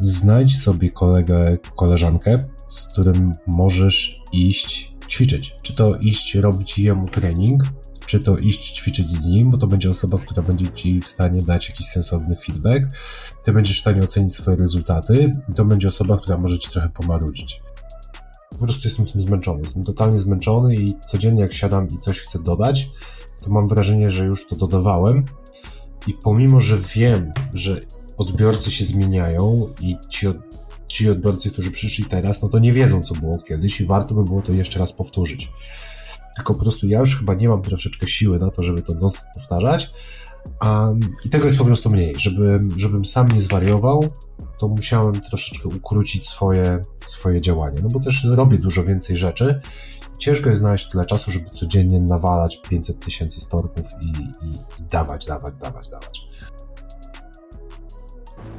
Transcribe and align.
znajdź 0.00 0.58
sobie 0.58 0.90
kolegę, 0.90 1.58
koleżankę, 1.76 2.38
z 2.68 2.86
którym 2.86 3.32
możesz 3.46 4.20
iść 4.32 4.94
ćwiczyć. 5.08 5.56
Czy 5.62 5.74
to 5.74 5.96
iść 5.96 6.34
robić 6.34 6.78
jemu 6.78 7.06
trening, 7.06 7.62
czy 8.06 8.20
to 8.20 8.38
iść 8.38 8.76
ćwiczyć 8.76 9.10
z 9.10 9.26
nim, 9.26 9.50
bo 9.50 9.58
to 9.58 9.66
będzie 9.66 9.90
osoba, 9.90 10.18
która 10.18 10.42
będzie 10.42 10.68
ci 10.68 11.00
w 11.00 11.08
stanie 11.08 11.42
dać 11.42 11.68
jakiś 11.68 11.86
sensowny 11.86 12.34
feedback, 12.34 12.86
ty 13.44 13.52
będziesz 13.52 13.78
w 13.78 13.80
stanie 13.80 14.02
ocenić 14.02 14.34
swoje 14.34 14.56
rezultaty, 14.56 15.32
to 15.56 15.64
będzie 15.64 15.88
osoba, 15.88 16.16
która 16.16 16.38
może 16.38 16.58
ci 16.58 16.70
trochę 16.70 16.88
pomarudzić. 16.88 17.60
Po 18.50 18.58
prostu 18.58 18.88
jestem 18.88 19.06
tym 19.06 19.20
zmęczony. 19.20 19.60
Jestem 19.60 19.84
totalnie 19.84 20.20
zmęczony 20.20 20.76
i 20.76 20.94
codziennie 21.06 21.40
jak 21.40 21.52
siadam 21.52 21.88
i 21.88 21.98
coś 21.98 22.20
chcę 22.20 22.38
dodać, 22.38 22.90
to 23.42 23.50
mam 23.50 23.68
wrażenie, 23.68 24.10
że 24.10 24.24
już 24.24 24.46
to 24.46 24.56
dodawałem. 24.56 25.24
I 26.06 26.14
pomimo, 26.22 26.60
że 26.60 26.78
wiem, 26.94 27.32
że 27.54 27.80
odbiorcy 28.20 28.70
się 28.70 28.84
zmieniają 28.84 29.56
i 29.80 29.96
ci, 30.08 30.26
ci 30.88 31.10
odbiorcy, 31.10 31.50
którzy 31.50 31.70
przyszli 31.70 32.04
teraz, 32.04 32.42
no 32.42 32.48
to 32.48 32.58
nie 32.58 32.72
wiedzą, 32.72 33.02
co 33.02 33.14
było 33.14 33.38
kiedyś 33.38 33.80
i 33.80 33.86
warto 33.86 34.14
by 34.14 34.24
było 34.24 34.42
to 34.42 34.52
jeszcze 34.52 34.78
raz 34.78 34.92
powtórzyć. 34.92 35.52
Tylko 36.36 36.54
po 36.54 36.60
prostu 36.60 36.86
ja 36.86 37.00
już 37.00 37.18
chyba 37.18 37.34
nie 37.34 37.48
mam 37.48 37.62
troszeczkę 37.62 38.06
siły 38.06 38.38
na 38.38 38.50
to, 38.50 38.62
żeby 38.62 38.82
to 38.82 38.94
non 38.94 39.10
powtarzać. 39.34 39.90
Um, 40.62 41.00
I 41.24 41.28
tego 41.30 41.44
jest 41.44 41.58
po 41.58 41.64
prostu 41.64 41.90
mniej. 41.90 42.14
Żeby, 42.16 42.60
żebym 42.76 43.04
sam 43.04 43.28
nie 43.28 43.40
zwariował, 43.40 44.04
to 44.58 44.68
musiałem 44.68 45.20
troszeczkę 45.20 45.68
ukrócić 45.68 46.28
swoje, 46.28 46.82
swoje 47.04 47.40
działanie. 47.40 47.78
No 47.82 47.88
bo 47.88 48.00
też 48.00 48.26
robię 48.30 48.58
dużo 48.58 48.84
więcej 48.84 49.16
rzeczy. 49.16 49.60
Ciężko 50.18 50.48
jest 50.48 50.60
znaleźć 50.60 50.90
tyle 50.90 51.04
czasu, 51.04 51.30
żeby 51.30 51.50
codziennie 51.50 52.00
nawalać 52.00 52.62
500 52.68 53.04
tysięcy 53.04 53.40
storków 53.40 53.86
i, 54.02 54.08
i, 54.46 54.48
i 54.80 54.82
dawać, 54.90 55.26
dawać, 55.26 55.54
dawać, 55.54 55.88
dawać. 55.88 56.29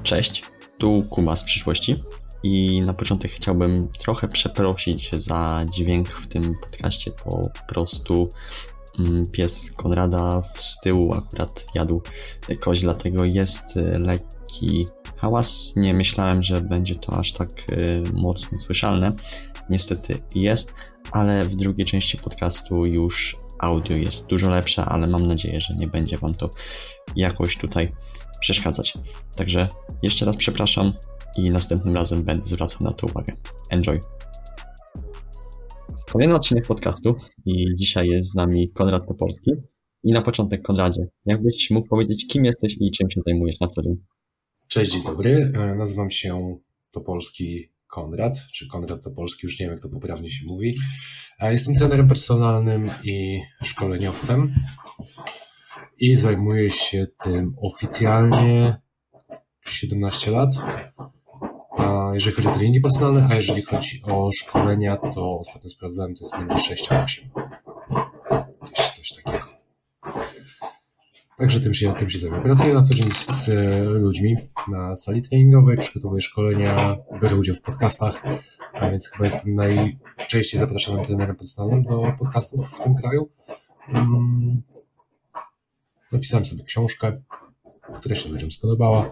Cześć, 0.03 0.43
tu 0.77 1.01
Kuma 1.09 1.35
z 1.35 1.43
przyszłości. 1.43 1.95
I 2.43 2.81
na 2.81 2.93
początek 2.93 3.31
chciałbym 3.31 3.87
trochę 3.87 4.27
przeprosić 4.27 5.11
za 5.11 5.65
dźwięk 5.73 6.09
w 6.09 6.27
tym 6.27 6.53
podcaście. 6.61 7.11
Po 7.11 7.49
prostu 7.67 8.29
mm, 8.99 9.25
pies 9.25 9.71
Konrada 9.71 10.41
z 10.41 10.79
tyłu 10.79 11.13
akurat 11.13 11.65
jadł 11.75 12.01
kość, 12.59 12.81
dlatego 12.81 13.25
jest 13.25 13.77
y, 13.77 13.99
lekki 13.99 14.85
hałas. 15.17 15.73
Nie 15.75 15.93
myślałem, 15.93 16.43
że 16.43 16.61
będzie 16.61 16.95
to 16.95 17.17
aż 17.17 17.31
tak 17.31 17.49
y, 17.71 18.03
mocno 18.13 18.57
słyszalne. 18.57 19.11
Niestety 19.69 20.19
jest, 20.35 20.73
ale 21.11 21.45
w 21.45 21.55
drugiej 21.55 21.85
części 21.85 22.17
podcastu 22.17 22.85
już 22.85 23.37
audio 23.59 23.97
jest 23.97 24.25
dużo 24.25 24.49
lepsze, 24.49 24.85
ale 24.85 25.07
mam 25.07 25.27
nadzieję, 25.27 25.61
że 25.61 25.73
nie 25.73 25.87
będzie 25.87 26.17
Wam 26.17 26.33
to 26.33 26.49
jakoś 27.15 27.57
tutaj 27.57 27.91
przeszkadzać. 28.41 28.93
Także 29.35 29.67
jeszcze 30.03 30.25
raz 30.25 30.37
przepraszam 30.37 30.93
i 31.37 31.49
następnym 31.49 31.95
razem 31.95 32.23
będę 32.23 32.45
zwracał 32.45 32.83
na 32.83 32.91
to 32.91 33.07
uwagę. 33.07 33.33
Enjoy! 33.69 33.99
Kolejny 36.11 36.35
odcinek 36.35 36.67
podcastu 36.67 37.15
i 37.45 37.75
dzisiaj 37.75 38.07
jest 38.07 38.31
z 38.31 38.35
nami 38.35 38.71
Konrad 38.71 39.07
Topolski. 39.07 39.51
I 40.03 40.11
na 40.13 40.21
początek, 40.21 40.61
Konradzie, 40.61 41.07
jakbyś 41.25 41.71
mógł 41.71 41.87
powiedzieć, 41.87 42.27
kim 42.27 42.45
jesteś 42.45 42.75
i 42.79 42.91
czym 42.91 43.11
się 43.11 43.21
zajmujesz 43.27 43.59
na 43.59 43.67
co 43.67 43.81
dzień? 43.81 43.97
Cześć, 44.67 44.91
dzień 44.91 45.03
dobry. 45.03 45.51
E, 45.55 45.75
nazywam 45.75 46.11
się 46.11 46.57
Topolski 46.91 47.71
Konrad, 47.87 48.37
czy 48.53 48.67
Konrad 48.67 49.03
Topolski, 49.03 49.39
już 49.43 49.59
nie 49.59 49.65
wiem 49.65 49.73
jak 49.73 49.81
to 49.81 49.89
poprawnie 49.89 50.29
się 50.29 50.45
mówi. 50.45 50.75
E, 51.39 51.51
jestem 51.51 51.75
trenerem 51.75 52.07
personalnym 52.07 52.89
i 53.03 53.41
szkoleniowcem 53.63 54.53
i 56.01 56.15
zajmuję 56.15 56.69
się 56.69 57.07
tym 57.23 57.55
oficjalnie 57.61 58.81
17 59.61 60.31
lat. 60.31 60.49
A 61.77 62.11
jeżeli 62.13 62.35
chodzi 62.35 62.47
o 62.47 62.51
treningi 62.51 62.81
personalne, 62.81 63.27
a 63.31 63.35
jeżeli 63.35 63.61
chodzi 63.61 64.01
o 64.05 64.29
szkolenia, 64.31 64.97
to 64.97 65.39
ostatnio 65.39 65.69
sprawdzałem, 65.69 66.15
to 66.15 66.23
jest 66.25 66.39
między 66.39 66.59
6 66.59 66.91
a 66.91 67.03
8. 67.03 67.29
Gdzieś 68.71 68.89
coś 68.89 69.09
takiego. 69.23 69.45
Także 71.37 71.59
tym 71.59 71.73
się, 71.73 71.93
tym 71.93 72.09
się 72.09 72.19
zajmuję. 72.19 72.43
Pracuję 72.43 72.73
na 72.73 72.81
co 72.81 72.93
dzień 72.93 73.11
z 73.11 73.49
e, 73.49 73.83
ludźmi 73.83 74.35
na 74.67 74.97
sali 74.97 75.21
treningowej, 75.21 75.77
przygotowuję 75.77 76.21
szkolenia, 76.21 76.97
biorę 77.21 77.35
udział 77.35 77.55
w 77.55 77.61
podcastach, 77.61 78.23
a 78.73 78.89
więc 78.89 79.09
chyba 79.09 79.25
jestem 79.25 79.55
najczęściej 79.55 80.59
zapraszanym 80.59 81.03
trenerem 81.03 81.35
personalnym 81.35 81.83
do 81.83 82.13
podcastów 82.19 82.69
w 82.69 82.83
tym 82.83 82.95
kraju. 82.95 83.29
Napisałem 86.13 86.45
sobie 86.45 86.63
książkę, 86.63 87.21
która 87.95 88.15
się 88.15 88.29
ludziom 88.29 88.51
spodobała, 88.51 89.11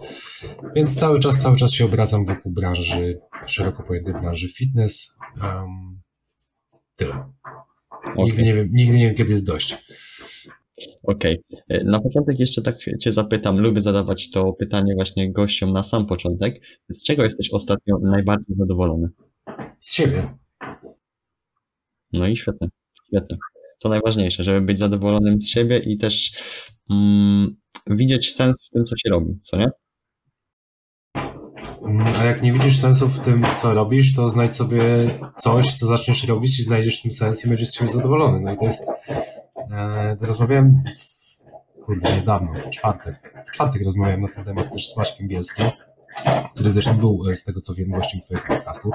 więc 0.75 0.95
cały 0.95 1.19
czas, 1.19 1.41
cały 1.41 1.55
czas 1.55 1.71
się 1.71 1.85
obracam 1.85 2.25
wokół 2.25 2.51
branży, 2.51 3.19
szeroko 3.45 3.83
pojętej 3.83 4.13
branży 4.13 4.49
fitness. 4.49 5.17
Um, 5.41 6.01
tyle. 6.97 7.33
Okay. 7.91 8.25
Nigdy, 8.25 8.43
nie 8.43 8.53
wiem, 8.53 8.69
nigdy 8.71 8.97
nie 8.97 9.05
wiem, 9.07 9.15
kiedy 9.15 9.31
jest 9.31 9.45
dość. 9.45 9.77
Okej. 11.03 11.43
Okay. 11.67 11.83
Na 11.83 11.99
początek 11.99 12.39
jeszcze 12.39 12.61
tak 12.61 12.77
Cię 12.99 13.11
zapytam, 13.11 13.59
lubię 13.59 13.81
zadawać 13.81 14.29
to 14.29 14.53
pytanie 14.53 14.95
właśnie 14.95 15.31
gościom 15.31 15.73
na 15.73 15.83
sam 15.83 16.05
początek. 16.05 16.61
Z 16.89 17.03
czego 17.03 17.23
jesteś 17.23 17.49
ostatnio 17.53 17.99
najbardziej 18.01 18.55
zadowolony? 18.57 19.09
Z 19.77 19.93
siebie. 19.93 20.33
No 22.13 22.27
i 22.27 22.37
świetnie, 22.37 22.67
świetnie. 23.07 23.37
To 23.79 23.89
najważniejsze, 23.89 24.43
żeby 24.43 24.61
być 24.61 24.77
zadowolonym 24.77 25.41
z 25.41 25.49
siebie 25.49 25.77
i 25.77 25.97
też 25.97 26.31
mm, 26.89 27.55
widzieć 27.87 28.35
sens 28.35 28.67
w 28.67 28.69
tym, 28.73 28.85
co 28.85 28.97
się 28.97 29.09
robi, 29.09 29.39
co 29.41 29.57
nie? 29.57 29.69
A 32.19 32.23
jak 32.23 32.41
nie 32.41 32.53
widzisz 32.53 32.77
sensu 32.77 33.07
w 33.07 33.19
tym, 33.19 33.45
co 33.57 33.73
robisz, 33.73 34.15
to 34.15 34.29
znajdź 34.29 34.55
sobie 34.55 34.81
coś, 35.37 35.73
co 35.73 35.87
zaczniesz 35.87 36.23
robić 36.23 36.59
i 36.59 36.63
znajdziesz 36.63 37.01
tym 37.01 37.11
sens 37.11 37.45
i 37.45 37.47
będziesz 37.47 37.69
z 37.69 37.75
siebie 37.75 37.91
zadowolony. 37.91 38.39
No 38.39 38.53
i 38.53 38.57
to 38.57 38.65
jest. 38.65 38.83
E, 39.71 40.15
rozmawiałem 40.21 40.83
kurde, 41.85 42.15
niedawno, 42.15 42.53
w 42.53 42.69
czwartek. 42.69 43.43
W 43.47 43.51
czwartek 43.51 43.83
rozmawiałem 43.83 44.21
na 44.21 44.27
ten 44.27 44.45
temat 44.45 44.71
też 44.71 44.87
z 44.87 44.97
Maćkiem 44.97 45.27
Bielskim, 45.27 45.65
który 46.59 46.69
zresztą 46.69 46.97
był, 46.97 47.29
e, 47.29 47.35
z 47.35 47.43
tego 47.43 47.61
co 47.61 47.73
wiem, 47.73 47.91
gościem 47.91 48.21
Twojego 48.21 48.47
podcastu. 48.47 48.91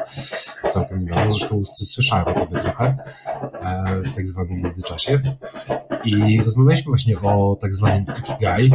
Całkiem 0.70 1.04
niedawno. 1.04 1.32
Zresztą 1.32 1.64
słyszałem 1.64 2.28
o 2.28 2.34
Tobie 2.34 2.60
trochę 2.60 2.96
e, 3.60 4.02
w 4.02 4.14
tak 4.14 4.28
zwanym 4.28 4.62
międzyczasie. 4.62 5.20
I 6.04 6.42
rozmawialiśmy 6.42 6.90
właśnie 6.90 7.20
o 7.20 7.56
tak 7.60 7.74
zwanym 7.74 8.04
Ikigai. 8.18 8.70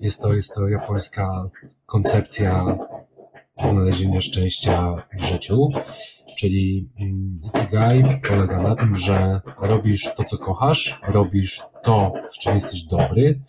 Jest 0.00 0.22
to, 0.22 0.34
jest 0.34 0.54
to 0.54 0.68
japońska 0.68 1.50
koncepcja 1.86 2.78
znalezienia 3.64 4.20
szczęścia 4.20 4.94
w 5.18 5.24
życiu. 5.24 5.68
Czyli 6.36 6.90
mm, 7.00 7.40
Ikigai 7.44 8.02
polega 8.28 8.62
na 8.62 8.76
tym, 8.76 8.96
że 8.96 9.40
robisz 9.58 10.14
to, 10.16 10.24
co 10.24 10.38
kochasz, 10.38 11.00
robisz 11.08 11.62
to, 11.82 12.12
w 12.32 12.38
czym 12.38 12.54
jesteś 12.54 12.82
dobry, 12.82 13.40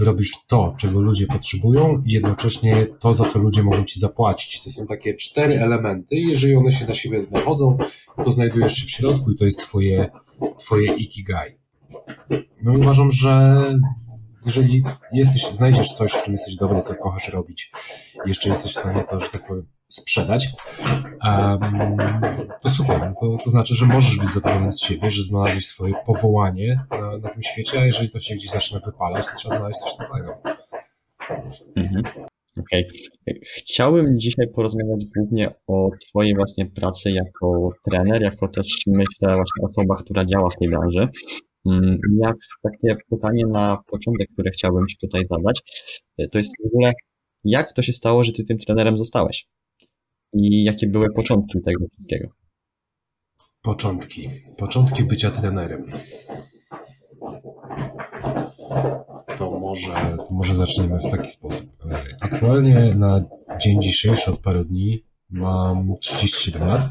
robisz 0.00 0.32
to, 0.46 0.74
czego 0.76 1.00
ludzie 1.00 1.26
potrzebują 1.26 2.02
i 2.06 2.12
jednocześnie 2.12 2.86
to, 3.00 3.12
za 3.12 3.24
co 3.24 3.38
ludzie 3.38 3.62
mogą 3.62 3.84
ci 3.84 4.00
zapłacić. 4.00 4.60
To 4.62 4.70
są 4.70 4.86
takie 4.86 5.14
cztery 5.14 5.60
elementy. 5.60 6.16
Jeżeli 6.16 6.56
one 6.56 6.72
się 6.72 6.86
na 6.86 6.94
siebie 6.94 7.20
nachodzą, 7.30 7.78
to 8.24 8.32
znajdujesz 8.32 8.74
się 8.74 8.86
w 8.86 8.90
środku 8.90 9.30
i 9.30 9.36
to 9.36 9.44
jest 9.44 9.60
twoje, 9.60 10.10
twoje 10.58 10.92
Ikigai. 10.92 11.58
No 12.62 12.72
i 12.72 12.76
uważam, 12.76 13.10
że 13.10 13.62
jeżeli 14.44 14.84
jesteś, 15.12 15.46
znajdziesz 15.46 15.92
coś, 15.92 16.12
w 16.12 16.22
czym 16.22 16.32
jesteś 16.32 16.56
dobry, 16.56 16.80
co 16.80 16.94
kochasz 16.94 17.28
robić, 17.28 17.72
jeszcze 18.26 18.48
jesteś 18.48 18.72
w 18.72 18.78
stanie 18.78 19.04
to, 19.10 19.20
że 19.20 19.28
tak 19.28 19.46
powiem, 19.46 19.66
sprzedać, 19.94 20.48
um, 21.24 21.96
to 22.62 22.70
super. 22.70 23.00
No 23.00 23.14
to, 23.20 23.44
to 23.44 23.50
znaczy, 23.50 23.74
że 23.74 23.86
możesz 23.86 24.16
być 24.16 24.28
zadowolony 24.28 24.72
z 24.72 24.80
siebie, 24.80 25.10
że 25.10 25.22
znalazłeś 25.22 25.66
swoje 25.66 25.94
powołanie 26.06 26.84
na, 26.90 27.18
na 27.18 27.28
tym 27.28 27.42
świecie, 27.42 27.80
a 27.80 27.84
jeżeli 27.84 28.10
to 28.10 28.18
się 28.18 28.34
gdzieś 28.34 28.50
zaczyna 28.50 28.80
wypalać, 28.86 29.26
to 29.26 29.32
trzeba 29.36 29.56
znaleźć 29.56 29.80
coś 29.80 29.98
nowego. 29.98 30.42
Mhm. 31.76 32.02
Okej. 32.58 32.84
Okay. 32.88 33.40
Chciałbym 33.42 34.18
dzisiaj 34.18 34.46
porozmawiać 34.54 35.04
głównie 35.16 35.54
o 35.66 35.90
Twojej 36.08 36.34
właśnie 36.34 36.66
pracy 36.66 37.10
jako 37.10 37.70
trener, 37.90 38.22
jako 38.22 38.48
też 38.48 38.66
myślę 38.86 39.34
właśnie 39.34 39.64
osoba, 39.64 39.96
która 39.96 40.24
działa 40.24 40.50
w 40.50 40.56
tej 40.56 40.68
branży. 40.68 41.08
Mm, 41.66 41.98
jak 42.22 42.36
takie 42.62 42.96
pytanie 43.10 43.44
na 43.46 43.78
początek, 43.86 44.28
które 44.34 44.50
chciałbym 44.50 44.86
Ci 44.86 44.96
tutaj 45.00 45.22
zadać, 45.30 45.60
to 46.30 46.38
jest 46.38 46.54
w 46.62 46.66
ogóle, 46.66 46.92
jak 47.44 47.72
to 47.72 47.82
się 47.82 47.92
stało, 47.92 48.24
że 48.24 48.32
Ty 48.32 48.44
tym 48.44 48.58
trenerem 48.58 48.98
zostałeś? 48.98 49.46
I 50.32 50.64
jakie 50.64 50.86
były 50.86 51.06
początki 51.16 51.62
tego 51.62 51.84
wszystkiego? 51.92 52.28
Początki. 53.62 54.30
Początki 54.56 55.04
bycia 55.04 55.30
trenerem. 55.30 55.86
To 59.38 59.50
może, 59.50 60.16
to 60.16 60.34
może 60.34 60.56
zaczniemy 60.56 60.98
w 60.98 61.10
taki 61.10 61.30
sposób. 61.30 61.70
Aktualnie 62.20 62.94
na 62.94 63.24
dzień 63.60 63.82
dzisiejszy 63.82 64.30
od 64.30 64.38
paru 64.38 64.64
dni 64.64 65.04
mam 65.30 65.96
37 66.00 66.68
lat 66.68 66.82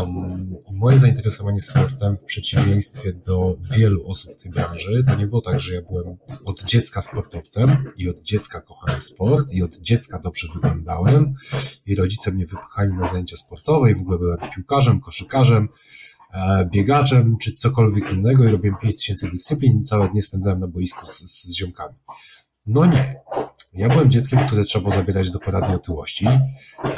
Um, 0.00 0.56
moje 0.72 0.98
zainteresowanie 0.98 1.60
sportem, 1.60 2.16
w 2.16 2.24
przeciwieństwie 2.24 3.12
do 3.12 3.56
wielu 3.76 4.08
osób 4.08 4.32
w 4.32 4.42
tej 4.42 4.52
branży, 4.52 5.04
to 5.06 5.14
nie 5.14 5.26
było 5.26 5.40
tak, 5.40 5.60
że 5.60 5.74
ja 5.74 5.82
byłem 5.82 6.16
od 6.44 6.64
dziecka 6.64 7.00
sportowcem 7.00 7.84
i 7.96 8.08
od 8.08 8.20
dziecka 8.22 8.60
kochałem 8.60 9.02
sport 9.02 9.52
i 9.52 9.62
od 9.62 9.78
dziecka 9.78 10.18
dobrze 10.18 10.48
wyglądałem 10.54 11.34
i 11.86 11.94
rodzice 11.94 12.32
mnie 12.32 12.46
wypchali 12.46 12.92
na 12.92 13.06
zajęcia 13.06 13.36
sportowe 13.36 13.90
i 13.90 13.94
w 13.94 14.00
ogóle 14.00 14.18
byłem 14.18 14.38
piłkarzem, 14.54 15.00
koszykarzem, 15.00 15.68
e, 16.32 16.68
biegaczem 16.72 17.36
czy 17.40 17.54
cokolwiek 17.54 18.12
innego 18.12 18.44
i 18.44 18.52
robiłem 18.52 18.76
5000 18.82 19.28
dyscyplin 19.28 19.80
i 19.80 19.82
całe 19.82 20.08
dnie 20.08 20.22
spędzałem 20.22 20.60
na 20.60 20.66
boisku 20.66 21.06
z, 21.06 21.18
z 21.18 21.56
ziomkami. 21.56 21.94
No 22.66 22.86
nie. 22.86 23.20
Ja 23.74 23.88
byłem 23.88 24.10
dzieckiem, 24.10 24.38
które 24.38 24.64
trzeba 24.64 24.82
było 24.82 24.94
zabierać 24.94 25.30
do 25.30 25.38
poradni 25.38 25.74
otyłości. 25.74 26.26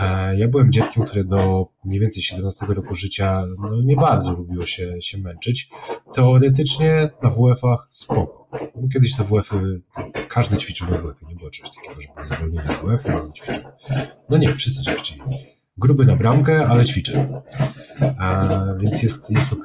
E, 0.00 0.36
ja 0.38 0.48
byłem 0.48 0.72
dzieckiem, 0.72 1.04
które 1.04 1.24
do 1.24 1.66
mniej 1.84 2.00
więcej 2.00 2.22
17 2.22 2.66
roku 2.66 2.94
życia 2.94 3.44
no, 3.58 3.82
nie 3.82 3.96
bardzo 3.96 4.32
lubiło 4.32 4.66
się, 4.66 5.02
się 5.02 5.18
męczyć. 5.18 5.70
Teoretycznie 6.14 7.10
na 7.22 7.30
WF-ach 7.30 7.86
spoko. 7.90 8.48
Bo 8.74 8.88
kiedyś 8.92 9.16
te 9.16 9.24
WF-y, 9.24 9.80
każdy 10.28 10.56
ćwiczył 10.56 10.90
na 10.90 10.98
WF-y, 10.98 11.26
nie 11.26 11.34
było 11.34 11.50
czegoś 11.50 11.70
takiego, 11.76 12.00
że 12.00 12.08
były 12.14 12.26
zwolnienia 12.26 12.72
z 12.72 12.78
WF-u, 12.78 13.26
nie 13.26 13.32
ćwiczył. 13.32 13.64
No 14.28 14.36
nie, 14.36 14.54
wszyscy 14.54 14.82
ćwiczyli. 14.84 15.20
Gruby 15.76 16.04
na 16.04 16.16
bramkę, 16.16 16.66
ale 16.66 16.84
ćwiczy. 16.84 17.28
A, 18.18 18.48
więc 18.80 19.02
jest, 19.02 19.30
jest 19.30 19.52
ok. 19.52 19.64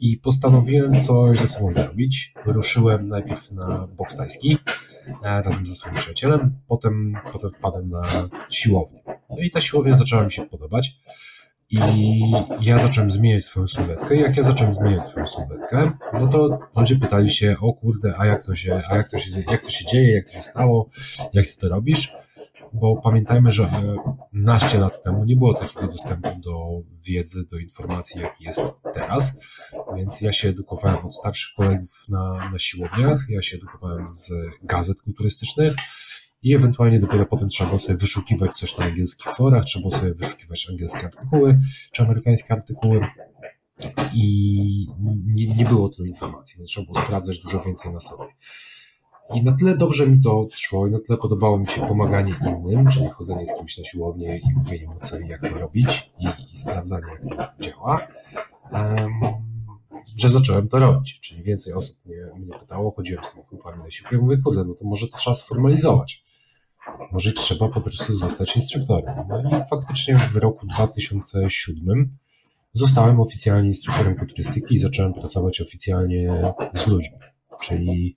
I 0.00 0.16
postanowiłem 0.16 1.00
coś 1.00 1.38
ze 1.38 1.48
sobą 1.48 1.74
zrobić. 1.74 2.34
Ruszyłem 2.46 3.06
najpierw 3.06 3.52
na 3.52 3.88
boks 3.96 4.16
tajski 4.16 4.58
e, 4.58 4.95
razem 5.22 5.66
ze 5.66 5.74
swoim 5.74 5.94
przyjacielem, 5.94 6.58
potem, 6.66 7.18
potem 7.32 7.50
wpadłem 7.50 7.90
na 7.90 8.28
siłownię. 8.50 9.02
No 9.30 9.38
i 9.38 9.50
ta 9.50 9.60
siłownia 9.60 9.94
zaczęła 9.94 10.24
mi 10.24 10.32
się 10.32 10.46
podobać. 10.46 10.96
I 11.70 11.80
ja 12.60 12.78
zacząłem 12.78 13.10
zmieniać 13.10 13.44
swoją 13.44 13.68
sylwetkę. 13.68 14.16
I 14.16 14.20
jak 14.20 14.36
ja 14.36 14.42
zacząłem 14.42 14.72
zmieniać 14.72 15.02
swoją 15.04 15.26
sylwetkę, 15.26 15.90
no 16.12 16.28
to 16.28 16.58
ludzie 16.76 16.96
pytali 16.96 17.30
się, 17.30 17.56
o 17.60 17.72
kurde, 17.72 18.14
a 18.18 18.26
jak 18.26 18.42
to 18.42 18.54
się, 18.54 18.82
a 18.88 18.96
jak 18.96 19.10
to 19.10 19.18
się, 19.18 19.42
jak 19.50 19.62
to 19.62 19.70
się 19.70 19.84
dzieje, 19.84 20.14
jak 20.14 20.26
to 20.26 20.32
się 20.32 20.40
stało, 20.40 20.88
jak 21.32 21.46
ty 21.46 21.56
to 21.56 21.68
robisz? 21.68 22.12
Bo 22.72 22.96
pamiętajmy, 22.96 23.50
że 23.50 23.64
e, 23.64 23.96
naście 24.32 24.78
lat 24.78 25.02
temu 25.02 25.24
nie 25.24 25.36
było 25.36 25.54
takiego 25.54 25.86
dostępu 25.86 26.28
do 26.38 26.82
wiedzy, 27.04 27.46
do 27.50 27.58
informacji, 27.58 28.20
jaki 28.20 28.44
jest 28.44 28.74
teraz, 28.94 29.38
więc 29.96 30.20
ja 30.20 30.32
się 30.32 30.48
edukowałem 30.48 31.06
od 31.06 31.14
starszych 31.14 31.54
kolegów 31.56 32.08
na, 32.08 32.50
na 32.52 32.58
siłowniach, 32.58 33.26
ja 33.28 33.42
się 33.42 33.56
edukowałem 33.56 34.08
z 34.08 34.32
gazet 34.62 35.02
kulturystycznych 35.02 35.74
i 36.42 36.54
ewentualnie 36.54 37.00
dopiero 37.00 37.26
potem 37.26 37.48
trzeba 37.48 37.68
było 37.68 37.78
sobie 37.78 37.98
wyszukiwać 37.98 38.54
coś 38.54 38.78
na 38.78 38.84
angielskich 38.84 39.32
forach, 39.32 39.64
trzeba 39.64 39.88
było 39.88 40.00
sobie 40.00 40.14
wyszukiwać 40.14 40.66
angielskie 40.70 41.06
artykuły 41.06 41.58
czy 41.92 42.02
amerykańskie 42.02 42.54
artykuły 42.54 43.00
i 44.12 44.86
nie, 45.24 45.46
nie 45.46 45.64
było 45.64 45.88
tylu 45.88 46.06
informacji, 46.06 46.58
więc 46.58 46.70
trzeba 46.70 46.86
było 46.92 47.04
sprawdzać 47.04 47.38
dużo 47.38 47.60
więcej 47.60 47.92
na 47.92 48.00
sobie. 48.00 48.24
I 49.34 49.42
na 49.42 49.52
tyle 49.52 49.76
dobrze 49.76 50.06
mi 50.06 50.20
to 50.20 50.48
szło 50.52 50.86
i 50.86 50.90
na 50.90 50.98
tyle 50.98 51.18
podobało 51.18 51.58
mi 51.58 51.66
się 51.66 51.80
pomaganie 51.80 52.34
innym, 52.46 52.88
czyli 52.88 53.08
chodzenie 53.08 53.46
z 53.46 53.54
kimś 53.58 53.78
na 53.78 53.84
siłownię 53.84 54.38
i 54.38 54.52
mówienie 54.54 54.86
mu 54.86 54.94
co 55.02 55.18
i 55.18 55.28
jak 55.28 55.48
to 55.48 55.58
robić 55.58 56.10
i, 56.18 56.52
i 56.52 56.56
sprawdzanie 56.56 57.06
jak 57.12 57.22
to 57.22 57.62
działa, 57.62 58.06
um, 58.72 59.20
że 60.16 60.28
zacząłem 60.28 60.68
to 60.68 60.78
robić. 60.78 61.20
Czyli 61.20 61.42
więcej 61.42 61.72
osób 61.72 62.06
mnie, 62.06 62.16
mnie 62.38 62.58
pytało, 62.58 62.90
chodziłem 62.90 63.24
z 63.24 63.32
tymi 63.32 63.44
chłopami 63.44 63.82
na 63.82 63.90
siłkę 63.90 64.16
i 64.16 64.18
mówię, 64.18 64.36
kurde, 64.44 64.64
no 64.64 64.74
to 64.74 64.84
może 64.84 65.06
to 65.06 65.18
trzeba 65.18 65.34
sformalizować. 65.34 66.24
Może 67.12 67.32
trzeba 67.32 67.68
po 67.68 67.80
prostu 67.80 68.14
zostać 68.14 68.56
instruktorem. 68.56 69.14
No 69.28 69.58
i 69.58 69.68
faktycznie 69.70 70.18
w 70.18 70.36
roku 70.36 70.66
2007 70.66 72.16
zostałem 72.72 73.20
oficjalnie 73.20 73.68
instruktorem 73.68 74.16
kulturystyki 74.16 74.74
i 74.74 74.78
zacząłem 74.78 75.12
pracować 75.12 75.60
oficjalnie 75.60 76.52
z 76.74 76.86
ludźmi. 76.86 77.18
Czyli 77.60 78.16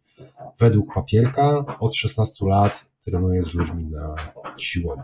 według 0.60 0.94
papierka 0.94 1.66
od 1.80 1.95
16 1.95 2.45
lat 2.45 2.92
trenuję 3.00 3.44
z 3.44 3.54
ludźmi 3.54 3.86
na 3.86 4.16
siłowni. 4.57 5.04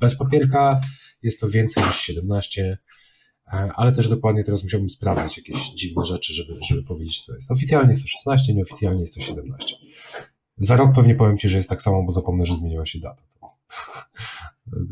Bez 0.00 0.18
papierka 0.18 0.80
jest 1.22 1.40
to 1.40 1.48
więcej 1.48 1.84
niż 1.84 1.96
17, 2.00 2.78
e, 3.52 3.70
ale 3.74 3.92
też 3.92 4.08
dokładnie 4.08 4.44
teraz 4.44 4.62
musiałbym 4.62 4.90
sprawdzać 4.90 5.36
jakieś 5.36 5.68
dziwne 5.68 6.04
rzeczy, 6.04 6.32
żeby, 6.32 6.58
żeby 6.68 6.82
powiedzieć, 6.82 7.26
to 7.26 7.34
jest. 7.34 7.50
Oficjalnie 7.50 7.88
jest 7.88 8.02
to 8.02 8.08
16, 8.08 8.54
nieoficjalnie 8.54 9.00
jest 9.00 9.14
to 9.14 9.20
17. 9.20 9.76
Za 10.58 10.76
rok 10.76 10.94
pewnie 10.94 11.14
powiem 11.14 11.38
Ci, 11.38 11.48
że 11.48 11.56
jest 11.56 11.68
tak 11.68 11.82
samo, 11.82 12.02
bo 12.02 12.12
zapomnę, 12.12 12.46
że 12.46 12.54
zmieniła 12.54 12.86
się 12.86 12.98
data. 12.98 13.22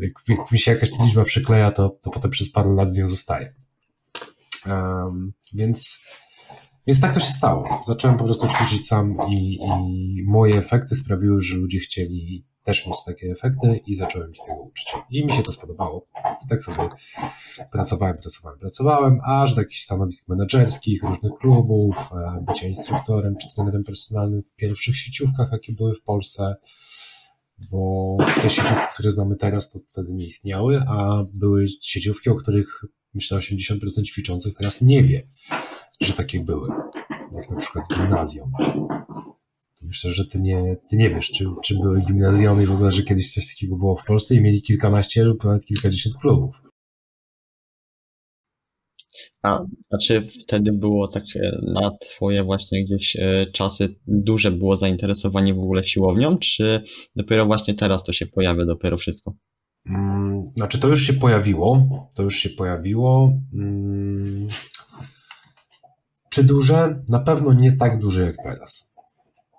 Jak, 0.01 0.13
jak 0.29 0.53
mi 0.53 0.59
się 0.59 0.71
jakaś 0.71 0.91
liczba 1.01 1.25
przykleja, 1.25 1.71
to, 1.71 1.89
to 1.89 2.11
potem 2.11 2.31
przez 2.31 2.53
parę 2.53 2.75
lat 2.75 2.93
z 2.93 2.99
nią 2.99 3.09
zostaje. 3.09 3.55
Um, 4.67 5.33
więc 5.55 6.03
więc 6.87 7.01
tak 7.01 7.15
to 7.15 7.21
się 7.21 7.33
stało. 7.33 7.83
Zacząłem 7.87 8.19
po 8.19 8.25
prostu 8.25 8.47
ćwiczyć 8.47 8.87
sam 8.87 9.17
i, 9.31 9.59
i 10.17 10.23
moje 10.27 10.59
efekty 10.59 10.95
sprawiły, 10.95 11.41
że 11.41 11.57
ludzie 11.57 11.79
chcieli 11.79 12.47
też 12.63 12.87
mieć 12.87 12.97
takie 13.07 13.31
efekty 13.31 13.81
i 13.87 13.95
zacząłem 13.95 14.33
ich 14.33 14.41
tego 14.47 14.63
uczyć. 14.63 14.93
I 15.11 15.25
mi 15.25 15.33
się 15.33 15.43
to 15.43 15.53
spodobało. 15.53 16.07
I 16.45 16.49
tak 16.49 16.63
sobie 16.63 16.89
pracowałem, 17.73 18.17
pracowałem, 18.17 18.59
pracowałem, 18.59 19.19
aż 19.25 19.55
do 19.55 19.61
jakichś 19.61 19.81
stanowisk 19.81 20.29
menedżerskich, 20.29 21.03
różnych 21.03 21.33
klubów, 21.41 21.97
e, 21.97 22.45
bycia 22.49 22.67
instruktorem 22.67 23.37
czy 23.37 23.55
trenerem 23.55 23.83
personalnym 23.83 24.43
w 24.43 24.55
pierwszych 24.55 24.97
sieciówkach, 24.97 25.49
jakie 25.53 25.73
były 25.73 25.95
w 25.95 26.03
Polsce, 26.03 26.55
bo 27.71 28.17
te 28.43 28.51
sieciówki, 28.51 28.85
które 28.95 29.11
znamy 29.11 29.37
teraz, 29.37 29.71
to 29.71 29.79
wtedy 29.89 30.15
nie 30.15 30.27
istniały, 30.27 30.81
a 30.89 31.25
były 31.41 31.65
sieciówki, 31.83 32.31
o 32.31 32.35
których 32.35 32.85
myślę 33.15 33.39
80% 33.39 34.03
ćwiczących 34.03 34.55
teraz 34.55 34.83
nie 34.83 35.03
wie 35.03 35.23
że 36.01 36.13
takie 36.13 36.41
były, 36.41 36.69
jak 37.37 37.51
na 37.51 37.57
przykład 37.57 37.85
gimnazjum. 37.97 38.53
Myślę, 39.83 40.11
że 40.11 40.27
ty 40.27 40.43
nie, 40.43 40.77
ty 40.91 40.97
nie 40.97 41.11
wiesz, 41.11 41.31
czy, 41.31 41.45
czy 41.65 41.75
były 41.75 42.01
gimnazjony 42.01 42.63
i 42.63 42.67
w 42.67 42.73
ogóle, 42.73 42.91
że 42.91 43.03
kiedyś 43.03 43.35
coś 43.35 43.49
takiego 43.49 43.77
było 43.77 43.97
w 43.97 44.05
Polsce 44.05 44.35
i 44.35 44.41
mieli 44.41 44.63
kilkanaście 44.63 45.25
lub 45.25 45.45
nawet 45.45 45.65
kilkadziesiąt 45.65 46.17
klubów. 46.17 46.63
A, 49.43 49.61
czy 50.03 50.23
wtedy 50.23 50.73
było 50.73 51.09
tak 51.09 51.25
na 51.63 51.91
twoje 52.01 52.45
właśnie 52.45 52.85
gdzieś 52.85 53.17
e, 53.17 53.47
czasy 53.53 53.95
duże 54.07 54.51
było 54.51 54.77
zainteresowanie 54.77 55.55
w 55.55 55.59
ogóle 55.59 55.85
siłownią, 55.85 56.39
czy 56.39 56.83
dopiero 57.17 57.47
właśnie 57.47 57.75
teraz 57.75 58.05
to 58.05 58.13
się 58.13 58.27
pojawia 58.27 58.67
dopiero 58.67 58.97
wszystko? 58.97 59.35
Mm, 59.89 60.51
znaczy 60.57 60.81
to 60.81 60.89
już 60.89 61.07
się 61.07 61.13
pojawiło, 61.13 61.89
to 62.15 62.23
już 62.23 62.37
się 62.37 62.51
pojawiło. 62.51 63.33
Czy 66.37 66.45
duże? 66.45 67.03
Na 67.09 67.21
pewno 67.21 67.53
nie 67.53 67.73
tak 67.73 67.99
duże 67.99 68.25
jak 68.25 68.37
teraz. 68.37 68.93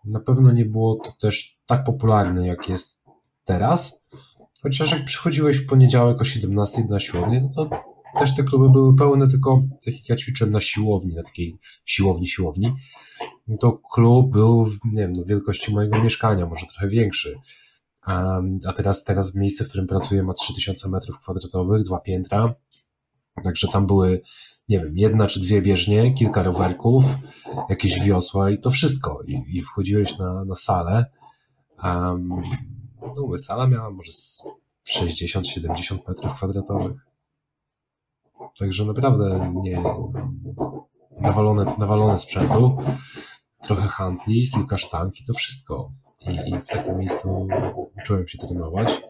Na 0.05 0.19
pewno 0.19 0.51
nie 0.51 0.65
było 0.65 0.95
to 0.95 1.11
też 1.21 1.59
tak 1.65 1.83
popularne 1.83 2.47
jak 2.47 2.69
jest 2.69 3.03
teraz. 3.43 4.05
Chociaż 4.61 4.91
jak 4.91 5.05
przychodziłeś 5.05 5.57
w 5.57 5.65
poniedziałek 5.65 6.21
o 6.21 6.23
17 6.23 6.85
na 6.89 6.99
siłownię, 6.99 7.41
no 7.41 7.49
to 7.49 7.69
też 8.19 8.35
te 8.35 8.43
kluby 8.43 8.69
były 8.69 8.95
pełne, 8.95 9.27
tylko 9.27 9.59
tak 9.85 9.93
jak 9.93 10.09
ja 10.09 10.15
ćwiczyłem 10.15 10.53
na 10.53 10.59
siłowni, 10.59 11.15
na 11.15 11.23
takiej 11.23 11.57
siłowni, 11.85 12.27
siłowni, 12.27 12.73
to 13.59 13.81
klub 13.93 14.31
był, 14.31 14.67
nie 14.85 15.01
wiem, 15.01 15.13
no 15.13 15.23
wielkości 15.25 15.73
mojego 15.73 16.03
mieszkania, 16.03 16.45
może 16.45 16.65
trochę 16.65 16.87
większy. 16.87 17.35
A 18.67 18.73
teraz, 18.75 19.03
teraz 19.03 19.35
miejsce, 19.35 19.63
w 19.65 19.67
którym 19.67 19.87
pracuję 19.87 20.23
ma 20.23 20.33
3000 20.33 20.89
metrów 20.89 21.19
kwadratowych, 21.19 21.83
dwa 21.83 21.99
piętra, 21.99 22.53
także 23.43 23.67
tam 23.67 23.87
były 23.87 24.21
nie 24.69 24.79
wiem, 24.79 24.97
jedna 24.97 25.27
czy 25.27 25.39
dwie 25.39 25.61
bieżnie, 25.61 26.13
kilka 26.13 26.43
rowerków, 26.43 27.03
jakieś 27.69 28.03
wiosła 28.03 28.49
i 28.49 28.59
to 28.59 28.69
wszystko. 28.69 29.19
I, 29.27 29.43
i 29.47 29.61
wchodziłeś 29.61 30.17
na, 30.17 30.45
na 30.45 30.55
salę. 30.55 31.05
Um, 31.83 32.41
no, 33.01 33.37
sala 33.37 33.67
miała 33.67 33.91
może 33.91 34.11
60-70 34.87 35.97
metrów 36.07 36.33
kwadratowych. 36.33 37.07
Także 38.59 38.85
naprawdę 38.85 39.53
nie 39.63 39.81
nawalone, 41.21 41.75
nawalone 41.77 42.19
sprzętu, 42.19 42.77
trochę 43.61 43.87
handli, 43.87 44.49
kilka 44.49 44.77
sztank 44.77 45.19
i 45.19 45.23
to 45.23 45.33
wszystko 45.33 45.91
i, 46.21 46.49
i 46.49 46.59
w 46.59 46.67
takim 46.67 46.97
miejscu 46.97 47.47
uczyłem 48.01 48.27
się 48.27 48.37
trenować. 48.37 49.01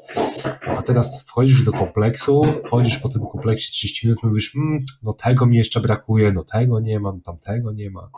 A 0.68 0.82
teraz 0.82 1.24
wchodzisz 1.24 1.64
do 1.64 1.72
kompleksu, 1.72 2.46
wchodzisz 2.66 2.98
po 2.98 3.10
tym 3.10 3.22
kompleksie 3.28 3.72
30 3.72 4.08
minut, 4.08 4.24
mówisz, 4.24 4.56
mmm, 4.56 4.80
no 5.04 5.14
tego 5.14 5.46
mi 5.46 5.58
jeszcze 5.58 5.80
brakuje, 5.80 6.32
no 6.32 6.44
tego 6.44 6.80
nie 6.80 7.00
ma, 7.00 7.12
no 7.12 7.20
tamtego 7.20 7.72
nie 7.72 7.90
ma. 7.90 8.10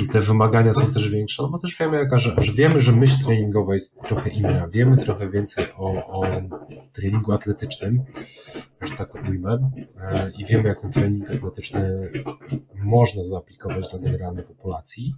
I 0.00 0.08
te 0.08 0.20
wymagania 0.20 0.74
są 0.74 0.90
też 0.90 1.08
większe, 1.08 1.42
no 1.42 1.48
bo 1.48 1.58
też 1.58 1.78
wiemy, 1.78 1.96
jaka, 1.96 2.18
że, 2.18 2.34
że 2.38 2.52
wiemy, 2.52 2.80
że 2.80 2.92
myśl 2.92 3.24
treningowa 3.24 3.72
jest 3.72 4.02
trochę 4.02 4.30
inna, 4.30 4.68
wiemy 4.68 4.96
trochę 4.96 5.30
więcej 5.30 5.66
o, 5.76 6.06
o 6.06 6.22
treningu 6.92 7.32
atletycznym, 7.32 8.04
że 8.80 8.96
tak 8.96 9.14
ujmę, 9.14 9.70
e, 10.00 10.30
i 10.38 10.44
wiemy, 10.44 10.68
jak 10.68 10.80
ten 10.80 10.92
trening 10.92 11.30
atletyczny 11.30 12.10
można 12.74 13.22
zaaplikować 13.24 13.88
dla 13.88 13.98
generalnej 13.98 14.44
populacji 14.44 15.14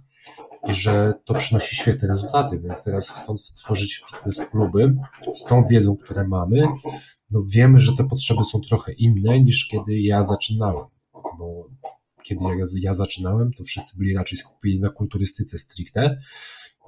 i 0.67 0.73
że 0.73 1.13
to 1.25 1.33
przynosi 1.33 1.75
świetne 1.75 2.07
rezultaty, 2.07 2.59
więc 2.59 2.83
teraz 2.83 3.09
chcąc 3.09 3.45
stworzyć 3.45 4.03
fitness 4.09 4.41
kluby 4.49 4.95
z 5.33 5.45
tą 5.45 5.63
wiedzą, 5.69 5.97
które 5.97 6.27
mamy, 6.27 6.67
no 7.31 7.43
wiemy, 7.47 7.79
że 7.79 7.95
te 7.97 8.03
potrzeby 8.03 8.43
są 8.43 8.61
trochę 8.61 8.93
inne 8.93 9.41
niż 9.41 9.67
kiedy 9.67 9.99
ja 9.99 10.23
zaczynałem, 10.23 10.85
bo 11.13 11.69
kiedy 12.23 12.43
ja, 12.43 12.65
ja 12.81 12.93
zaczynałem, 12.93 13.53
to 13.53 13.63
wszyscy 13.63 13.97
byli 13.97 14.15
raczej 14.15 14.37
skupieni 14.37 14.79
na 14.79 14.89
kulturystyce 14.89 15.57
stricte, 15.57 16.17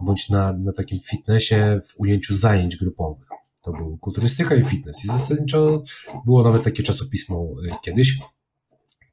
bądź 0.01 0.29
na, 0.29 0.53
na 0.53 0.73
takim 0.73 0.99
fitnessie 0.99 1.55
w 1.87 1.99
ujęciu 1.99 2.33
zajęć 2.33 2.75
grupowych. 2.75 3.27
To 3.63 3.71
był 3.71 3.97
kulturystyka 3.97 4.55
i 4.55 4.65
fitness. 4.65 5.05
I 5.05 5.07
zasadniczo 5.07 5.83
było 6.25 6.43
nawet 6.43 6.63
takie 6.63 6.83
czasopismo 6.83 7.55
y, 7.65 7.71
kiedyś, 7.81 8.19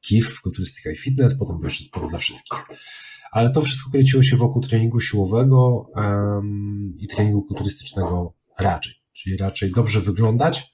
KIF, 0.00 0.40
kulturystyka 0.40 0.90
i 0.90 0.96
fitness, 0.96 1.38
potem 1.38 1.56
było 1.56 1.66
jeszcze 1.66 1.84
sporo 1.84 2.08
dla 2.08 2.18
wszystkich. 2.18 2.64
Ale 3.34 3.50
to 3.50 3.60
wszystko 3.60 3.90
kręciło 3.90 4.22
się 4.22 4.36
wokół 4.36 4.62
treningu 4.62 5.00
siłowego 5.00 5.90
um, 5.96 6.94
i 6.98 7.06
treningu 7.06 7.42
kulturystycznego 7.42 8.34
raczej. 8.58 8.92
Czyli 9.12 9.36
raczej 9.36 9.72
dobrze 9.72 10.00
wyglądać 10.00 10.72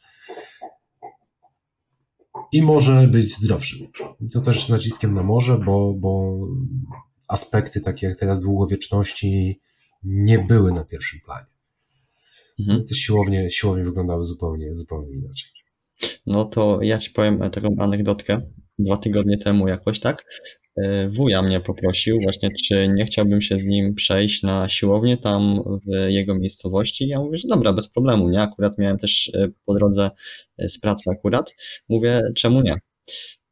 i 2.53 2.63
może 2.63 3.09
być 3.09 3.35
zdrowszym. 3.35 3.87
To 4.33 4.41
też 4.41 4.67
z 4.67 4.69
naciskiem 4.69 5.15
na 5.15 5.23
może, 5.23 5.59
bo, 5.59 5.95
bo 5.95 6.39
aspekty 7.29 7.81
takie 7.81 8.07
jak 8.07 8.19
teraz 8.19 8.41
długowieczności 8.41 9.61
nie 10.03 10.39
były 10.39 10.73
na 10.73 10.85
pierwszym 10.85 11.21
planie. 11.21 11.47
Mhm. 12.59 12.79
Więc 12.79 12.91
te 12.91 12.95
siłownie, 12.95 13.51
siłownie 13.51 13.85
wyglądały 13.85 14.25
zupełnie, 14.25 14.75
zupełnie 14.75 15.13
inaczej. 15.13 15.51
No 16.27 16.45
to 16.45 16.79
ja 16.83 16.99
ci 16.99 17.11
powiem 17.11 17.39
taką 17.39 17.75
anegdotkę. 17.79 18.41
Dwa 18.79 18.97
tygodnie 18.97 19.39
temu 19.39 19.69
jakoś 19.69 20.01
tak 20.01 20.19
e, 20.19 20.60
wuja 21.09 21.43
mnie 21.43 21.61
poprosił 21.61 22.21
właśnie, 22.23 22.49
czy 22.65 22.89
nie 22.89 23.05
chciałbym 23.05 23.43
się 23.43 23.61
z 23.61 23.67
nim 23.67 23.95
przejść 23.95 24.43
na 24.43 24.69
siłownię 24.69 25.17
tam 25.17 25.63
w 25.87 26.11
jego 26.11 26.35
miejscowości. 26.35 27.09
Ja 27.09 27.21
mówię, 27.21 27.39
że 27.39 27.49
dobra, 27.49 27.73
bez 27.73 27.89
problemu, 27.89 28.29
nie? 28.29 28.43
Akurat 28.43 28.79
miałem 28.79 28.99
też 28.99 29.31
e, 29.35 29.49
po 29.65 29.75
drodze 29.75 30.11
e, 30.59 30.69
z 30.69 30.81
pracy 30.81 31.11
akurat. 31.11 31.55
Mówię, 31.89 32.23
czemu 32.35 32.63
nie? 32.63 32.75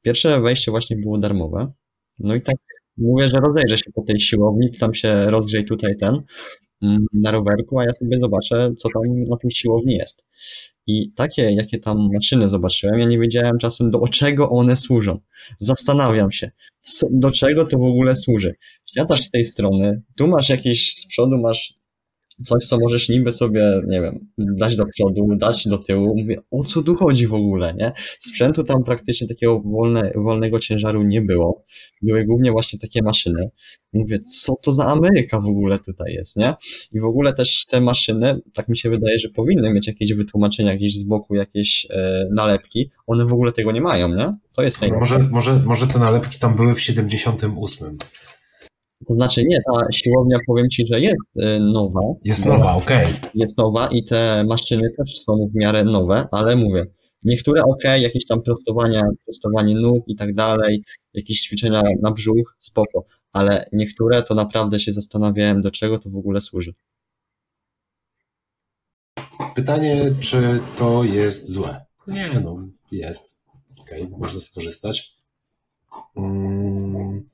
Pierwsze 0.02 0.40
wejście 0.40 0.70
właśnie 0.70 0.96
było 0.96 1.18
darmowe. 1.18 1.72
No 2.18 2.34
i 2.34 2.42
tak 2.42 2.56
mówię, 2.96 3.28
że 3.28 3.40
rozejrzę 3.40 3.78
się 3.78 3.92
po 3.94 4.02
tej 4.02 4.20
siłowni, 4.20 4.72
tam 4.78 4.94
się 4.94 5.30
rozgrzej 5.30 5.64
tutaj 5.64 5.96
ten. 5.96 6.22
Mm, 6.82 7.06
na 7.12 7.30
rowerku, 7.30 7.78
a 7.78 7.84
ja 7.84 7.92
sobie 7.92 8.18
zobaczę, 8.18 8.74
co 8.76 8.88
tam 8.94 9.02
na 9.30 9.36
tej 9.36 9.50
siłowni 9.50 9.94
jest. 9.96 10.28
I 10.86 11.12
takie, 11.12 11.42
jakie 11.42 11.78
tam 11.78 12.08
maszyny 12.14 12.48
zobaczyłem, 12.48 12.98
ja 12.98 13.06
nie 13.06 13.18
wiedziałem 13.18 13.58
czasem, 13.58 13.90
do 13.90 14.08
czego 14.08 14.50
one 14.50 14.76
służą. 14.76 15.20
Zastanawiam 15.60 16.32
się, 16.32 16.50
co, 16.82 17.06
do 17.10 17.30
czego 17.30 17.64
to 17.64 17.78
w 17.78 17.82
ogóle 17.82 18.16
służy. 18.16 18.54
Siadasz 18.86 19.22
z 19.22 19.30
tej 19.30 19.44
strony, 19.44 20.02
tu 20.16 20.28
masz 20.28 20.48
jakieś, 20.48 20.94
z 20.94 21.06
przodu 21.06 21.38
masz 21.38 21.77
coś, 22.42 22.64
co 22.64 22.78
możesz 22.80 23.08
niby 23.08 23.32
sobie, 23.32 23.80
nie 23.86 24.00
wiem, 24.00 24.28
dać 24.38 24.76
do 24.76 24.86
przodu, 24.86 25.28
dać 25.36 25.68
do 25.68 25.78
tyłu. 25.78 26.14
Mówię, 26.16 26.36
o 26.50 26.64
co 26.64 26.82
tu 26.82 26.94
chodzi 26.94 27.26
w 27.26 27.34
ogóle, 27.34 27.74
nie? 27.74 27.92
Sprzętu 28.18 28.64
tam 28.64 28.84
praktycznie 28.84 29.28
takiego 29.28 29.60
wolne, 29.60 30.12
wolnego 30.14 30.58
ciężaru 30.58 31.02
nie 31.02 31.22
było. 31.22 31.64
Były 32.02 32.24
głównie 32.24 32.52
właśnie 32.52 32.78
takie 32.78 33.02
maszyny. 33.02 33.50
Mówię, 33.92 34.18
co 34.18 34.54
to 34.62 34.72
za 34.72 34.86
Ameryka 34.86 35.40
w 35.40 35.46
ogóle 35.46 35.78
tutaj 35.78 36.12
jest, 36.12 36.36
nie? 36.36 36.54
I 36.92 37.00
w 37.00 37.04
ogóle 37.04 37.34
też 37.34 37.66
te 37.66 37.80
maszyny, 37.80 38.40
tak 38.54 38.68
mi 38.68 38.76
się 38.76 38.90
wydaje, 38.90 39.18
że 39.18 39.28
powinny 39.28 39.72
mieć 39.72 39.86
jakieś 39.86 40.12
wytłumaczenia, 40.12 40.72
jakieś 40.72 40.94
z 40.94 41.04
boku, 41.04 41.34
jakieś 41.34 41.86
e, 41.90 42.24
nalepki. 42.34 42.90
One 43.06 43.24
w 43.26 43.32
ogóle 43.32 43.52
tego 43.52 43.72
nie 43.72 43.80
mają, 43.80 44.08
nie? 44.08 44.36
To 44.56 44.62
jest 44.62 44.76
fajne. 44.76 44.98
Może, 44.98 45.18
może, 45.18 45.62
może 45.64 45.86
te 45.86 45.98
nalepki 45.98 46.38
tam 46.38 46.56
były 46.56 46.74
w 46.74 46.80
78. 46.80 47.98
To 49.06 49.14
znaczy 49.14 49.44
nie, 49.44 49.56
ta 49.56 49.92
siłownia 49.92 50.38
powiem 50.46 50.70
Ci, 50.70 50.86
że 50.86 51.00
jest 51.00 51.36
y, 51.36 51.60
nowa. 51.60 52.00
Jest 52.24 52.46
nowa, 52.46 52.76
okej. 52.76 53.06
Okay. 53.06 53.30
Jest 53.34 53.58
nowa 53.58 53.88
i 53.88 54.04
te 54.04 54.44
maszyny 54.48 54.90
też 54.96 55.18
są 55.18 55.48
w 55.52 55.54
miarę 55.54 55.84
nowe, 55.84 56.28
ale 56.32 56.56
mówię, 56.56 56.86
niektóre 57.24 57.62
ok, 57.62 57.82
jakieś 57.84 58.26
tam 58.26 58.42
prostowania, 58.42 59.02
prostowanie 59.24 59.74
nóg 59.74 60.04
i 60.08 60.16
tak 60.16 60.34
dalej, 60.34 60.82
jakieś 61.14 61.40
ćwiczenia 61.40 61.82
na 62.02 62.12
brzuch, 62.12 62.56
spoko, 62.58 63.04
ale 63.32 63.68
niektóre 63.72 64.22
to 64.22 64.34
naprawdę 64.34 64.80
się 64.80 64.92
zastanawiałem, 64.92 65.62
do 65.62 65.70
czego 65.70 65.98
to 65.98 66.10
w 66.10 66.16
ogóle 66.16 66.40
służy. 66.40 66.74
Pytanie, 69.54 70.14
czy 70.20 70.60
to 70.76 71.04
jest 71.04 71.52
złe? 71.52 71.84
Nie, 72.06 72.40
no, 72.44 72.68
jest. 72.92 73.38
Okej, 73.80 74.02
okay, 74.02 74.18
można 74.18 74.40
skorzystać. 74.40 75.14
Hmm. 76.14 77.28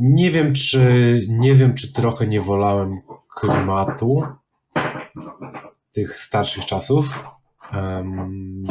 Nie 0.00 0.30
wiem, 0.30 0.54
czy 0.54 0.80
nie 1.28 1.54
wiem, 1.54 1.74
czy 1.74 1.92
trochę 1.92 2.26
nie 2.26 2.40
wolałem 2.40 3.00
klimatu 3.40 4.22
tych 5.92 6.20
starszych 6.20 6.64
czasów. 6.64 7.24
Um, 7.72 8.66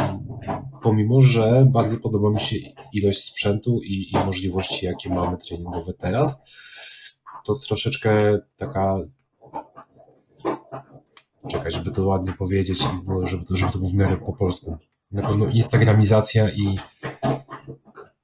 pomimo, 0.82 1.22
że 1.22 1.68
bardzo 1.72 1.98
podoba 1.98 2.30
mi 2.30 2.40
się 2.40 2.56
ilość 2.94 3.24
sprzętu 3.24 3.82
i, 3.84 4.12
i 4.12 4.26
możliwości, 4.26 4.86
jakie 4.86 5.10
mamy 5.10 5.38
treningowe 5.38 5.94
teraz, 5.94 6.42
to 7.46 7.56
troszeczkę 7.56 8.40
taka 8.56 8.98
czekaj, 11.48 11.72
żeby 11.72 11.92
to 11.92 12.08
ładnie 12.08 12.34
powiedzieć 12.34 12.82
i 12.82 12.86
żeby 13.24 13.46
to, 13.46 13.56
żeby 13.56 13.72
to 13.72 13.78
było 13.78 13.92
w 13.92 13.94
miarę 13.94 14.18
po 14.18 14.34
polsku. 14.34 14.78
Na 15.12 15.28
pewno 15.28 15.46
instagramizacja 15.46 16.50
i 16.50 16.80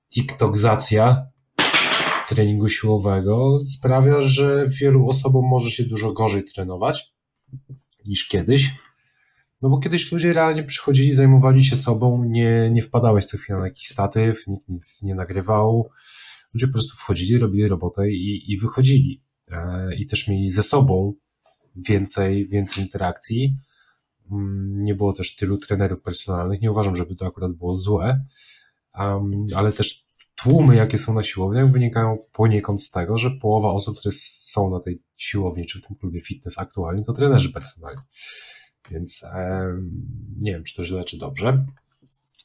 tiktokzacja 0.10 1.30
treningu 2.35 2.69
siłowego 2.69 3.59
sprawia, 3.63 4.21
że 4.21 4.67
wielu 4.67 5.09
osobom 5.09 5.45
może 5.45 5.71
się 5.71 5.83
dużo 5.83 6.13
gorzej 6.13 6.43
trenować 6.43 7.13
niż 8.05 8.27
kiedyś. 8.27 8.71
No 9.61 9.69
bo 9.69 9.79
kiedyś 9.79 10.11
ludzie 10.11 10.33
realnie 10.33 10.63
przychodzili, 10.63 11.13
zajmowali 11.13 11.65
się 11.65 11.75
sobą, 11.75 12.23
nie, 12.23 12.69
nie 12.71 12.81
wpadałeś 12.81 13.25
co 13.25 13.38
chwilę 13.38 13.59
na 13.59 13.65
jakiś 13.65 13.88
statyw, 13.88 14.47
nikt 14.47 14.69
nic 14.69 15.03
nie 15.03 15.15
nagrywał. 15.15 15.89
Ludzie 16.53 16.67
po 16.67 16.73
prostu 16.73 16.97
wchodzili, 16.97 17.39
robili 17.39 17.67
robotę 17.67 18.11
i, 18.11 18.51
i 18.51 18.57
wychodzili. 18.57 19.21
E, 19.51 19.95
I 19.95 20.05
też 20.05 20.27
mieli 20.27 20.50
ze 20.50 20.63
sobą 20.63 21.13
więcej, 21.75 22.47
więcej 22.47 22.83
interakcji. 22.83 23.57
Mm, 24.31 24.77
nie 24.77 24.95
było 24.95 25.13
też 25.13 25.35
tylu 25.35 25.57
trenerów 25.57 26.01
personalnych. 26.01 26.61
Nie 26.61 26.71
uważam, 26.71 26.95
żeby 26.95 27.15
to 27.15 27.25
akurat 27.25 27.51
było 27.51 27.75
złe, 27.75 28.25
ale 29.55 29.71
też 29.71 30.11
tłumy, 30.43 30.75
jakie 30.75 30.98
są 30.98 31.13
na 31.13 31.24
siłowniach, 31.24 31.71
wynikają 31.71 32.17
poniekąd 32.31 32.81
z 32.81 32.91
tego, 32.91 33.17
że 33.17 33.31
połowa 33.31 33.69
osób, 33.69 34.00
które 34.00 34.12
są 34.21 34.69
na 34.69 34.79
tej 34.79 35.03
siłowni 35.15 35.65
czy 35.65 35.79
w 35.79 35.88
tym 35.88 35.95
klubie 35.95 36.21
fitness 36.21 36.57
aktualnie, 36.57 37.03
to 37.03 37.13
trenerzy 37.13 37.51
personalni. 37.51 38.01
Więc 38.91 39.24
e, 39.24 39.65
nie 40.38 40.51
wiem, 40.51 40.63
czy 40.63 40.75
to 40.75 40.86
źle, 40.86 41.03
czy 41.03 41.17
dobrze. 41.17 41.65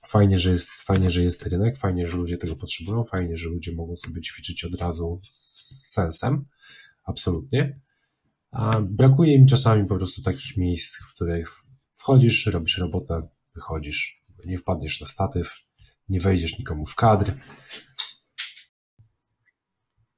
Fajnie 0.09 0.39
że, 0.39 0.51
jest, 0.51 0.71
fajnie, 0.71 1.11
że 1.11 1.23
jest 1.23 1.47
rynek, 1.47 1.79
fajnie, 1.79 2.07
że 2.07 2.17
ludzie 2.17 2.39
tego 2.39 2.57
potrzebują, 2.57 3.05
fajnie, 3.05 3.37
że 3.37 3.49
ludzie 3.49 3.73
mogą 3.73 3.97
sobie 3.97 4.21
ćwiczyć 4.21 4.65
od 4.65 4.75
razu 4.75 5.21
z 5.33 5.93
sensem. 5.93 6.45
Absolutnie. 7.05 7.81
A 8.51 8.81
brakuje 8.81 9.41
mi 9.41 9.47
czasami 9.47 9.87
po 9.87 9.97
prostu 9.97 10.23
takich 10.23 10.57
miejsc, 10.57 10.97
w 10.97 11.15
których 11.15 11.53
wchodzisz, 11.95 12.47
robisz 12.47 12.79
robotę, 12.79 13.29
wychodzisz, 13.55 14.25
nie 14.45 14.59
wpadniesz 14.59 15.01
na 15.01 15.07
statyw, 15.07 15.53
nie 16.09 16.21
wejdziesz 16.21 16.59
nikomu 16.59 16.87
w 16.87 16.95
kadr. 16.95 17.33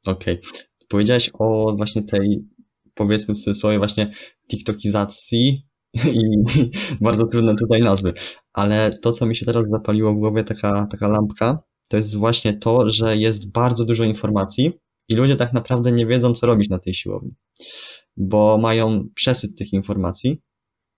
Okej. 0.08 0.40
Okay. 0.40 0.62
Powiedziałeś 0.88 1.30
o 1.38 1.74
właśnie 1.76 2.02
tej, 2.02 2.44
powiedzmy 2.94 3.34
w 3.34 3.38
cudzysłowie, 3.38 3.78
właśnie 3.78 4.12
TikTokizacji 4.50 5.66
i 6.12 6.22
bardzo 7.00 7.26
trudne 7.26 7.54
tutaj 7.56 7.80
nazwy, 7.80 8.12
ale 8.52 8.90
to, 9.02 9.12
co 9.12 9.26
mi 9.26 9.36
się 9.36 9.46
teraz 9.46 9.68
zapaliło 9.68 10.14
w 10.14 10.18
głowie, 10.18 10.44
taka, 10.44 10.86
taka 10.90 11.08
lampka, 11.08 11.58
to 11.88 11.96
jest 11.96 12.16
właśnie 12.16 12.52
to, 12.52 12.90
że 12.90 13.16
jest 13.16 13.50
bardzo 13.52 13.84
dużo 13.84 14.04
informacji 14.04 14.72
i 15.08 15.14
ludzie 15.14 15.36
tak 15.36 15.52
naprawdę 15.52 15.92
nie 15.92 16.06
wiedzą, 16.06 16.34
co 16.34 16.46
robić 16.46 16.68
na 16.68 16.78
tej 16.78 16.94
siłowni, 16.94 17.34
bo 18.16 18.58
mają 18.58 19.08
przesyt 19.14 19.58
tych 19.58 19.72
informacji, 19.72 20.42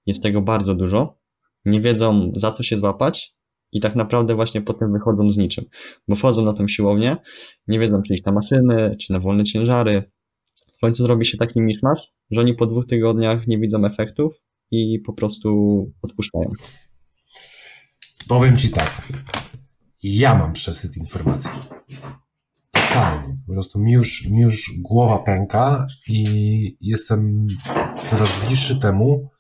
jest 0.07 0.23
tego 0.23 0.43
bardzo 0.43 0.75
dużo, 0.75 1.19
nie 1.65 1.81
wiedzą, 1.81 2.33
za 2.37 2.51
co 2.51 2.63
się 2.63 2.77
złapać 2.77 3.37
i 3.73 3.81
tak 3.81 3.97
naprawdę 3.97 4.35
właśnie 4.35 4.63
potem 4.63 4.93
wychodzą 4.93 5.31
z 5.31 5.37
niczym, 5.37 5.65
bo 6.09 6.17
wchodzą 6.17 6.45
na 6.45 6.53
tą 6.53 6.69
siłownię, 6.69 7.17
nie 7.69 7.79
wiedzą 7.79 8.03
czy 8.03 8.15
iść 8.15 8.25
na 8.25 8.33
maszyny, 8.33 8.97
czy 9.01 9.13
na 9.13 9.21
wolne 9.21 9.45
ciężary. 9.45 10.03
W 10.77 10.81
końcu 10.81 11.03
zrobi 11.03 11.27
się 11.27 11.39
taki 11.39 11.61
miszmasz, 11.61 12.13
że 12.31 12.41
oni 12.41 12.55
po 12.55 12.67
dwóch 12.67 12.87
tygodniach 12.87 13.47
nie 13.47 13.59
widzą 13.59 13.85
efektów 13.85 14.43
i 14.71 14.99
po 14.99 15.13
prostu 15.13 15.51
odpuszczają. 16.03 16.53
Powiem 18.29 18.57
Ci 18.57 18.71
tak, 18.71 19.09
ja 20.03 20.35
mam 20.35 20.53
przesyt 20.53 20.97
informacji. 20.97 21.51
Totalnie. 22.71 23.37
Po 23.47 23.53
prostu 23.53 23.79
mi 23.79 23.93
już, 23.93 24.27
mi 24.27 24.41
już 24.41 24.73
głowa 24.79 25.19
pęka 25.19 25.87
i 26.09 26.77
jestem 26.81 27.47
coraz 28.11 28.41
bliższy 28.47 28.81
temu, 28.81 29.31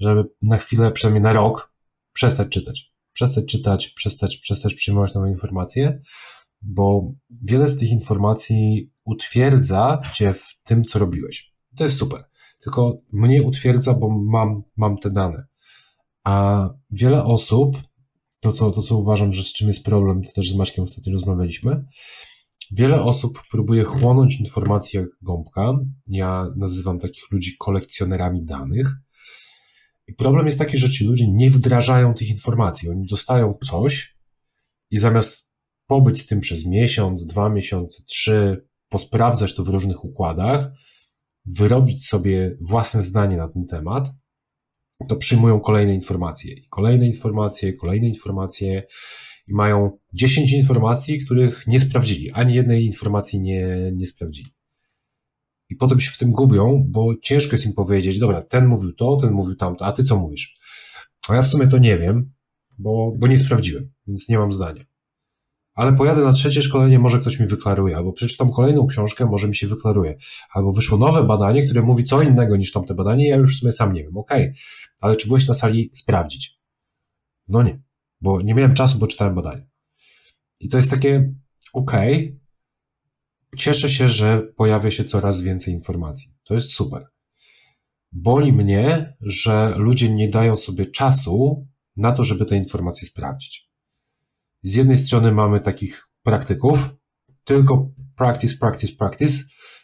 żeby 0.00 0.24
na 0.42 0.56
chwilę, 0.56 0.92
przynajmniej 0.92 1.22
na 1.22 1.32
rok, 1.32 1.72
przestać 2.12 2.48
czytać 2.48 2.93
przestać 3.14 3.44
czytać, 3.44 3.88
przestać, 3.88 4.36
przestać 4.36 4.74
przyjmować 4.74 5.14
nowe 5.14 5.30
informacje, 5.30 6.00
bo 6.62 7.12
wiele 7.42 7.68
z 7.68 7.78
tych 7.78 7.90
informacji 7.90 8.90
utwierdza 9.04 10.02
cię 10.14 10.32
w 10.32 10.44
tym, 10.64 10.84
co 10.84 10.98
robiłeś. 10.98 11.54
To 11.76 11.84
jest 11.84 11.96
super. 11.96 12.24
Tylko 12.60 12.98
mnie 13.12 13.42
utwierdza, 13.42 13.94
bo 13.94 14.08
mam, 14.08 14.62
mam 14.76 14.98
te 14.98 15.10
dane. 15.10 15.46
A 16.24 16.68
wiele 16.90 17.24
osób, 17.24 17.76
to 18.40 18.52
co, 18.52 18.70
to 18.70 18.82
co 18.82 18.96
uważam, 18.96 19.32
że 19.32 19.42
z 19.42 19.52
czym 19.52 19.68
jest 19.68 19.84
problem, 19.84 20.22
to 20.22 20.32
też 20.32 20.50
z 20.50 20.56
Maćkiem 20.56 20.84
ostatnio 20.84 21.12
rozmawialiśmy, 21.12 21.84
wiele 22.70 23.02
osób 23.02 23.42
próbuje 23.50 23.84
chłonąć 23.84 24.40
informacje 24.40 25.00
jak 25.00 25.08
gąbka. 25.22 25.72
Ja 26.06 26.46
nazywam 26.56 26.98
takich 26.98 27.30
ludzi 27.30 27.56
kolekcjonerami 27.58 28.44
danych. 28.44 28.96
I 30.08 30.14
problem 30.14 30.46
jest 30.46 30.58
taki, 30.58 30.78
że 30.78 30.90
ci 30.90 31.04
ludzie 31.04 31.28
nie 31.28 31.50
wdrażają 31.50 32.14
tych 32.14 32.28
informacji. 32.28 32.90
Oni 32.90 33.06
dostają 33.06 33.58
coś 33.64 34.18
i 34.90 34.98
zamiast 34.98 35.50
pobyć 35.86 36.20
z 36.20 36.26
tym 36.26 36.40
przez 36.40 36.66
miesiąc, 36.66 37.26
dwa 37.26 37.48
miesiące, 37.48 38.02
trzy, 38.06 38.66
posprawdzać 38.88 39.54
to 39.54 39.64
w 39.64 39.68
różnych 39.68 40.04
układach, 40.04 40.70
wyrobić 41.46 42.06
sobie 42.06 42.56
własne 42.60 43.02
zdanie 43.02 43.36
na 43.36 43.48
ten 43.48 43.66
temat, 43.66 44.10
to 45.08 45.16
przyjmują 45.16 45.60
kolejne 45.60 45.94
informacje, 45.94 46.54
kolejne 46.70 47.06
informacje, 47.06 47.72
kolejne 47.72 48.08
informacje 48.08 48.82
i 49.46 49.54
mają 49.54 49.98
10 50.12 50.52
informacji, 50.52 51.18
których 51.18 51.66
nie 51.66 51.80
sprawdzili, 51.80 52.30
ani 52.30 52.54
jednej 52.54 52.86
informacji 52.86 53.40
nie, 53.40 53.92
nie 53.94 54.06
sprawdzili. 54.06 54.54
I 55.70 55.76
potem 55.76 56.00
się 56.00 56.10
w 56.10 56.16
tym 56.16 56.32
gubią, 56.32 56.84
bo 56.88 57.14
ciężko 57.22 57.52
jest 57.52 57.66
im 57.66 57.72
powiedzieć, 57.72 58.18
dobra, 58.18 58.42
ten 58.42 58.66
mówił 58.66 58.92
to, 58.92 59.16
ten 59.16 59.32
mówił 59.32 59.54
tamto, 59.54 59.84
a 59.86 59.92
ty 59.92 60.04
co 60.04 60.16
mówisz? 60.16 60.58
A 61.28 61.34
ja 61.34 61.42
w 61.42 61.48
sumie 61.48 61.66
to 61.66 61.78
nie 61.78 61.98
wiem, 61.98 62.32
bo, 62.78 63.12
bo 63.18 63.26
nie 63.26 63.38
sprawdziłem, 63.38 63.92
więc 64.06 64.28
nie 64.28 64.38
mam 64.38 64.52
zdania 64.52 64.84
ale 65.74 65.92
pojadę 65.92 66.24
na 66.24 66.32
trzecie 66.32 66.62
szkolenie, 66.62 66.98
może 66.98 67.18
ktoś 67.18 67.40
mi 67.40 67.46
wyklaruje, 67.46 67.96
albo 67.96 68.12
przeczytam 68.12 68.52
kolejną 68.52 68.86
książkę, 68.86 69.26
może 69.26 69.48
mi 69.48 69.54
się 69.54 69.66
wyklaruje, 69.66 70.16
albo 70.50 70.72
wyszło 70.72 70.98
nowe 70.98 71.24
badanie, 71.24 71.64
które 71.64 71.82
mówi 71.82 72.04
co 72.04 72.22
innego 72.22 72.56
niż 72.56 72.72
tamte 72.72 72.94
badanie, 72.94 73.28
ja 73.28 73.36
już 73.36 73.56
w 73.56 73.58
sumie 73.60 73.72
sam 73.72 73.92
nie 73.92 74.02
wiem, 74.02 74.16
okej, 74.16 74.42
okay. 74.42 74.54
ale 75.00 75.16
czy 75.16 75.28
byłeś 75.28 75.48
na 75.48 75.54
sali 75.54 75.90
sprawdzić? 75.94 76.58
No 77.48 77.62
nie, 77.62 77.82
bo 78.20 78.42
nie 78.42 78.54
miałem 78.54 78.74
czasu, 78.74 78.98
bo 78.98 79.06
czytałem 79.06 79.34
badanie. 79.34 79.68
I 80.60 80.68
to 80.68 80.76
jest 80.76 80.90
takie, 80.90 81.34
okej, 81.72 82.14
okay. 82.14 82.43
Cieszę 83.56 83.88
się, 83.88 84.08
że 84.08 84.42
pojawia 84.56 84.90
się 84.90 85.04
coraz 85.04 85.40
więcej 85.40 85.74
informacji. 85.74 86.34
To 86.44 86.54
jest 86.54 86.72
super. 86.72 87.06
Boli 88.12 88.52
mnie, 88.52 89.16
że 89.20 89.74
ludzie 89.76 90.10
nie 90.10 90.28
dają 90.28 90.56
sobie 90.56 90.86
czasu 90.86 91.66
na 91.96 92.12
to, 92.12 92.24
żeby 92.24 92.44
te 92.44 92.56
informacje 92.56 93.08
sprawdzić 93.08 93.74
z 94.64 94.74
jednej 94.74 94.98
strony 94.98 95.32
mamy 95.32 95.60
takich 95.60 96.08
praktyków, 96.22 96.78
tylko 97.44 97.90
practice, 98.16 98.56
practice, 98.56 98.92
practice. 98.98 99.38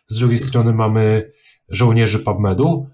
Z 0.08 0.18
drugiej 0.18 0.38
strony 0.38 0.72
mamy 0.72 1.32
żołnierzy 1.68 2.18
PubMedu 2.18 2.88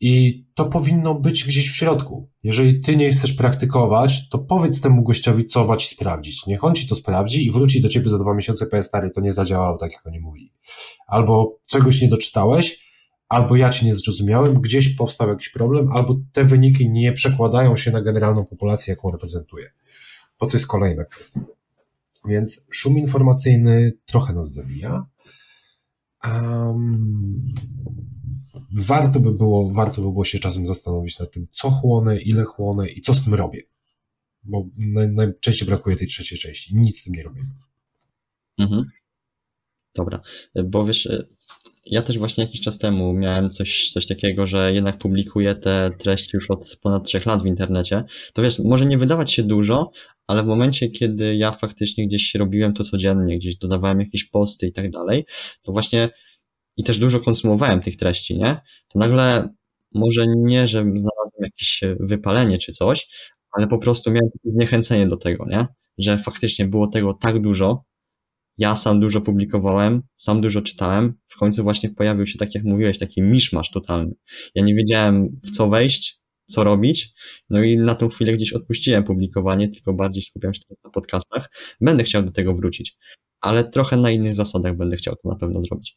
i 0.00 0.44
to 0.54 0.64
powinno 0.64 1.14
być 1.14 1.44
gdzieś 1.44 1.72
w 1.72 1.76
środku. 1.76 2.28
Jeżeli 2.42 2.80
ty 2.80 2.96
nie 2.96 3.12
chcesz 3.12 3.32
praktykować, 3.32 4.28
to 4.28 4.38
powiedz 4.38 4.80
temu 4.80 5.02
gościowi, 5.02 5.46
co 5.46 5.64
ma 5.64 5.76
ci 5.76 5.94
sprawdzić. 5.94 6.46
Niech 6.46 6.64
on 6.64 6.74
ci 6.74 6.88
to 6.88 6.94
sprawdzi 6.94 7.46
i 7.46 7.50
wróci 7.50 7.80
do 7.80 7.88
ciebie 7.88 8.10
za 8.10 8.18
dwa 8.18 8.34
miesiące, 8.34 8.66
powie 8.66 8.82
stary, 8.82 9.10
to 9.10 9.20
nie 9.20 9.32
zadziałało 9.32 9.78
tak, 9.78 9.92
jak 9.92 10.06
oni 10.06 10.20
mówili. 10.20 10.52
Albo 11.06 11.58
czegoś 11.68 12.02
nie 12.02 12.08
doczytałeś, 12.08 12.84
albo 13.28 13.56
ja 13.56 13.70
cię 13.70 13.86
nie 13.86 13.94
zrozumiałem, 13.94 14.60
gdzieś 14.60 14.88
powstał 14.88 15.28
jakiś 15.28 15.48
problem, 15.48 15.88
albo 15.92 16.16
te 16.32 16.44
wyniki 16.44 16.90
nie 16.90 17.12
przekładają 17.12 17.76
się 17.76 17.90
na 17.90 18.02
generalną 18.02 18.44
populację, 18.44 18.92
jaką 18.92 19.10
reprezentuję 19.10 19.70
bo 20.40 20.46
to 20.46 20.56
jest 20.56 20.66
kolejna 20.66 21.04
kwestia. 21.04 21.40
Więc 22.28 22.66
szum 22.70 22.98
informacyjny 22.98 23.92
trochę 24.06 24.34
nas 24.34 24.52
zabija. 24.52 25.06
Um, 26.24 27.42
warto 28.72 29.20
by 29.20 29.32
było, 29.32 29.72
warto 29.72 30.02
by 30.02 30.12
było 30.12 30.24
się 30.24 30.38
czasem 30.38 30.66
zastanowić 30.66 31.18
nad 31.18 31.30
tym, 31.30 31.46
co 31.52 31.70
chłonę, 31.70 32.20
ile 32.20 32.44
chłonę 32.44 32.88
i 32.88 33.00
co 33.00 33.14
z 33.14 33.24
tym 33.24 33.34
robię. 33.34 33.62
Bo 34.42 34.66
najczęściej 35.12 35.68
brakuje 35.68 35.96
tej 35.96 36.08
trzeciej 36.08 36.38
części. 36.38 36.76
Nic 36.76 37.00
z 37.00 37.04
tym 37.04 37.14
nie 37.14 37.22
robimy. 37.22 37.50
Mhm. 38.58 38.84
Dobra, 39.94 40.20
bo 40.64 40.86
wiesz, 40.86 41.08
ja 41.86 42.02
też 42.02 42.18
właśnie 42.18 42.44
jakiś 42.44 42.60
czas 42.60 42.78
temu 42.78 43.12
miałem 43.12 43.50
coś, 43.50 43.90
coś 43.92 44.06
takiego, 44.06 44.46
że 44.46 44.72
jednak 44.74 44.98
publikuję 44.98 45.54
te 45.54 45.90
treści 45.98 46.30
już 46.34 46.50
od 46.50 46.78
ponad 46.82 47.04
trzech 47.04 47.26
lat 47.26 47.42
w 47.42 47.46
internecie. 47.46 48.04
To 48.32 48.42
wiesz, 48.42 48.58
może 48.58 48.86
nie 48.86 48.98
wydawać 48.98 49.32
się 49.32 49.42
dużo, 49.42 49.90
ale 50.26 50.42
w 50.42 50.46
momencie, 50.46 50.90
kiedy 50.90 51.36
ja 51.36 51.52
faktycznie 51.52 52.06
gdzieś 52.06 52.34
robiłem 52.34 52.74
to 52.74 52.84
codziennie, 52.84 53.38
gdzieś 53.38 53.56
dodawałem 53.56 54.00
jakieś 54.00 54.24
posty 54.24 54.66
i 54.66 54.72
tak 54.72 54.90
dalej, 54.90 55.24
to 55.62 55.72
właśnie 55.72 56.08
i 56.76 56.84
też 56.84 56.98
dużo 56.98 57.20
konsumowałem 57.20 57.80
tych 57.80 57.96
treści, 57.96 58.38
nie? 58.38 58.56
To 58.88 58.98
nagle 58.98 59.48
może 59.94 60.24
nie, 60.26 60.68
że 60.68 60.78
znalazłem 60.78 61.42
jakieś 61.42 61.80
wypalenie 62.00 62.58
czy 62.58 62.72
coś, 62.72 63.06
ale 63.52 63.66
po 63.68 63.78
prostu 63.78 64.10
miałem 64.10 64.30
zniechęcenie 64.44 65.06
do 65.06 65.16
tego, 65.16 65.46
nie? 65.48 65.66
Że 65.98 66.18
faktycznie 66.18 66.66
było 66.68 66.86
tego 66.86 67.14
tak 67.14 67.42
dużo, 67.42 67.84
ja 68.58 68.76
sam 68.76 69.00
dużo 69.00 69.20
publikowałem, 69.20 70.02
sam 70.14 70.40
dużo 70.40 70.62
czytałem, 70.62 71.14
w 71.28 71.36
końcu 71.36 71.62
właśnie 71.62 71.90
pojawił 71.90 72.26
się, 72.26 72.38
tak 72.38 72.54
jak 72.54 72.64
mówiłeś, 72.64 72.98
taki 72.98 73.22
miszmasz 73.22 73.70
totalny. 73.70 74.12
Ja 74.54 74.64
nie 74.64 74.74
wiedziałem 74.74 75.40
w 75.44 75.50
co 75.50 75.68
wejść, 75.68 76.20
co 76.46 76.64
robić, 76.64 77.08
no 77.50 77.62
i 77.62 77.78
na 77.78 77.94
tą 77.94 78.08
chwilę 78.08 78.32
gdzieś 78.32 78.52
odpuściłem 78.52 79.04
publikowanie, 79.04 79.68
tylko 79.68 79.92
bardziej 79.92 80.22
skupiam 80.22 80.54
się 80.54 80.60
teraz 80.68 80.84
na 80.84 80.90
podcastach. 80.90 81.50
Będę 81.80 82.04
chciał 82.04 82.22
do 82.22 82.32
tego 82.32 82.54
wrócić, 82.54 82.96
ale 83.40 83.64
trochę 83.64 83.96
na 83.96 84.10
innych 84.10 84.34
zasadach 84.34 84.76
będę 84.76 84.96
chciał 84.96 85.16
to 85.16 85.28
na 85.28 85.36
pewno 85.36 85.60
zrobić. 85.60 85.96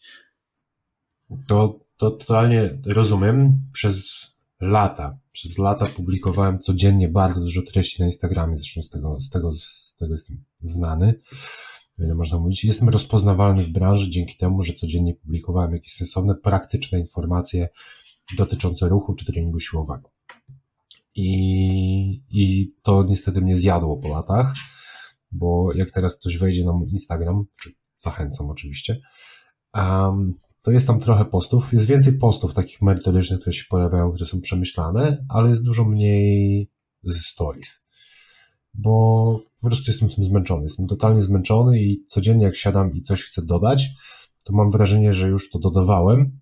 To, 1.48 1.80
to 1.98 2.12
totalnie 2.12 2.78
rozumiem. 2.86 3.62
Przez 3.72 4.28
lata, 4.62 5.18
przez 5.32 5.58
lata 5.58 5.86
publikowałem 5.86 6.60
codziennie 6.60 7.10
bardzo 7.10 7.42
dużo 7.42 7.62
treści 7.62 8.02
na 8.02 8.06
Instagramie, 8.06 8.58
zresztą 8.58 8.82
z 8.82 8.90
tego, 8.90 9.20
z 9.20 9.30
tego, 9.30 9.52
z 9.52 9.96
tego 10.00 10.14
jestem 10.14 10.44
znany 10.60 11.20
ile 12.00 12.16
można 12.16 12.40
mówić. 12.40 12.64
Jestem 12.64 12.90
rozpoznawalny 12.90 13.64
w 13.64 13.70
branży 13.70 14.10
dzięki 14.10 14.38
temu, 14.38 14.64
że 14.64 14.74
codziennie 14.74 15.16
publikowałem 15.16 15.74
jakieś 15.74 15.94
sensowne, 15.94 16.36
praktyczne 16.36 17.00
informacje 17.00 17.70
dotyczące 18.38 18.90
ruchu 18.90 19.16
czy 19.16 19.26
treningu 19.26 19.60
siłowego. 19.60 20.12
I, 21.16 22.24
I 22.30 22.74
to 22.82 23.04
niestety 23.04 23.42
mnie 23.42 23.56
zjadło 23.56 23.98
po 23.98 24.08
latach, 24.08 24.54
bo 25.32 25.74
jak 25.74 25.92
teraz 25.92 26.16
ktoś 26.16 26.38
wejdzie 26.38 26.66
na 26.66 26.74
mój 26.74 26.90
Instagram, 26.90 27.46
czy 27.62 27.72
zachęcam 27.98 28.50
oczywiście, 28.50 29.02
um, 29.74 30.34
to 30.68 30.72
jest 30.72 30.88
tam 30.88 31.00
trochę 31.00 31.26
postów. 31.26 31.74
Jest 31.74 31.86
więcej 31.86 32.14
postów 32.14 32.54
takich 32.54 32.82
merytorycznych, 32.82 33.40
które 33.40 33.54
się 33.54 33.64
pojawiają, 33.70 34.12
które 34.12 34.26
są 34.26 34.42
przemyślane, 34.42 35.26
ale 35.30 35.50
jest 35.50 35.64
dużo 35.64 35.86
mniej 35.86 36.70
stories 37.22 37.88
bo 38.74 39.40
po 39.62 39.68
prostu 39.68 39.92
jestem 39.92 40.10
tym 40.10 40.24
zmęczony. 40.24 40.64
Jestem 40.64 40.88
totalnie 40.88 41.22
zmęczony 41.22 41.80
i 41.80 42.06
codziennie 42.06 42.46
jak 42.46 42.56
siadam 42.56 42.94
i 42.94 43.02
coś 43.02 43.24
chcę 43.24 43.42
dodać, 43.42 43.90
to 44.46 44.54
mam 44.54 44.72
wrażenie, 44.72 45.14
że 45.14 45.28
już 45.28 45.50
to 45.50 45.60
dodawałem 45.60 46.40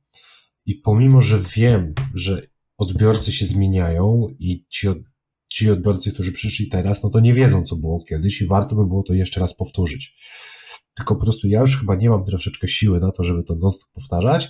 i 0.66 0.76
pomimo, 0.76 1.22
że 1.22 1.40
wiem, 1.56 1.94
że 2.14 2.42
odbiorcy 2.78 3.32
się 3.32 3.46
zmieniają 3.46 4.28
i 4.40 4.66
ci, 4.70 4.88
ci 5.50 5.72
odbiorcy, 5.72 6.12
którzy 6.12 6.32
przyszli 6.32 6.70
teraz, 6.70 7.04
no 7.04 7.10
to 7.10 7.20
nie 7.20 7.34
wiedzą, 7.34 7.64
co 7.64 7.76
było 7.76 8.04
kiedyś 8.04 8.42
i 8.42 8.48
warto 8.48 8.76
by 8.76 8.88
było 8.88 9.04
to 9.04 9.14
jeszcze 9.14 9.40
raz 9.40 9.56
powtórzyć. 9.56 10.16
Tylko 10.96 11.16
po 11.16 11.22
prostu 11.22 11.48
ja 11.48 11.62
już 11.62 11.80
chyba 11.80 11.96
nie 11.96 12.10
mam 12.10 12.26
troszeczkę 12.26 12.68
siły 12.68 13.00
na 13.00 13.12
to, 13.12 13.24
żeby 13.24 13.44
to 13.44 13.56
non 13.56 13.72
powtarzać. 13.94 14.50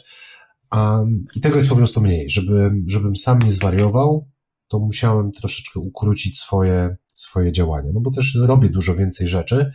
Um, 0.71 1.23
I 1.35 1.39
tego 1.39 1.55
jest 1.55 1.69
po 1.69 1.75
prostu 1.75 2.01
mniej, 2.01 2.29
żeby, 2.29 2.71
żebym 2.87 3.15
sam 3.15 3.39
nie 3.39 3.51
zwariował, 3.51 4.29
to 4.67 4.79
musiałem 4.79 5.31
troszeczkę 5.31 5.79
ukrócić 5.79 6.39
swoje, 6.39 6.97
swoje 7.07 7.51
działanie, 7.51 7.91
no 7.93 8.01
bo 8.01 8.11
też 8.11 8.37
robię 8.41 8.69
dużo 8.69 8.95
więcej 8.95 9.27
rzeczy. 9.27 9.71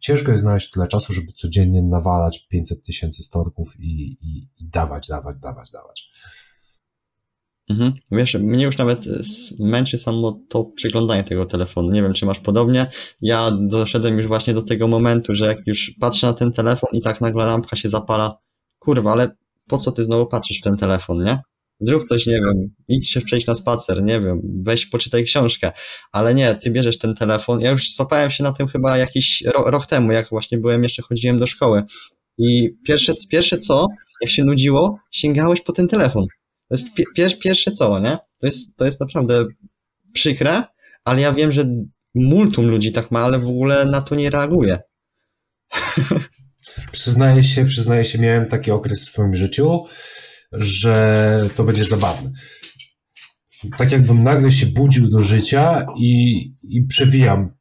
Ciężko 0.00 0.30
jest 0.30 0.42
znaleźć 0.42 0.70
tyle 0.70 0.88
czasu, 0.88 1.12
żeby 1.12 1.32
codziennie 1.32 1.82
nawalać 1.82 2.46
500 2.48 2.82
tysięcy 2.82 3.22
storków 3.22 3.72
i, 3.78 4.18
i, 4.20 4.48
i 4.58 4.68
dawać, 4.68 5.08
dawać, 5.08 5.36
dawać, 5.40 5.70
dawać. 5.70 6.10
Mhm. 7.70 7.92
Wiesz, 8.12 8.34
mnie 8.34 8.64
już 8.64 8.78
nawet 8.78 9.04
męczy 9.58 9.98
samo 9.98 10.40
to 10.48 10.64
przeglądanie 10.64 11.24
tego 11.24 11.44
telefonu. 11.44 11.90
Nie 11.90 12.02
wiem, 12.02 12.12
czy 12.12 12.26
masz 12.26 12.40
podobnie. 12.40 12.86
Ja 13.20 13.50
doszedłem 13.60 14.16
już 14.16 14.26
właśnie 14.26 14.54
do 14.54 14.62
tego 14.62 14.88
momentu, 14.88 15.34
że 15.34 15.46
jak 15.46 15.58
już 15.66 15.94
patrzę 16.00 16.26
na 16.26 16.32
ten 16.32 16.52
telefon 16.52 16.90
i 16.92 17.00
tak 17.00 17.20
nagle 17.20 17.46
lampka 17.46 17.76
się 17.76 17.88
zapala, 17.88 18.38
kurwa, 18.78 19.12
ale 19.12 19.30
po 19.68 19.78
co 19.78 19.92
ty 19.92 20.04
znowu 20.04 20.26
patrzysz 20.26 20.58
w 20.58 20.62
ten 20.62 20.76
telefon, 20.76 21.24
nie? 21.24 21.38
zrób 21.80 22.02
coś, 22.04 22.26
nie 22.26 22.40
wiem, 22.40 22.74
idź 22.88 23.10
się 23.10 23.20
przejść 23.20 23.46
na 23.46 23.54
spacer, 23.54 24.02
nie 24.02 24.20
wiem, 24.20 24.40
weź 24.64 24.86
poczytaj 24.86 25.24
książkę, 25.24 25.72
ale 26.12 26.34
nie, 26.34 26.54
ty 26.54 26.70
bierzesz 26.70 26.98
ten 26.98 27.14
telefon, 27.14 27.60
ja 27.60 27.70
już 27.70 27.94
złapałem 27.94 28.30
się 28.30 28.44
na 28.44 28.52
tym 28.52 28.66
chyba 28.68 28.96
jakiś 28.96 29.42
rok 29.46 29.86
temu, 29.86 30.12
jak 30.12 30.28
właśnie 30.28 30.58
byłem, 30.58 30.82
jeszcze 30.82 31.02
chodziłem 31.02 31.38
do 31.38 31.46
szkoły 31.46 31.82
i 32.38 32.70
pierwsze, 32.86 33.14
pierwsze 33.30 33.58
co, 33.58 33.86
jak 34.22 34.30
się 34.30 34.44
nudziło, 34.44 34.98
sięgałeś 35.10 35.60
po 35.60 35.72
ten 35.72 35.88
telefon. 35.88 36.26
To 36.68 36.74
jest 36.74 36.88
pier, 37.14 37.38
pierwsze 37.38 37.70
co, 37.70 38.00
nie? 38.00 38.18
To 38.40 38.46
jest, 38.46 38.76
to 38.76 38.84
jest 38.84 39.00
naprawdę 39.00 39.44
przykre, 40.12 40.64
ale 41.04 41.20
ja 41.20 41.32
wiem, 41.32 41.52
że 41.52 41.64
multum 42.14 42.66
ludzi 42.66 42.92
tak 42.92 43.10
ma, 43.10 43.20
ale 43.20 43.38
w 43.38 43.48
ogóle 43.48 43.86
na 43.86 44.00
to 44.00 44.14
nie 44.14 44.30
reaguje. 44.30 44.78
przyznaję 46.92 47.44
się, 47.44 47.64
przyznaję 47.64 48.04
się, 48.04 48.18
miałem 48.18 48.46
taki 48.46 48.70
okres 48.70 49.04
w 49.04 49.08
swoim 49.08 49.34
życiu, 49.34 49.84
że 50.52 51.50
to 51.54 51.64
będzie 51.64 51.84
zabawne. 51.84 52.30
Tak 53.78 53.92
jakbym 53.92 54.22
nagle 54.22 54.52
się 54.52 54.66
budził 54.66 55.08
do 55.08 55.22
życia 55.22 55.86
i, 55.96 56.40
i 56.62 56.86
przewijam. 56.86 57.56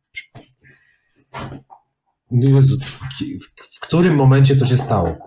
Jezu, 2.31 2.75
w 3.73 3.79
którym 3.79 4.15
momencie 4.15 4.55
to 4.55 4.65
się 4.65 4.77
stało? 4.77 5.17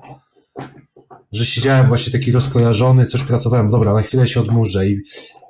Że 1.32 1.44
siedziałem 1.44 1.88
właśnie 1.88 2.12
taki 2.12 2.32
rozkojarzony, 2.32 3.06
coś 3.06 3.22
pracowałem, 3.22 3.70
dobra, 3.70 3.94
na 3.94 4.02
chwilę 4.02 4.26
się 4.26 4.40
odmurzę 4.40 4.88
i 4.88 5.00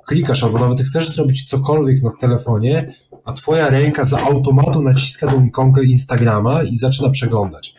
klikasz, 0.07 0.43
albo 0.43 0.59
nawet 0.59 0.81
chcesz 0.81 1.09
zrobić 1.09 1.45
cokolwiek 1.45 2.03
na 2.03 2.11
telefonie, 2.19 2.87
a 3.25 3.33
twoja 3.33 3.69
ręka 3.69 4.03
z 4.03 4.13
automatu 4.13 4.81
naciska 4.81 5.27
tą 5.27 5.45
ikonkę 5.45 5.83
Instagrama 5.83 6.63
i 6.63 6.77
zaczyna 6.77 7.09
przeglądać. 7.09 7.75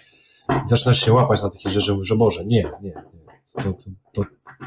Zaczynasz 0.66 1.04
się 1.04 1.12
łapać 1.12 1.42
na 1.42 1.50
takie 1.50 1.68
rzeczy, 1.68 1.96
że 2.02 2.16
Boże, 2.16 2.44
nie, 2.44 2.72
nie, 2.82 2.88
nie. 2.88 3.32
To, 3.62 3.72
to, 3.72 3.90
to 4.12 4.24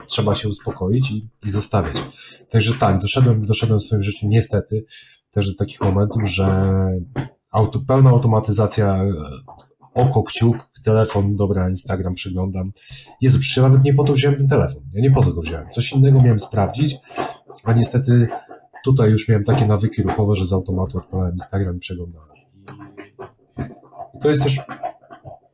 trzeba 0.08 0.36
się 0.36 0.50
uspokoić 0.50 1.12
i, 1.12 1.30
i 1.46 1.50
zostawiać. 1.50 1.98
Także 2.50 2.74
tak, 2.74 2.98
doszedłem, 3.00 3.46
doszedłem 3.46 3.80
w 3.80 3.84
swoim 3.84 4.04
życiu 4.04 4.28
niestety 4.28 4.86
też 5.32 5.48
do 5.48 5.56
takich 5.56 5.82
momentów, 5.82 6.30
że 6.30 6.76
auto, 7.52 7.80
pełna 7.88 8.10
automatyzacja 8.10 9.06
oko, 9.94 10.24
kciuk, 10.24 10.70
telefon, 10.84 11.36
dobra, 11.36 11.70
Instagram 11.70 12.14
przyglądam. 12.14 12.72
Jezu, 13.22 13.40
przecież 13.40 13.58
ja 13.58 13.64
nawet 13.64 13.84
nie 13.84 13.94
po 13.94 14.04
to 14.04 14.14
wziąłem 14.14 14.38
ten 14.38 14.48
telefon. 14.48 14.84
Ja 14.94 15.02
nie 15.02 15.12
po 15.12 15.24
to 15.24 15.34
go 15.34 15.42
wziąłem. 15.42 15.70
Coś 15.70 15.92
innego 15.92 16.22
miałem 16.22 16.40
sprawdzić, 16.40 16.96
a 17.64 17.74
niestety 17.74 18.28
tutaj 18.84 19.12
już 19.12 19.30
miałem 19.30 19.44
takie 19.44 19.68
nawyki 19.68 20.02
ruchowe, 20.04 20.36
że 20.36 20.46
z 20.46 20.54
automatu 20.54 20.98
odpalałem 20.98 21.34
Instagram 21.34 21.76
i 21.76 21.80
przeglądałem. 21.80 22.30
To 24.22 24.30
jest 24.30 24.44
też 24.44 24.60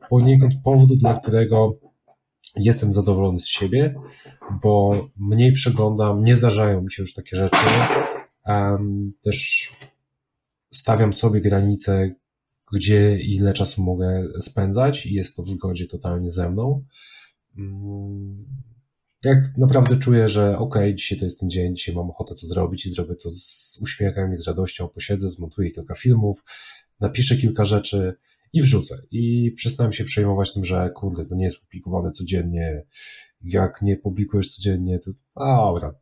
poniekąd 0.08 0.54
powód, 0.64 0.88
dla 0.98 1.14
którego 1.14 1.74
jestem 2.56 2.92
zadowolony 2.92 3.40
z 3.40 3.48
siebie, 3.48 3.94
bo 4.62 5.06
mniej 5.16 5.52
przeglądam, 5.52 6.20
nie 6.20 6.34
zdarzają 6.34 6.82
mi 6.82 6.92
się 6.92 7.02
już 7.02 7.14
takie 7.14 7.36
rzeczy. 7.36 7.56
Um, 8.46 9.12
też 9.22 9.70
stawiam 10.70 11.12
sobie 11.12 11.40
granice, 11.40 12.14
gdzie 12.72 13.20
i 13.20 13.34
ile 13.34 13.52
czasu 13.52 13.82
mogę 13.82 14.24
spędzać 14.40 15.06
i 15.06 15.14
jest 15.14 15.36
to 15.36 15.42
w 15.42 15.50
zgodzie 15.50 15.86
totalnie 15.86 16.30
ze 16.30 16.50
mną. 16.50 16.84
Mm, 17.58 18.46
jak 19.24 19.38
naprawdę 19.58 19.96
czuję, 19.96 20.28
że 20.28 20.58
ok, 20.58 20.78
dzisiaj 20.94 21.18
to 21.18 21.24
jest 21.24 21.40
ten 21.40 21.50
dzień, 21.50 21.76
dzisiaj 21.76 21.94
mam 21.94 22.10
ochotę 22.10 22.34
to 22.34 22.46
zrobić 22.46 22.86
i 22.86 22.92
zrobię 22.92 23.14
to 23.14 23.30
z 23.30 23.78
uśmiechem 23.82 24.32
i 24.32 24.36
z 24.36 24.46
radością, 24.46 24.88
posiedzę, 24.88 25.28
zmontuję 25.28 25.70
kilka 25.70 25.94
filmów, 25.94 26.44
napiszę 27.00 27.36
kilka 27.36 27.64
rzeczy 27.64 28.14
i 28.52 28.62
wrzucę. 28.62 29.02
I 29.10 29.52
przestałem 29.56 29.92
się 29.92 30.04
przejmować 30.04 30.54
tym, 30.54 30.64
że 30.64 30.90
kurde, 30.94 31.26
to 31.26 31.34
nie 31.34 31.44
jest 31.44 31.60
publikowane 31.60 32.12
codziennie, 32.12 32.86
jak 33.42 33.82
nie 33.82 33.96
publikujesz 33.96 34.54
codziennie, 34.54 34.98
to 34.98 35.10
dobra. 35.36 35.94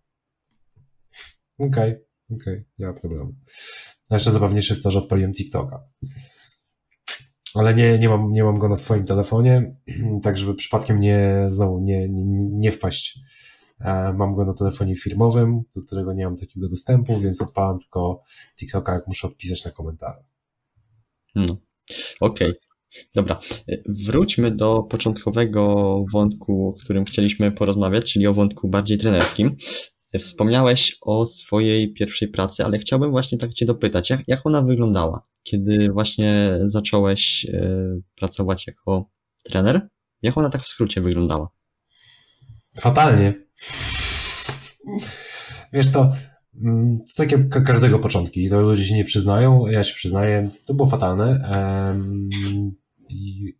Okej, 1.59 1.69
okay, 1.69 2.05
okej, 2.31 2.55
okay, 2.55 2.65
nie 2.79 2.87
ma 2.87 2.93
problemu. 2.93 3.35
A 4.11 4.15
jeszcze 4.15 4.33
zabawniejsze 4.33 4.75
jest 4.75 4.85
to, 4.85 4.91
że 4.91 4.99
odpaliłem 4.99 5.33
TikToka 5.33 5.89
ale 7.59 7.75
nie, 7.75 7.99
nie, 7.99 8.09
mam, 8.09 8.33
nie 8.33 8.45
mam 8.45 8.59
go 8.59 8.69
na 8.69 8.77
swoim 8.77 9.05
telefonie, 9.05 9.77
tak 10.23 10.39
żeby 10.39 10.55
przypadkiem 10.55 11.01
nie, 11.01 11.45
znowu 11.47 11.81
nie, 11.81 12.09
nie, 12.09 12.25
nie 12.51 12.73
wpaść. 12.73 13.19
E, 13.81 14.13
mam 14.13 14.35
go 14.35 14.45
na 14.45 14.55
telefonie 14.55 14.97
firmowym, 14.97 15.63
do 15.77 15.83
którego 15.83 16.13
nie 16.13 16.25
mam 16.25 16.37
takiego 16.37 16.69
dostępu, 16.69 17.21
więc 17.21 17.43
odpalam 17.43 17.79
tylko 17.79 18.23
TikToka, 18.59 18.95
jak 18.95 19.07
muszę 19.07 19.27
odpisać 19.27 19.65
na 19.65 19.71
komentarze. 19.71 20.25
No. 21.35 21.57
Okej. 22.21 22.49
Okay. 22.49 22.55
Dobra, 23.15 23.41
wróćmy 24.07 24.51
do 24.51 24.83
początkowego 24.83 26.05
wątku, 26.13 26.69
o 26.69 26.81
którym 26.81 27.05
chcieliśmy 27.05 27.53
porozmawiać, 27.53 28.13
czyli 28.13 28.27
o 28.27 28.35
wątku 28.35 28.69
bardziej 28.69 28.99
trenerskim. 28.99 29.57
Wspomniałeś 30.19 30.99
o 31.01 31.27
swojej 31.27 31.93
pierwszej 31.93 32.29
pracy, 32.29 32.65
ale 32.65 32.79
chciałbym 32.79 33.11
właśnie 33.11 33.39
tak 33.39 33.55
Cię 33.55 33.67
dopytać, 33.67 34.11
jak, 34.11 34.21
jak 34.29 34.47
ona 34.47 34.63
wyglądała? 34.63 35.29
kiedy 35.51 35.93
właśnie 35.93 36.51
zacząłeś 36.67 37.47
e, 37.53 38.01
pracować 38.17 38.67
jako 38.67 39.11
trener? 39.45 39.89
Jak 40.23 40.39
ona 40.39 40.51
tak 40.51 40.63
w 40.63 40.69
skrócie 40.69 41.01
wyglądała? 41.01 41.49
Fatalnie. 42.81 43.35
Wiesz 45.73 45.93
to, 45.93 46.13
mm, 46.65 46.99
to 46.99 47.23
tak 47.23 47.33
jak 47.33 47.65
każdego 47.65 47.99
początki, 47.99 48.49
to 48.49 48.61
ludzie 48.61 48.85
się 48.85 48.95
nie 48.95 49.05
przyznają, 49.05 49.67
ja 49.67 49.85
się 49.85 49.95
przyznaję, 49.95 50.51
to 50.67 50.75
było 50.75 50.89
fatalne. 50.89 51.49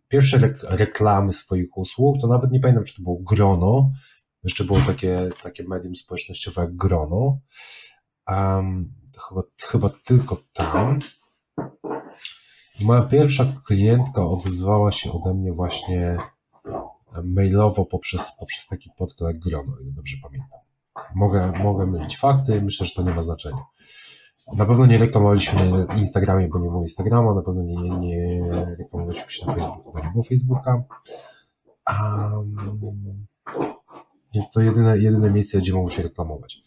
Pierwsze 0.07 0.53
reklamy 0.63 1.33
swoich 1.33 1.77
usług, 1.77 2.17
to 2.21 2.27
nawet 2.27 2.51
nie 2.51 2.59
pamiętam, 2.59 2.83
czy 2.83 2.95
to 2.95 3.01
było 3.01 3.19
Grono, 3.19 3.91
jeszcze 4.43 4.63
było 4.63 4.79
takie, 4.87 5.29
takie 5.43 5.63
medium 5.63 5.95
społecznościowe 5.95 6.61
jak 6.61 6.75
Grono. 6.75 7.39
Um, 8.27 8.93
chyba, 9.27 9.41
chyba 9.61 9.89
tylko 10.05 10.37
tam. 10.53 10.99
Moja 12.81 13.01
pierwsza 13.01 13.45
klientka 13.67 14.25
odezwała 14.25 14.91
się 14.91 15.11
ode 15.11 15.33
mnie 15.33 15.53
właśnie 15.53 16.17
mailowo 17.23 17.85
poprzez, 17.85 18.31
poprzez 18.39 18.67
taki 18.67 18.89
podkład 18.97 19.37
Grono, 19.37 19.79
ile 19.81 19.91
dobrze 19.91 20.17
pamiętam. 20.23 20.59
Mogę, 21.15 21.51
mogę 21.63 21.85
mylić 21.85 22.17
fakty, 22.17 22.61
myślę, 22.61 22.85
że 22.85 22.95
to 22.95 23.03
nie 23.03 23.15
ma 23.15 23.21
znaczenia. 23.21 23.65
Na 24.53 24.65
pewno 24.65 24.85
nie 24.85 24.97
reklamowaliśmy 24.97 25.69
na 25.87 25.95
Instagramie, 25.95 26.47
bo 26.47 26.59
nie 26.59 26.69
było 26.69 26.81
Instagrama, 26.81 27.33
na 27.33 27.41
pewno 27.41 27.63
nie, 27.63 27.89
nie 27.89 28.51
reklamowaliśmy 28.79 29.29
się 29.29 29.45
na 29.45 29.53
Facebooku, 29.53 29.91
bo 29.93 29.99
nie 29.99 30.11
było 30.11 30.23
Facebooka. 30.23 30.83
Um, 31.89 32.55
więc 34.33 34.49
to 34.49 34.61
jedyne, 34.61 34.97
jedyne 34.97 35.31
miejsce, 35.31 35.57
gdzie 35.57 35.73
mogą 35.73 35.89
się 35.89 36.03
reklamować. 36.03 36.61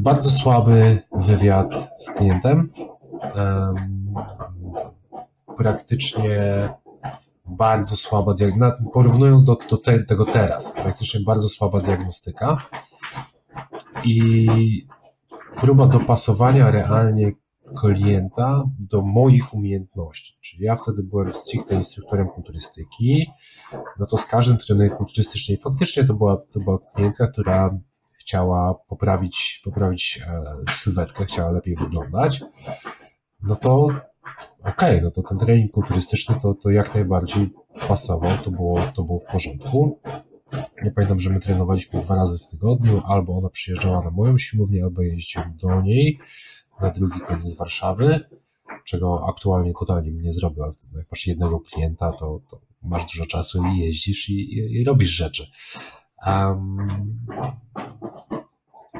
Bardzo 0.00 0.30
słaby 0.30 0.98
wywiad 1.12 1.90
z 1.98 2.10
klientem. 2.10 2.72
Um, 3.36 4.14
praktycznie 5.56 6.68
bardzo 7.46 7.96
słaba 7.96 8.34
diagnostyka, 8.34 8.90
porównując 8.92 9.44
do, 9.44 9.56
do 9.70 9.76
te, 9.76 10.04
tego 10.04 10.24
teraz, 10.24 10.72
praktycznie 10.72 11.20
bardzo 11.20 11.48
słaba 11.48 11.80
diagnostyka 11.80 12.56
i 14.04 14.86
próba 15.56 15.86
dopasowania 15.86 16.70
realnie 16.70 17.32
klienta 17.80 18.64
do 18.90 19.02
moich 19.02 19.54
umiejętności. 19.54 20.38
Czyli 20.40 20.64
ja 20.64 20.76
wtedy 20.76 21.02
byłem 21.02 21.34
stricte 21.34 21.74
instruktorem 21.74 22.28
kulturystyki, 22.28 23.26
no 23.98 24.06
to 24.06 24.16
z 24.16 24.24
każdym 24.24 24.58
trenerem 24.58 24.96
kulturystycznym 24.96 25.58
faktycznie 25.58 26.04
to 26.04 26.14
była, 26.14 26.36
to 26.36 26.60
była 26.60 26.78
klientka, 26.94 27.26
która 27.26 27.78
chciała 28.18 28.74
poprawić, 28.74 29.60
poprawić 29.64 30.20
e, 30.26 30.72
sylwetkę, 30.72 31.24
chciała 31.24 31.50
lepiej 31.50 31.76
wyglądać, 31.76 32.44
no 33.42 33.56
to 33.56 33.74
okej, 34.60 34.72
okay, 34.72 35.00
no 35.02 35.10
to 35.10 35.22
ten 35.22 35.38
trening 35.38 35.72
kulturystyczny 35.72 36.36
to, 36.42 36.54
to 36.54 36.70
jak 36.70 36.94
najbardziej 36.94 37.50
pasował, 37.88 38.30
to 38.44 38.50
było, 38.50 38.80
to 38.94 39.02
było 39.02 39.18
w 39.18 39.32
porządku. 39.32 40.00
Ja 40.84 40.90
pamiętam, 40.94 41.18
że 41.18 41.30
my 41.30 41.40
trenowaliśmy 41.40 42.00
dwa 42.00 42.14
razy 42.14 42.38
w 42.38 42.48
tygodniu, 42.48 43.02
albo 43.04 43.38
ona 43.38 43.48
przyjeżdżała 43.48 44.04
na 44.04 44.10
moją 44.10 44.38
siłownię, 44.38 44.84
albo 44.84 45.02
jeździłem 45.02 45.56
do 45.56 45.82
niej 45.82 46.18
na 46.80 46.90
drugi 46.90 47.20
koniec 47.20 47.56
Warszawy, 47.56 48.20
czego 48.84 49.26
aktualnie 49.28 49.72
totalnie 49.72 50.12
nie 50.12 50.32
zrobił, 50.32 50.62
ale 50.62 50.72
wtedy 50.72 50.98
jak 50.98 51.10
masz 51.10 51.26
jednego 51.26 51.60
klienta, 51.60 52.12
to, 52.12 52.40
to 52.50 52.60
masz 52.82 53.06
dużo 53.06 53.26
czasu 53.26 53.62
i 53.66 53.78
jeździsz 53.78 54.28
i, 54.28 54.32
i, 54.32 54.80
i 54.80 54.84
robisz 54.84 55.08
rzeczy. 55.08 55.46
Um, 56.26 56.88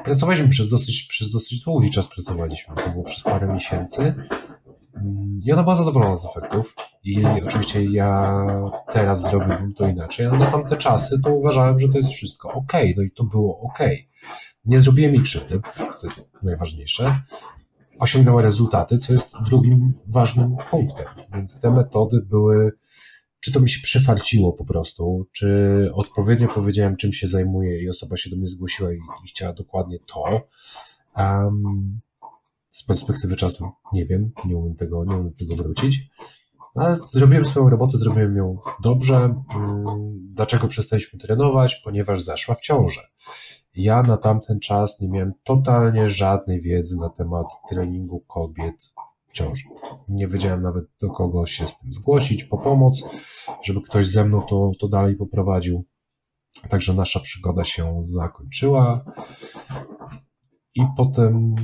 pracowaliśmy 0.03 0.49
przez 0.49 0.69
dosyć, 0.69 1.03
przez 1.03 1.29
dosyć 1.29 1.59
długi 1.59 1.89
czas, 1.89 2.07
pracowaliśmy, 2.07 2.75
to 2.75 2.89
było 2.89 3.03
przez 3.03 3.23
parę 3.23 3.53
miesięcy. 3.53 4.15
I 5.45 5.51
ona 5.51 5.63
była 5.63 5.75
zadowolona 5.75 6.15
z 6.15 6.25
efektów. 6.25 6.75
I 7.03 7.25
oczywiście 7.47 7.85
ja 7.85 8.45
teraz 8.91 9.21
zrobiłbym 9.21 9.73
to 9.73 9.87
inaczej, 9.87 10.25
ale 10.25 10.37
na 10.37 10.45
tamte 10.45 10.77
czasy 10.77 11.19
to 11.23 11.33
uważałem, 11.33 11.79
że 11.79 11.89
to 11.89 11.97
jest 11.97 12.09
wszystko 12.09 12.53
ok. 12.53 12.73
No 12.97 13.03
i 13.03 13.11
to 13.11 13.23
było 13.23 13.59
ok. 13.59 13.79
Nie 14.65 14.79
zrobiłem 14.79 15.13
jej 15.13 15.23
krzywdy, 15.23 15.61
co 15.97 16.07
jest 16.07 16.29
najważniejsze. 16.43 17.21
Osiągnęła 17.99 18.41
rezultaty, 18.41 18.97
co 18.97 19.13
jest 19.13 19.35
drugim 19.45 19.93
ważnym 20.07 20.55
punktem. 20.71 21.05
Więc 21.33 21.59
te 21.59 21.71
metody 21.71 22.21
były, 22.21 22.71
czy 23.39 23.51
to 23.51 23.59
mi 23.59 23.69
się 23.69 23.81
przyfarciło 23.81 24.53
po 24.53 24.65
prostu, 24.65 25.27
czy 25.31 25.89
odpowiednio 25.93 26.47
powiedziałem, 26.47 26.95
czym 26.95 27.13
się 27.13 27.27
zajmuję 27.27 27.83
i 27.83 27.89
osoba 27.89 28.17
się 28.17 28.29
do 28.29 28.35
mnie 28.35 28.47
zgłosiła 28.47 28.93
i, 28.93 28.95
i 28.95 29.27
chciała 29.27 29.53
dokładnie 29.53 29.99
to. 29.99 30.47
Um, 31.15 31.99
z 32.69 32.83
perspektywy 32.83 33.35
czasu 33.35 33.69
nie 33.93 34.05
wiem, 34.05 34.31
nie 34.45 34.57
umiem 34.57 34.75
tego, 34.75 35.05
nie 35.05 35.15
umiem 35.15 35.33
tego 35.33 35.55
wrócić. 35.55 36.09
Ale 36.75 36.95
zrobiłem 36.95 37.45
swoją 37.45 37.69
robotę, 37.69 37.97
zrobiłem 37.97 38.35
ją 38.35 38.57
dobrze. 38.81 39.15
Mm, 39.55 40.19
dlaczego 40.21 40.67
przestaliśmy 40.67 41.19
trenować? 41.19 41.75
Ponieważ 41.75 42.21
zaszła 42.21 42.55
w 42.55 42.59
ciążę. 42.59 43.01
Ja 43.75 44.01
na 44.01 44.17
tamten 44.17 44.59
czas 44.59 45.01
nie 45.01 45.09
miałem 45.09 45.33
totalnie 45.43 46.09
żadnej 46.09 46.61
wiedzy 46.61 46.97
na 46.97 47.09
temat 47.09 47.45
treningu 47.69 48.19
kobiet 48.19 48.93
w 49.27 49.31
ciąży. 49.31 49.63
Nie 50.07 50.27
wiedziałem 50.27 50.61
nawet 50.61 50.85
do 51.01 51.09
kogo 51.09 51.45
się 51.45 51.67
z 51.67 51.77
tym 51.77 51.93
zgłosić 51.93 52.43
po 52.43 52.57
pomoc, 52.57 53.03
żeby 53.63 53.81
ktoś 53.81 54.07
ze 54.07 54.25
mną 54.25 54.41
to, 54.41 54.71
to 54.79 54.87
dalej 54.87 55.15
poprowadził. 55.15 55.85
Także 56.69 56.93
nasza 56.93 57.19
przygoda 57.19 57.63
się 57.63 58.01
zakończyła. 58.03 59.05
I 60.75 60.81
potem 60.97 61.55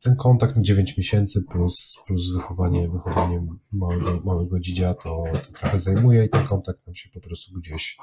ten 0.00 0.14
kontakt 0.16 0.54
9 0.58 0.96
miesięcy 0.96 1.42
plus, 1.42 1.96
plus 2.06 2.32
wychowanie, 2.34 2.88
wychowanie 2.88 3.46
małego, 3.72 4.20
małego 4.24 4.60
dzidzia 4.60 4.94
to, 4.94 5.24
to 5.32 5.52
trochę 5.52 5.78
zajmuje 5.78 6.24
i 6.24 6.28
ten 6.28 6.46
kontakt 6.46 6.86
nam 6.86 6.94
się 6.94 7.08
po 7.14 7.20
prostu 7.20 7.54
gdzieś 7.58 7.98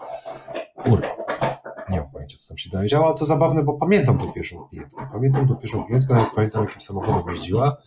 urwał. 0.85 1.26
Co 2.35 2.47
tam 2.47 2.57
się 2.57 2.69
dalej 2.69 2.87
działo, 2.87 3.05
ale 3.05 3.15
to 3.15 3.25
zabawne, 3.25 3.63
bo 3.63 3.73
pamiętam 3.73 4.17
tą 4.17 4.31
pierwszą 4.31 4.67
klientkę. 4.67 5.07
Pamiętam 5.11 5.47
tą 5.47 5.55
pierwszą 5.55 5.83
klientkę, 5.83 6.13
nawet 6.13 6.29
pamiętam, 6.35 6.65
jakim 6.65 6.81
samochodem 6.81 7.35
jeździła, 7.35 7.77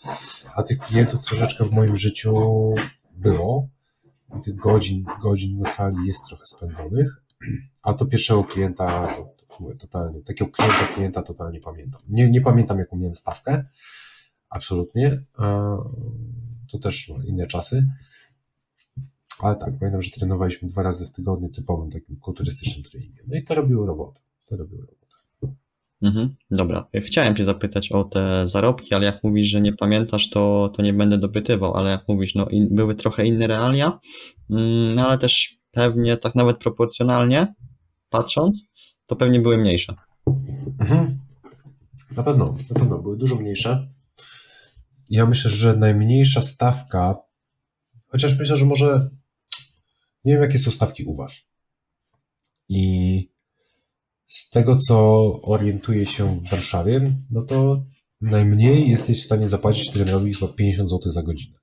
a 0.54 0.62
tych 0.62 0.78
klientów 0.78 1.22
troszeczkę 1.22 1.64
w 1.64 1.72
moim 1.72 1.96
życiu 1.96 2.34
było. 3.12 3.68
I 4.38 4.40
tych 4.40 4.56
godzin, 4.56 5.04
godzin 5.22 5.58
na 5.58 5.70
sali 5.70 6.06
jest 6.06 6.20
trochę 6.28 6.46
spędzonych, 6.46 7.22
a 7.82 7.92
to 7.92 8.06
pierwszego 8.06 8.44
klienta, 8.44 9.14
to, 9.14 9.34
to 9.48 9.74
totalnie, 9.78 10.22
takiego 10.22 10.50
klienta, 10.50 10.86
klienta 10.86 11.22
totalnie 11.22 11.60
pamiętam. 11.60 12.02
Nie, 12.08 12.30
nie 12.30 12.40
pamiętam, 12.40 12.78
jaką 12.78 12.96
miałem 12.96 13.14
stawkę, 13.14 13.64
absolutnie. 14.48 15.22
To 16.72 16.78
też 16.78 17.12
inne 17.24 17.46
czasy. 17.46 17.88
Ale 19.38 19.56
tak, 19.56 19.78
pamiętam, 19.78 20.02
że 20.02 20.10
trenowaliśmy 20.10 20.68
dwa 20.68 20.82
razy 20.82 21.06
w 21.06 21.10
tygodniu 21.10 21.48
typowym 21.48 21.90
takim 21.90 22.16
kulturystycznym 22.16 22.84
treningiem. 22.84 23.26
No 23.28 23.36
i 23.36 23.44
to 23.44 23.54
robiło 23.54 23.86
robotę. 23.86 24.20
To 24.48 24.56
robotę. 24.56 25.00
Mhm, 26.02 26.34
dobra. 26.50 26.86
Chciałem 26.94 27.36
Cię 27.36 27.44
zapytać 27.44 27.92
o 27.92 28.04
te 28.04 28.48
zarobki, 28.48 28.94
ale 28.94 29.06
jak 29.06 29.24
mówisz, 29.24 29.46
że 29.46 29.60
nie 29.60 29.72
pamiętasz, 29.72 30.30
to, 30.30 30.72
to 30.76 30.82
nie 30.82 30.92
będę 30.92 31.18
dopytywał, 31.18 31.74
ale 31.74 31.90
jak 31.90 32.08
mówisz, 32.08 32.34
no 32.34 32.48
in, 32.48 32.68
były 32.74 32.94
trochę 32.94 33.26
inne 33.26 33.46
realia, 33.46 33.98
mm, 34.50 34.94
no 34.94 35.06
ale 35.06 35.18
też 35.18 35.60
pewnie 35.70 36.16
tak 36.16 36.34
nawet 36.34 36.58
proporcjonalnie 36.58 37.54
patrząc, 38.10 38.72
to 39.06 39.16
pewnie 39.16 39.40
były 39.40 39.58
mniejsze. 39.58 39.94
Mhm. 40.80 41.18
Na 42.16 42.22
pewno, 42.22 42.56
na 42.70 42.74
pewno 42.74 42.98
były 42.98 43.16
dużo 43.16 43.36
mniejsze. 43.36 43.88
Ja 45.10 45.26
myślę, 45.26 45.50
że 45.50 45.76
najmniejsza 45.76 46.42
stawka, 46.42 47.16
chociaż 48.06 48.38
myślę, 48.38 48.56
że 48.56 48.66
może 48.66 49.10
nie 50.24 50.32
wiem, 50.32 50.42
jakie 50.42 50.58
są 50.58 50.70
stawki 50.70 51.04
u 51.04 51.14
Was. 51.14 51.50
I 52.68 53.29
z 54.30 54.50
tego, 54.50 54.76
co 54.76 54.96
orientuję 55.42 56.06
się 56.06 56.40
w 56.40 56.50
Warszawie, 56.50 57.16
no 57.32 57.42
to 57.42 57.84
najmniej 58.20 58.90
jesteś 58.90 59.20
w 59.20 59.24
stanie 59.24 59.48
zapłacić 59.48 59.90
trenerowi 59.90 60.34
chyba 60.34 60.52
50 60.52 60.90
zł 60.90 61.12
za 61.12 61.22
godzinę. 61.22 61.58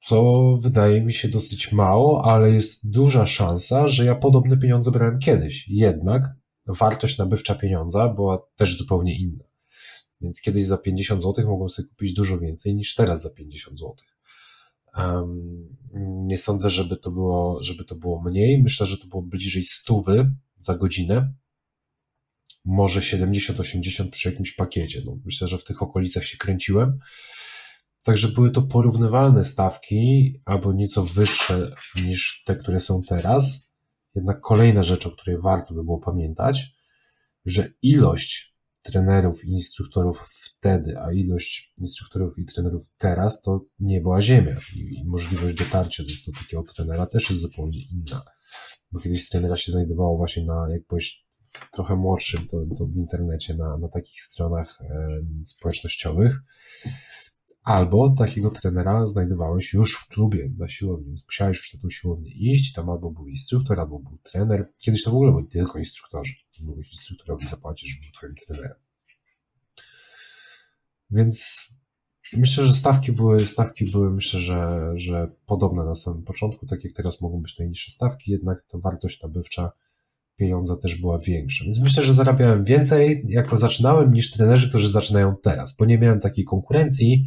Co 0.00 0.42
wydaje 0.62 1.02
mi 1.02 1.12
się 1.12 1.28
dosyć 1.28 1.72
mało, 1.72 2.24
ale 2.24 2.50
jest 2.50 2.90
duża 2.90 3.26
szansa, 3.26 3.88
że 3.88 4.04
ja 4.04 4.14
podobne 4.14 4.58
pieniądze 4.58 4.90
brałem 4.90 5.18
kiedyś. 5.18 5.68
Jednak 5.68 6.22
wartość 6.66 7.18
nabywcza 7.18 7.54
pieniądza 7.54 8.08
była 8.08 8.38
też 8.56 8.78
zupełnie 8.78 9.18
inna. 9.18 9.44
Więc 10.20 10.40
kiedyś 10.40 10.64
za 10.64 10.78
50 10.78 11.22
zł 11.22 11.48
mogłem 11.48 11.68
sobie 11.68 11.88
kupić 11.88 12.12
dużo 12.12 12.38
więcej 12.38 12.74
niż 12.74 12.94
teraz 12.94 13.22
za 13.22 13.30
50 13.30 13.78
zł. 13.78 13.94
Nie 16.26 16.38
sądzę, 16.38 16.70
żeby 16.70 16.96
to 16.96 17.10
było, 17.10 17.62
żeby 17.62 17.84
to 17.84 17.94
było 17.94 18.22
mniej. 18.22 18.62
Myślę, 18.62 18.86
że 18.86 18.98
to 18.98 19.06
było 19.06 19.22
bliżej 19.22 19.64
stówy 19.64 20.30
za 20.56 20.78
godzinę. 20.78 21.34
Może 22.64 23.00
70-80 23.00 24.10
przy 24.10 24.30
jakimś 24.30 24.52
pakiecie. 24.52 25.02
No, 25.06 25.18
myślę, 25.24 25.48
że 25.48 25.58
w 25.58 25.64
tych 25.64 25.82
okolicach 25.82 26.24
się 26.24 26.36
kręciłem. 26.36 26.98
Także 28.04 28.28
były 28.28 28.50
to 28.50 28.62
porównywalne 28.62 29.44
stawki, 29.44 30.34
albo 30.44 30.72
nieco 30.72 31.04
wyższe 31.04 31.70
niż 32.04 32.42
te, 32.46 32.56
które 32.56 32.80
są 32.80 33.00
teraz. 33.08 33.70
Jednak 34.14 34.40
kolejna 34.40 34.82
rzecz, 34.82 35.06
o 35.06 35.10
której 35.10 35.40
warto 35.40 35.74
by 35.74 35.84
było 35.84 35.98
pamiętać, 35.98 36.76
że 37.44 37.72
ilość 37.82 38.56
trenerów 38.82 39.44
i 39.44 39.50
instruktorów 39.50 40.20
wtedy, 40.28 40.98
a 41.00 41.12
ilość 41.12 41.72
instruktorów 41.76 42.38
i 42.38 42.44
trenerów 42.44 42.82
teraz 42.98 43.40
to 43.40 43.60
nie 43.78 44.00
była 44.00 44.22
ziemia 44.22 44.56
i 44.76 45.04
możliwość 45.06 45.54
dotarcia 45.54 46.02
do, 46.02 46.32
do 46.32 46.38
takiego 46.38 46.62
trenera 46.62 47.06
też 47.06 47.30
jest 47.30 47.42
zupełnie 47.42 47.80
inna. 47.82 48.24
Bo 48.92 49.00
kiedyś 49.00 49.28
trenera 49.28 49.56
się 49.56 49.72
znajdowało 49.72 50.16
właśnie 50.16 50.44
na, 50.44 50.66
jak 50.70 50.82
trochę 51.72 51.96
młodszym, 51.96 52.46
to, 52.46 52.56
to 52.78 52.86
w 52.86 52.96
internecie, 52.96 53.54
na, 53.54 53.78
na 53.78 53.88
takich 53.88 54.20
stronach 54.20 54.78
e, 54.80 55.08
społecznościowych, 55.44 56.42
albo 57.62 58.10
takiego 58.10 58.50
trenera 58.50 59.06
znajdowałeś 59.06 59.72
już 59.72 59.96
w 59.96 60.08
klubie 60.08 60.52
na 60.58 60.68
siłowni, 60.68 61.06
więc 61.06 61.24
musiałeś 61.24 61.56
już 61.56 61.74
na 61.74 61.80
tą 61.80 61.90
siłownię 61.90 62.30
iść, 62.30 62.72
tam 62.72 62.90
albo 62.90 63.10
był 63.10 63.28
instruktor, 63.28 63.80
albo 63.80 63.98
był 63.98 64.18
trener. 64.18 64.72
Kiedyś 64.78 65.02
to 65.02 65.10
w 65.10 65.14
ogóle 65.14 65.32
byli 65.32 65.48
tylko 65.48 65.78
instruktorzy. 65.78 66.32
Mógłbyś 66.60 66.92
instruktorowi 66.92 67.46
zapłacić, 67.46 67.90
żeby 67.90 68.02
był 68.02 68.12
twoim 68.12 68.34
trenerem. 68.34 68.78
Więc 71.10 71.68
myślę, 72.32 72.64
że 72.64 72.72
stawki 72.72 73.12
były, 73.12 73.40
stawki 73.40 73.84
były 73.84 74.10
myślę, 74.10 74.40
że, 74.40 74.92
że 74.94 75.30
podobne 75.46 75.84
na 75.84 75.94
samym 75.94 76.22
początku, 76.22 76.66
tak 76.66 76.84
jak 76.84 76.92
teraz 76.92 77.20
mogą 77.20 77.42
być 77.42 77.58
najniższe 77.58 77.92
stawki, 77.92 78.30
jednak 78.30 78.62
ta 78.62 78.78
wartość 78.78 79.22
nabywcza 79.22 79.72
pieniądza 80.36 80.76
też 80.76 81.00
była 81.00 81.18
większa. 81.18 81.64
Więc 81.64 81.78
myślę, 81.80 82.02
że 82.02 82.14
zarabiałem 82.14 82.64
więcej, 82.64 83.24
jako 83.28 83.58
zaczynałem, 83.58 84.12
niż 84.12 84.30
trenerzy, 84.30 84.68
którzy 84.68 84.88
zaczynają 84.88 85.30
teraz, 85.42 85.76
bo 85.76 85.84
nie 85.84 85.98
miałem 85.98 86.20
takiej 86.20 86.44
konkurencji 86.44 87.26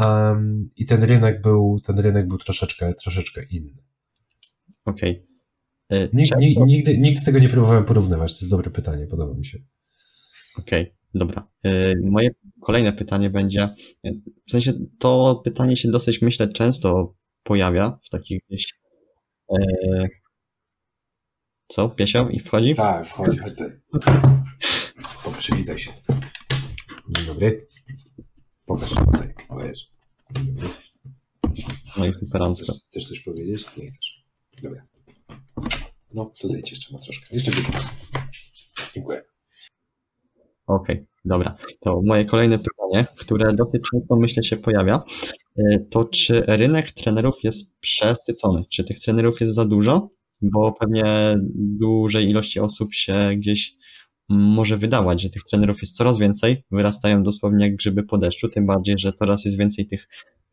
um, 0.00 0.66
i 0.76 0.86
ten 0.86 1.02
rynek 1.02 1.42
był, 1.42 1.80
ten 1.86 1.98
rynek 1.98 2.28
był 2.28 2.38
troszeczkę, 2.38 2.92
troszeczkę 2.92 3.44
inny. 3.50 3.82
Okej. 4.84 5.26
Okay. 5.88 6.08
Nigdy, 6.12 6.54
nigdy, 6.66 6.98
nigdy 6.98 7.24
tego 7.24 7.38
nie 7.38 7.48
próbowałem 7.48 7.84
porównywać, 7.84 8.32
to 8.32 8.44
jest 8.44 8.50
dobre 8.50 8.70
pytanie, 8.70 9.06
podoba 9.06 9.34
mi 9.34 9.44
się. 9.44 9.58
Okej, 10.58 10.82
okay, 10.82 10.97
dobra. 11.18 11.48
E, 11.64 11.94
moje 12.04 12.28
kolejne 12.60 12.92
pytanie 12.92 13.30
będzie, 13.30 13.68
w 14.48 14.50
sensie 14.50 14.72
to 14.98 15.40
pytanie 15.44 15.76
się 15.76 15.90
dosyć, 15.90 16.22
myślę, 16.22 16.48
często 16.48 17.14
pojawia 17.42 17.98
w 18.04 18.08
takich 18.08 18.40
gdzieś 18.48 18.74
e, 19.50 19.56
co? 21.68 21.88
Piesio 21.88 22.28
i 22.28 22.40
wchodzi? 22.40 22.74
Tak, 22.74 23.06
wchodzi, 23.06 23.38
chodź 23.38 23.56
ty. 23.56 23.80
O, 25.24 25.30
przywitaj 25.30 25.78
się. 25.78 25.92
Dzień 27.08 27.26
dobry. 27.26 27.68
Pokaż 28.66 28.90
się 28.90 29.04
tutaj. 29.04 29.34
O 29.48 29.64
Jezu. 29.64 29.84
No 31.98 32.06
i 32.06 32.12
superancko. 32.12 32.64
Chcesz, 32.72 32.82
chcesz 32.84 33.08
coś 33.08 33.20
powiedzieć? 33.20 33.66
Nie 33.76 33.86
chcesz. 33.86 34.24
Dobra. 34.62 34.86
No, 36.14 36.32
to 36.40 36.48
zejdź 36.48 36.70
jeszcze 36.70 36.94
na 36.94 36.98
troszkę. 36.98 37.26
Jeszcze 37.30 37.50
bliżej. 37.50 37.72
Dziękuję. 38.94 39.22
Okej, 40.68 40.96
okay, 40.96 41.06
dobra. 41.24 41.54
To 41.80 42.02
moje 42.04 42.24
kolejne 42.24 42.58
pytanie, 42.58 43.06
które 43.16 43.54
dosyć 43.54 43.82
często 43.92 44.16
myślę 44.16 44.42
się 44.42 44.56
pojawia, 44.56 45.00
e, 45.58 45.78
to 45.90 46.04
czy 46.04 46.42
rynek 46.46 46.92
trenerów 46.92 47.44
jest 47.44 47.78
przesycony? 47.80 48.64
Czy 48.70 48.84
tych 48.84 49.00
trenerów 49.00 49.40
jest 49.40 49.54
za 49.54 49.64
dużo? 49.64 50.18
bo 50.42 50.72
pewnie 50.72 51.36
dużej 51.80 52.30
ilości 52.30 52.60
osób 52.60 52.94
się 52.94 53.30
gdzieś 53.36 53.74
może 54.28 54.76
wydawać, 54.76 55.22
że 55.22 55.30
tych 55.30 55.42
trenerów 55.42 55.82
jest 55.82 55.96
coraz 55.96 56.18
więcej, 56.18 56.64
wyrastają 56.70 57.22
dosłownie 57.22 57.64
jak 57.64 57.76
grzyby 57.76 58.02
po 58.02 58.18
deszczu, 58.18 58.48
tym 58.48 58.66
bardziej, 58.66 58.98
że 58.98 59.12
coraz 59.12 59.44
jest 59.44 59.58
więcej 59.58 59.86
tych 59.86 60.08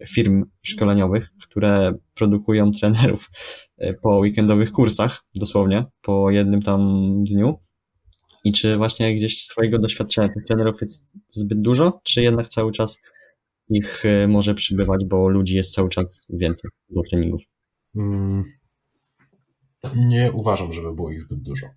firm 0.08 0.44
szkoleniowych, 0.62 1.32
które 1.42 1.94
produkują 2.14 2.72
trenerów 2.80 3.30
e, 3.78 3.94
po 3.94 4.18
weekendowych 4.18 4.72
kursach, 4.72 5.24
dosłownie, 5.36 5.86
po 6.02 6.32
jednym 6.32 6.62
tam 6.62 6.80
dniu. 7.24 7.60
I 8.46 8.52
czy 8.52 8.78
właśnie 8.78 9.16
gdzieś 9.16 9.46
swojego 9.46 9.80
doświadczenia 9.80 10.30
tych 10.30 10.44
trenerów 10.44 10.82
jest 10.82 11.10
zbyt 11.32 11.62
dużo, 11.62 12.02
czy 12.04 12.22
jednak 12.22 12.50
cały 12.50 12.72
czas 12.72 13.02
ich 13.70 14.06
e, 14.06 14.28
może 14.28 14.56
przybywać, 14.56 15.06
bo 15.06 15.30
ludzi 15.30 15.56
jest 15.56 15.74
cały 15.74 15.90
czas 15.90 16.28
więcej 16.34 16.72
do 16.90 17.02
treningów? 17.10 17.42
Hmm. 17.94 18.44
Nie 19.96 20.32
uważam, 20.32 20.74
żeby 20.74 20.96
było 20.96 21.12
ich 21.12 21.22
zbyt 21.22 21.42
dużo. 21.42 21.68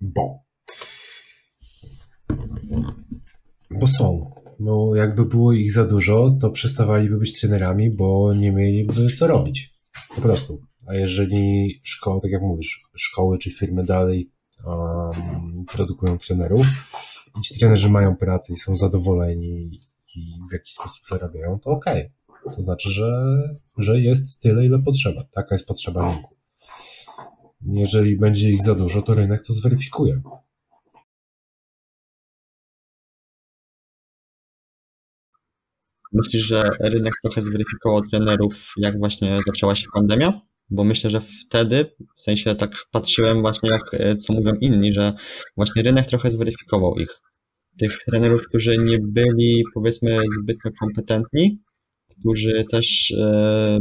Bo. 0.00 0.38
Bo 3.70 3.86
są. 3.86 4.30
No, 4.60 4.94
jakby 4.94 5.24
było 5.24 5.52
ich 5.52 5.72
za 5.72 5.84
dużo, 5.84 6.36
to 6.40 6.50
przestawaliby 6.50 7.18
być 7.18 7.40
trenerami, 7.40 7.90
bo 7.90 8.34
nie 8.34 8.52
mieliby 8.52 9.12
co 9.12 9.26
robić. 9.26 9.74
Po 10.14 10.20
prostu. 10.20 10.62
A 10.86 10.94
jeżeli 10.94 11.80
szkoły, 11.82 12.20
tak 12.20 12.30
jak 12.30 12.42
mówisz, 12.42 12.82
szkoły 12.94 13.38
czy 13.38 13.50
firmy 13.50 13.84
dalej 13.84 14.30
um, 14.64 15.64
produkują 15.72 16.18
trenerów 16.18 16.66
i 17.38 17.40
ci 17.40 17.58
trenerzy 17.58 17.90
mają 17.90 18.16
pracę 18.16 18.52
i 18.52 18.56
są 18.56 18.76
zadowoleni 18.76 19.80
i 20.16 20.38
w 20.50 20.52
jakiś 20.52 20.72
sposób 20.74 21.06
zarabiają, 21.06 21.58
to 21.58 21.70
okej. 21.70 22.00
Okay 22.00 22.24
to 22.52 22.62
znaczy, 22.62 22.90
że, 22.90 23.10
że 23.78 24.00
jest 24.00 24.40
tyle, 24.40 24.66
ile 24.66 24.82
potrzeba. 24.82 25.24
Taka 25.24 25.54
jest 25.54 25.66
potrzeba 25.66 26.12
rynku. 26.12 26.36
Jeżeli 27.60 28.16
będzie 28.16 28.50
ich 28.50 28.62
za 28.62 28.74
dużo, 28.74 29.02
to 29.02 29.14
rynek 29.14 29.42
to 29.46 29.52
zweryfikuje. 29.52 30.22
Myślisz, 36.12 36.42
że 36.42 36.70
rynek 36.80 37.12
trochę 37.22 37.42
zweryfikował 37.42 38.00
trenerów, 38.00 38.72
jak 38.76 38.98
właśnie 38.98 39.38
zaczęła 39.46 39.74
się 39.74 39.86
pandemia? 39.94 40.40
Bo 40.70 40.84
myślę, 40.84 41.10
że 41.10 41.20
wtedy, 41.20 41.94
w 42.16 42.22
sensie 42.22 42.54
tak 42.54 42.70
patrzyłem 42.90 43.40
właśnie, 43.40 43.70
jak 43.70 44.16
co 44.18 44.32
mówią 44.32 44.52
inni, 44.60 44.92
że 44.92 45.12
właśnie 45.56 45.82
rynek 45.82 46.06
trochę 46.06 46.30
zweryfikował 46.30 46.94
ich. 46.94 47.20
Tych 47.78 47.98
trenerów, 47.98 48.48
którzy 48.48 48.78
nie 48.78 48.98
byli, 48.98 49.62
powiedzmy, 49.74 50.20
zbytnio 50.40 50.70
kompetentni, 50.80 51.62
którzy 52.10 52.64
też 52.70 53.10
e, 53.10 53.78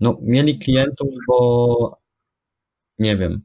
no, 0.00 0.18
mieli 0.22 0.58
klientów, 0.58 1.08
bo 1.28 1.96
nie 2.98 3.16
wiem, 3.16 3.40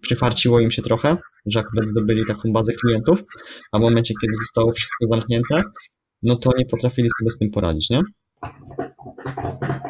przyfarciło 0.00 0.60
im 0.60 0.70
się 0.70 0.82
trochę, 0.82 1.16
że 1.46 1.58
akurat 1.58 1.88
zdobyli 1.88 2.24
taką 2.26 2.52
bazę 2.52 2.72
klientów, 2.72 3.22
a 3.72 3.78
w 3.78 3.80
momencie, 3.80 4.14
kiedy 4.20 4.34
zostało 4.34 4.72
wszystko 4.72 5.06
zamknięte, 5.08 5.62
no 6.22 6.36
to 6.36 6.50
nie 6.58 6.66
potrafili 6.66 7.08
sobie 7.18 7.30
z 7.30 7.38
tym 7.38 7.50
poradzić, 7.50 7.90
nie? 7.90 8.02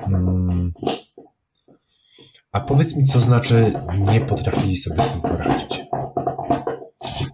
Hmm. 0.00 0.72
A 2.52 2.60
powiedz 2.60 2.96
mi, 2.96 3.04
co 3.04 3.20
znaczy 3.20 3.72
nie 4.12 4.20
potrafili 4.20 4.76
sobie 4.76 5.02
z 5.02 5.08
tym 5.08 5.20
poradzić? 5.20 5.80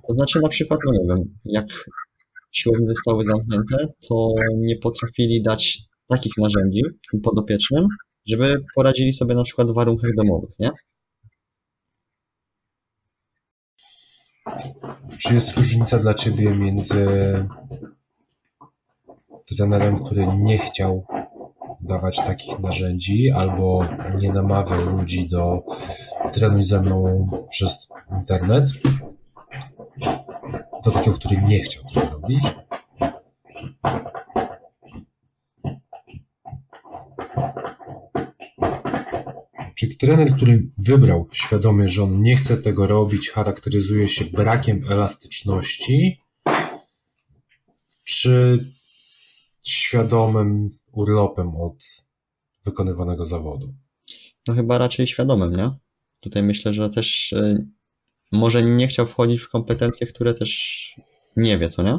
To 0.09 0.15
znaczy 0.15 0.41
na 0.41 0.49
przykład, 0.49 0.81
no 0.87 0.93
nie 0.93 1.09
wiem, 1.09 1.39
jak 1.45 1.67
siłownie 2.53 2.87
zostały 2.87 3.25
zamknięte, 3.25 3.77
to 4.09 4.35
nie 4.57 4.77
potrafili 4.77 5.43
dać 5.43 5.79
takich 6.09 6.33
narzędzi 6.39 6.83
podopiecznym, 7.23 7.87
żeby 8.27 8.65
poradzili 8.75 9.13
sobie 9.13 9.35
na 9.35 9.43
przykład 9.43 9.69
w 9.71 9.75
warunkach 9.75 10.11
domowych, 10.17 10.51
nie? 10.59 10.71
Czy 15.19 15.35
jest 15.35 15.57
różnica 15.57 15.99
dla 15.99 16.15
Ciebie 16.15 16.55
między 16.55 17.07
trenerem, 19.57 20.05
który 20.05 20.27
nie 20.27 20.59
chciał 20.59 21.07
dawać 21.85 22.17
takich 22.17 22.59
narzędzi 22.59 23.31
albo 23.31 23.85
nie 24.21 24.33
namawiał 24.33 24.99
ludzi 24.99 25.29
do 25.29 25.63
trenuj 26.33 26.63
ze 26.63 26.81
mną 26.81 27.29
przez 27.51 27.89
internet, 28.19 28.65
do 30.85 30.91
takiego, 30.91 31.17
który 31.17 31.37
nie 31.37 31.61
chciał 31.61 31.85
tego 31.95 32.11
robić? 32.11 32.45
Czy 39.75 39.97
trener, 39.97 40.37
który 40.37 40.71
wybrał 40.79 41.29
świadomie, 41.33 41.89
że 41.89 42.03
on 42.03 42.23
nie 42.23 42.37
chce 42.37 42.57
tego 42.57 42.87
robić, 42.87 43.31
charakteryzuje 43.31 44.09
się 44.09 44.25
brakiem 44.25 44.85
elastyczności, 44.91 46.21
czy 48.05 48.65
świadomym 49.63 50.71
urlopem 50.95 51.57
od 51.57 52.07
wykonywanego 52.65 53.25
zawodu? 53.25 53.75
No 54.49 54.55
chyba 54.55 54.79
raczej 54.79 55.07
świadomym, 55.07 55.57
nie? 55.57 55.71
Tutaj 56.21 56.43
myślę, 56.43 56.73
że 56.73 56.91
też 56.91 57.33
y, 57.33 57.67
może 58.33 58.63
nie 58.63 58.89
chciał 58.89 59.07
wchodzić 59.07 59.41
w 59.41 59.49
kompetencje, 59.49 60.07
które 60.07 60.35
też 60.35 60.95
nie 61.37 61.59
wie, 61.59 61.69
co 61.69 61.83
nie? 61.83 61.99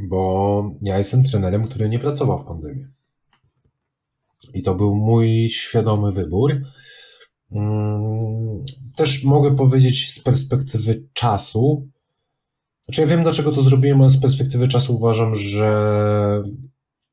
Bo 0.00 0.70
ja 0.82 0.98
jestem 0.98 1.24
trenerem, 1.24 1.64
który 1.64 1.88
nie 1.88 1.98
pracował 1.98 2.38
w 2.38 2.44
pandemii. 2.44 2.86
I 4.54 4.62
to 4.62 4.74
był 4.74 4.94
mój 4.94 5.48
świadomy 5.48 6.12
wybór. 6.12 6.62
Mm, 7.50 8.64
też 8.96 9.24
mogę 9.24 9.56
powiedzieć 9.56 10.12
z 10.12 10.22
perspektywy 10.22 11.08
czasu. 11.12 11.88
Znaczy, 12.84 13.00
ja 13.00 13.06
wiem, 13.06 13.22
dlaczego 13.22 13.52
to 13.52 13.62
zrobiłem, 13.62 14.00
ale 14.00 14.10
z 14.10 14.20
perspektywy 14.20 14.68
czasu 14.68 14.96
uważam, 14.96 15.34
że 15.34 15.68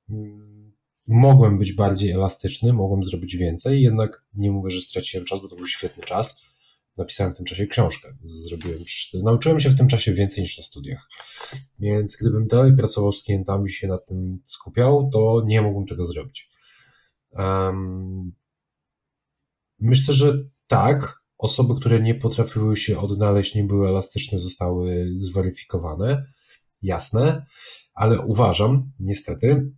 mm, 0.09 0.73
mogłem 1.07 1.57
być 1.57 1.73
bardziej 1.73 2.11
elastyczny, 2.11 2.73
mogłem 2.73 3.03
zrobić 3.03 3.37
więcej, 3.37 3.81
jednak 3.81 4.25
nie 4.33 4.51
mówię, 4.51 4.69
że 4.69 4.81
straciłem 4.81 5.25
czas, 5.25 5.41
bo 5.41 5.47
to 5.47 5.55
był 5.55 5.67
świetny 5.67 6.03
czas. 6.03 6.35
Napisałem 6.97 7.33
w 7.33 7.37
tym 7.37 7.45
czasie 7.45 7.67
książkę. 7.67 8.17
Zrobiłem, 8.23 8.79
nauczyłem 9.13 9.59
się 9.59 9.69
w 9.69 9.77
tym 9.77 9.87
czasie 9.87 10.13
więcej 10.13 10.41
niż 10.41 10.57
na 10.57 10.63
studiach. 10.63 11.09
Więc 11.79 12.17
gdybym 12.21 12.47
dalej 12.47 12.75
pracował 12.75 13.11
z 13.11 13.23
klientami, 13.23 13.69
się 13.69 13.87
nad 13.87 14.05
tym 14.05 14.39
skupiał, 14.45 15.09
to 15.13 15.43
nie 15.45 15.61
mógłbym 15.61 15.87
tego 15.87 16.05
zrobić. 16.05 16.49
Um, 17.31 18.31
myślę, 19.79 20.13
że 20.13 20.33
tak. 20.67 21.20
Osoby, 21.41 21.75
które 21.79 22.01
nie 22.01 22.15
potrafiły 22.15 22.77
się 22.77 22.99
odnaleźć, 22.99 23.55
nie 23.55 23.63
były 23.63 23.87
elastyczne, 23.87 24.39
zostały 24.39 25.07
zweryfikowane. 25.17 26.25
Jasne, 26.81 27.45
ale 27.93 28.19
uważam, 28.19 28.91
niestety, 28.99 29.71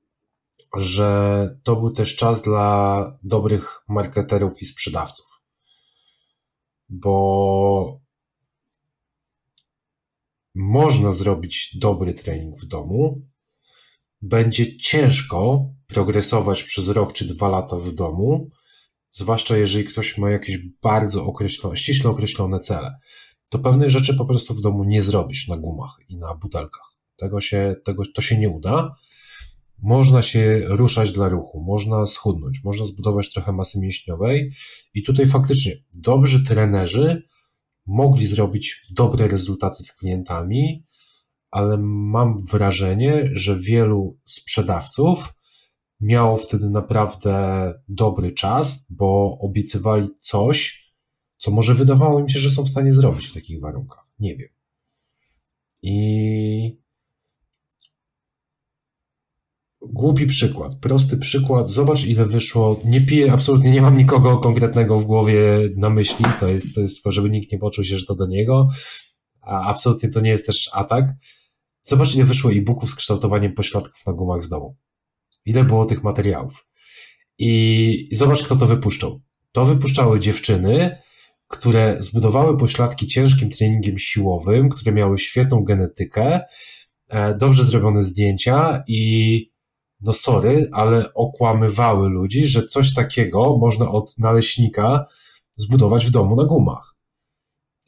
że 0.76 1.58
to 1.62 1.76
był 1.76 1.90
też 1.90 2.16
czas 2.16 2.42
dla 2.42 3.18
dobrych 3.22 3.80
marketerów 3.88 4.62
i 4.62 4.66
sprzedawców. 4.66 5.26
Bo 6.88 8.00
można 10.54 11.12
zrobić 11.12 11.78
dobry 11.78 12.14
trening 12.14 12.60
w 12.60 12.66
domu, 12.66 13.22
będzie 14.22 14.76
ciężko 14.76 15.70
progresować 15.86 16.62
przez 16.62 16.88
rok 16.88 17.12
czy 17.12 17.28
dwa 17.28 17.48
lata 17.48 17.76
w 17.76 17.90
domu, 17.90 18.50
zwłaszcza 19.10 19.56
jeżeli 19.56 19.84
ktoś 19.84 20.18
ma 20.18 20.30
jakieś 20.30 20.58
bardzo 20.82 21.24
określone, 21.24 21.76
ściśle 21.76 22.10
określone 22.10 22.58
cele. 22.58 22.94
To 23.50 23.58
pewnych 23.58 23.90
rzeczy 23.90 24.14
po 24.14 24.24
prostu 24.26 24.54
w 24.54 24.60
domu 24.60 24.84
nie 24.84 25.02
zrobisz 25.02 25.48
na 25.48 25.56
gumach 25.56 25.96
i 26.08 26.16
na 26.16 26.34
butelkach. 26.34 26.96
Tego 27.16 27.40
się, 27.40 27.74
tego, 27.84 28.02
to 28.14 28.22
się 28.22 28.38
nie 28.38 28.48
uda. 28.48 28.94
Można 29.82 30.22
się 30.22 30.60
ruszać 30.64 31.12
dla 31.12 31.28
ruchu, 31.28 31.60
można 31.60 32.06
schudnąć, 32.06 32.60
można 32.64 32.86
zbudować 32.86 33.32
trochę 33.32 33.52
masy 33.52 33.80
mięśniowej 33.80 34.52
i 34.94 35.02
tutaj 35.02 35.26
faktycznie 35.26 35.72
dobrzy 35.98 36.44
trenerzy 36.44 37.22
mogli 37.86 38.26
zrobić 38.26 38.82
dobre 38.90 39.28
rezultaty 39.28 39.82
z 39.82 39.92
klientami, 39.92 40.84
ale 41.50 41.78
mam 41.80 42.36
wrażenie, 42.52 43.30
że 43.32 43.60
wielu 43.60 44.18
sprzedawców 44.26 45.32
miało 46.00 46.36
wtedy 46.36 46.70
naprawdę 46.70 47.74
dobry 47.88 48.32
czas, 48.32 48.86
bo 48.90 49.38
obiecywali 49.40 50.08
coś, 50.18 50.86
co 51.38 51.50
może 51.50 51.74
wydawało 51.74 52.20
im 52.20 52.28
się, 52.28 52.38
że 52.38 52.50
są 52.50 52.62
w 52.62 52.68
stanie 52.68 52.92
zrobić 52.92 53.26
w 53.26 53.34
takich 53.34 53.60
warunkach. 53.60 54.04
Nie 54.18 54.36
wiem. 54.36 54.48
I 55.82 56.86
głupi 59.80 60.26
przykład, 60.26 60.74
prosty 60.74 61.16
przykład. 61.16 61.70
Zobacz, 61.70 62.04
ile 62.04 62.26
wyszło. 62.26 62.80
Nie 62.84 63.00
piję, 63.00 63.32
absolutnie 63.32 63.70
nie 63.70 63.82
mam 63.82 63.96
nikogo 63.96 64.38
konkretnego 64.38 64.98
w 64.98 65.04
głowie 65.04 65.42
na 65.76 65.90
myśli. 65.90 66.24
To 66.40 66.48
jest, 66.48 66.74
to 66.74 66.80
jest 66.80 66.96
tylko, 66.96 67.10
żeby 67.10 67.30
nikt 67.30 67.52
nie 67.52 67.58
poczuł 67.58 67.84
się, 67.84 67.98
że 67.98 68.06
to 68.06 68.14
do 68.14 68.26
niego. 68.26 68.68
A 69.40 69.60
absolutnie 69.60 70.08
to 70.08 70.20
nie 70.20 70.30
jest 70.30 70.46
też 70.46 70.70
atak. 70.72 71.12
Zobacz, 71.82 72.14
ile 72.14 72.24
wyszło 72.24 72.52
e-booków 72.52 72.90
z 72.90 72.94
kształtowaniem 72.94 73.54
pośladków 73.54 74.06
na 74.06 74.12
gumach 74.12 74.42
w 74.42 74.48
domu. 74.48 74.76
Ile 75.46 75.64
było 75.64 75.84
tych 75.84 76.04
materiałów. 76.04 76.66
I, 77.38 78.08
zobacz, 78.12 78.42
kto 78.42 78.56
to 78.56 78.66
wypuszczał. 78.66 79.20
To 79.52 79.64
wypuszczały 79.64 80.20
dziewczyny, 80.20 80.98
które 81.48 81.96
zbudowały 81.98 82.56
pośladki 82.56 83.06
ciężkim 83.06 83.50
treningiem 83.50 83.98
siłowym, 83.98 84.68
które 84.68 84.92
miały 84.92 85.18
świetną 85.18 85.64
genetykę, 85.64 86.40
e, 87.08 87.34
dobrze 87.34 87.64
zrobione 87.64 88.02
zdjęcia 88.02 88.84
i 88.86 89.50
no 90.00 90.12
sorry, 90.12 90.68
ale 90.72 91.14
okłamywały 91.14 92.08
ludzi, 92.08 92.46
że 92.46 92.66
coś 92.66 92.94
takiego 92.94 93.58
można 93.58 93.90
od 93.90 94.18
naleśnika 94.18 95.06
zbudować 95.52 96.06
w 96.06 96.10
domu 96.10 96.36
na 96.36 96.44
gumach. 96.44 96.96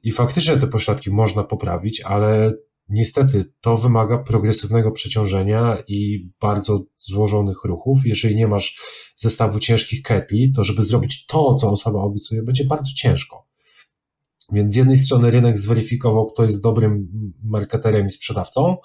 I 0.03 0.13
faktycznie 0.13 0.57
te 0.57 0.67
pośladki 0.67 1.11
można 1.11 1.45
poprawić, 1.45 2.01
ale 2.01 2.53
Niestety 2.89 3.53
to 3.61 3.77
wymaga 3.77 4.19
progresywnego 4.19 4.91
przeciążenia 4.91 5.77
i 5.89 6.31
bardzo 6.41 6.85
złożonych 6.99 7.65
ruchów. 7.65 7.99
Jeżeli 8.05 8.37
nie 8.37 8.49
masz 8.49 8.81
zestawu 9.17 9.59
ciężkich 9.59 10.03
ketli, 10.03 10.53
to 10.53 10.65
żeby 10.65 10.83
zrobić 10.83 11.27
to, 11.27 11.55
co 11.55 11.71
osoba 11.71 12.01
obiecuje, 12.01 12.43
będzie 12.43 12.65
bardzo 12.65 12.91
ciężko. 12.97 13.49
Więc 14.53 14.73
z 14.73 14.77
jednej 14.77 14.97
strony 14.97 15.31
rynek 15.31 15.59
zweryfikował, 15.59 16.27
kto 16.27 16.45
jest 16.45 16.63
dobrym 16.63 17.09
marketerem 17.43 18.07
i 18.07 18.11
sprzedawcą, 18.11 18.77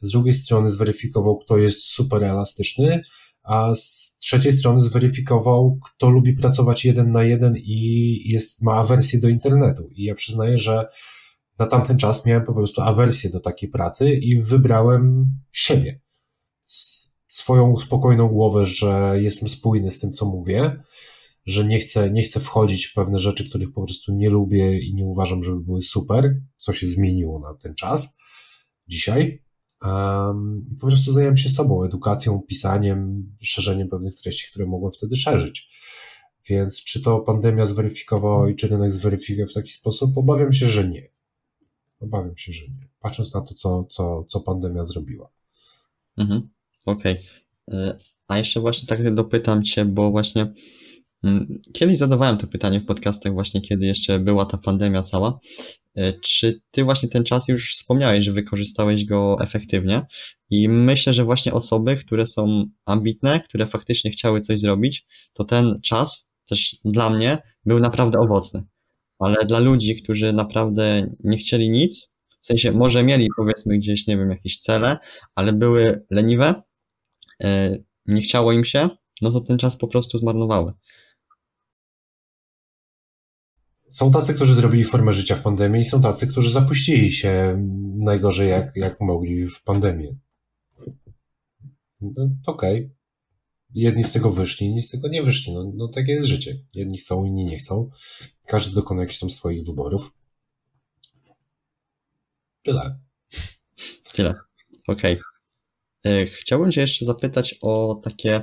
z 0.00 0.10
drugiej 0.10 0.34
strony 0.34 0.70
zweryfikował, 0.70 1.38
kto 1.38 1.58
jest 1.58 1.82
super 1.82 2.24
elastyczny, 2.24 3.02
a 3.44 3.74
z 3.74 4.16
trzeciej 4.20 4.52
strony 4.52 4.80
zweryfikował, 4.80 5.78
kto 5.84 6.10
lubi 6.10 6.32
pracować 6.32 6.84
jeden 6.84 7.12
na 7.12 7.22
jeden 7.22 7.56
i 7.56 8.22
jest, 8.24 8.62
ma 8.62 8.74
awersję 8.74 9.20
do 9.20 9.28
internetu. 9.28 9.88
I 9.94 10.04
ja 10.04 10.14
przyznaję, 10.14 10.56
że 10.56 10.88
na 11.58 11.66
tamten 11.66 11.98
czas 11.98 12.26
miałem 12.26 12.44
po 12.44 12.54
prostu 12.54 12.80
awersję 12.80 13.30
do 13.30 13.40
takiej 13.40 13.68
pracy 13.68 14.10
i 14.10 14.40
wybrałem 14.40 15.26
siebie. 15.52 16.00
Swoją 17.28 17.76
spokojną 17.76 18.28
głowę, 18.28 18.64
że 18.64 19.14
jestem 19.16 19.48
spójny 19.48 19.90
z 19.90 19.98
tym, 19.98 20.12
co 20.12 20.26
mówię, 20.26 20.82
że 21.46 21.64
nie 21.64 21.78
chcę, 21.78 22.10
nie 22.10 22.22
chcę 22.22 22.40
wchodzić 22.40 22.86
w 22.86 22.94
pewne 22.94 23.18
rzeczy, 23.18 23.48
których 23.48 23.72
po 23.72 23.82
prostu 23.84 24.12
nie 24.12 24.30
lubię 24.30 24.78
i 24.78 24.94
nie 24.94 25.04
uważam, 25.04 25.42
żeby 25.42 25.60
były 25.60 25.82
super, 25.82 26.40
co 26.58 26.72
się 26.72 26.86
zmieniło 26.86 27.40
na 27.40 27.54
ten 27.54 27.74
czas. 27.74 28.16
dzisiaj. 28.88 29.46
Um, 29.82 30.66
po 30.80 30.86
prostu 30.86 31.12
zająłem 31.12 31.36
się 31.36 31.48
sobą, 31.48 31.84
edukacją, 31.84 32.40
pisaniem, 32.48 33.30
szerzeniem 33.40 33.88
pewnych 33.88 34.14
treści, 34.14 34.50
które 34.50 34.66
mogłem 34.66 34.92
wtedy 34.92 35.16
szerzyć. 35.16 35.68
Więc 36.48 36.84
czy 36.84 37.02
to 37.02 37.20
pandemia 37.20 37.64
zweryfikowała 37.64 38.50
i 38.50 38.54
czy 38.54 38.68
rynek 38.68 38.90
zweryfikuje 38.90 39.46
w 39.46 39.54
taki 39.54 39.70
sposób? 39.70 40.18
Obawiam 40.18 40.52
się, 40.52 40.66
że 40.66 40.88
nie. 40.88 41.15
Obawiam 42.00 42.36
się, 42.36 42.52
że 42.52 42.62
nie. 42.62 42.88
Patrząc 43.00 43.34
na 43.34 43.40
to, 43.40 43.54
co, 43.54 43.84
co, 43.84 44.24
co 44.24 44.40
pandemia 44.40 44.84
zrobiła. 44.84 45.30
Mhm. 46.16 46.48
Okej. 46.84 47.12
Okay. 47.66 47.98
A 48.28 48.38
jeszcze 48.38 48.60
właśnie 48.60 48.88
tak 48.88 49.14
dopytam 49.14 49.64
Cię, 49.64 49.84
bo 49.84 50.10
właśnie 50.10 50.52
mm, 51.24 51.60
kiedyś 51.72 51.98
zadawałem 51.98 52.38
to 52.38 52.46
pytanie 52.46 52.80
w 52.80 52.86
podcastach 52.86 53.32
właśnie, 53.32 53.60
kiedy 53.60 53.86
jeszcze 53.86 54.18
była 54.18 54.46
ta 54.46 54.58
pandemia 54.58 55.02
cała. 55.02 55.38
E, 55.94 56.12
czy 56.12 56.60
Ty 56.70 56.84
właśnie 56.84 57.08
ten 57.08 57.24
czas 57.24 57.48
już 57.48 57.72
wspomniałeś, 57.72 58.24
że 58.24 58.32
wykorzystałeś 58.32 59.04
go 59.04 59.36
efektywnie? 59.40 60.02
I 60.50 60.68
myślę, 60.68 61.14
że 61.14 61.24
właśnie 61.24 61.52
osoby, 61.52 61.96
które 61.96 62.26
są 62.26 62.64
ambitne, 62.84 63.40
które 63.40 63.66
faktycznie 63.66 64.10
chciały 64.10 64.40
coś 64.40 64.60
zrobić, 64.60 65.06
to 65.32 65.44
ten 65.44 65.80
czas 65.82 66.30
też 66.48 66.76
dla 66.84 67.10
mnie 67.10 67.38
był 67.64 67.80
naprawdę 67.80 68.18
owocny. 68.18 68.64
Ale 69.18 69.36
dla 69.46 69.58
ludzi, 69.58 70.02
którzy 70.02 70.32
naprawdę 70.32 71.10
nie 71.24 71.38
chcieli 71.38 71.70
nic, 71.70 72.12
w 72.42 72.46
sensie 72.46 72.72
może 72.72 73.02
mieli 73.02 73.28
powiedzmy 73.36 73.78
gdzieś, 73.78 74.06
nie 74.06 74.16
wiem, 74.16 74.30
jakieś 74.30 74.58
cele, 74.58 74.98
ale 75.34 75.52
były 75.52 76.04
leniwe, 76.10 76.62
e, 77.42 77.78
nie 78.06 78.22
chciało 78.22 78.52
im 78.52 78.64
się, 78.64 78.88
no 79.22 79.30
to 79.30 79.40
ten 79.40 79.58
czas 79.58 79.76
po 79.76 79.88
prostu 79.88 80.18
zmarnowały. 80.18 80.72
Są 83.88 84.10
tacy, 84.10 84.34
którzy 84.34 84.54
zrobili 84.54 84.84
formę 84.84 85.12
życia 85.12 85.34
w 85.34 85.42
pandemii 85.42 85.80
i 85.80 85.84
są 85.84 86.00
tacy, 86.00 86.26
którzy 86.26 86.50
zapuścili 86.50 87.12
się 87.12 87.62
najgorzej 87.96 88.50
jak, 88.50 88.76
jak 88.76 89.00
mogli 89.00 89.46
w 89.46 89.62
pandemii. 89.62 90.18
No, 92.00 92.28
Okej. 92.46 92.84
Okay. 92.84 92.95
Jedni 93.74 94.04
z 94.04 94.12
tego 94.12 94.30
wyszli, 94.30 94.66
inni 94.66 94.82
z 94.82 94.90
tego 94.90 95.08
nie 95.08 95.22
wyszli. 95.22 95.52
No, 95.52 95.72
no 95.74 95.88
takie 95.88 96.12
jest 96.12 96.28
życie. 96.28 96.58
Jedni 96.74 96.98
chcą, 96.98 97.24
inni 97.24 97.44
nie 97.44 97.58
chcą. 97.58 97.90
Każdy 98.46 98.74
dokona 98.74 99.00
jakichś 99.00 99.18
tam 99.18 99.30
swoich 99.30 99.66
wyborów. 99.66 100.12
Tyle. 102.62 102.98
Tyle. 104.12 104.34
Okej. 104.88 105.14
Okay. 105.14 106.22
E, 106.22 106.26
chciałbym 106.26 106.72
Cię 106.72 106.80
jeszcze 106.80 107.04
zapytać 107.04 107.58
o 107.62 108.00
takie 108.04 108.42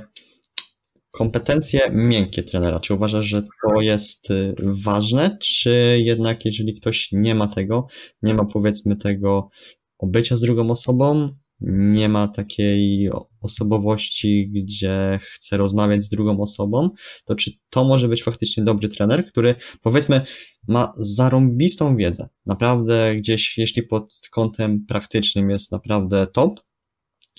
kompetencje 1.14 1.80
miękkie 1.92 2.42
trenera. 2.42 2.80
Czy 2.80 2.94
uważasz, 2.94 3.26
że 3.26 3.42
to 3.42 3.80
jest 3.80 4.30
y, 4.30 4.54
ważne, 4.58 5.38
czy 5.40 5.98
jednak 6.00 6.44
jeżeli 6.44 6.74
ktoś 6.74 7.08
nie 7.12 7.34
ma 7.34 7.46
tego, 7.46 7.86
nie 8.22 8.34
ma 8.34 8.44
powiedzmy 8.44 8.96
tego 8.96 9.48
obycia 9.98 10.36
z 10.36 10.40
drugą 10.40 10.70
osobą, 10.70 11.36
nie 11.60 12.08
ma 12.08 12.28
takiej 12.28 13.10
osobowości, 13.40 14.50
gdzie 14.50 15.18
chce 15.22 15.56
rozmawiać 15.56 16.04
z 16.04 16.08
drugą 16.08 16.40
osobą, 16.40 16.90
to 17.24 17.34
czy 17.34 17.50
to 17.70 17.84
może 17.84 18.08
być 18.08 18.22
faktycznie 18.22 18.64
dobry 18.64 18.88
trener, 18.88 19.26
który 19.26 19.54
powiedzmy 19.82 20.22
ma 20.68 20.92
zarąbistą 20.98 21.96
wiedzę, 21.96 22.28
naprawdę 22.46 23.16
gdzieś, 23.16 23.58
jeśli 23.58 23.82
pod 23.82 24.20
kątem 24.30 24.86
praktycznym 24.86 25.50
jest 25.50 25.72
naprawdę 25.72 26.26
top, 26.26 26.60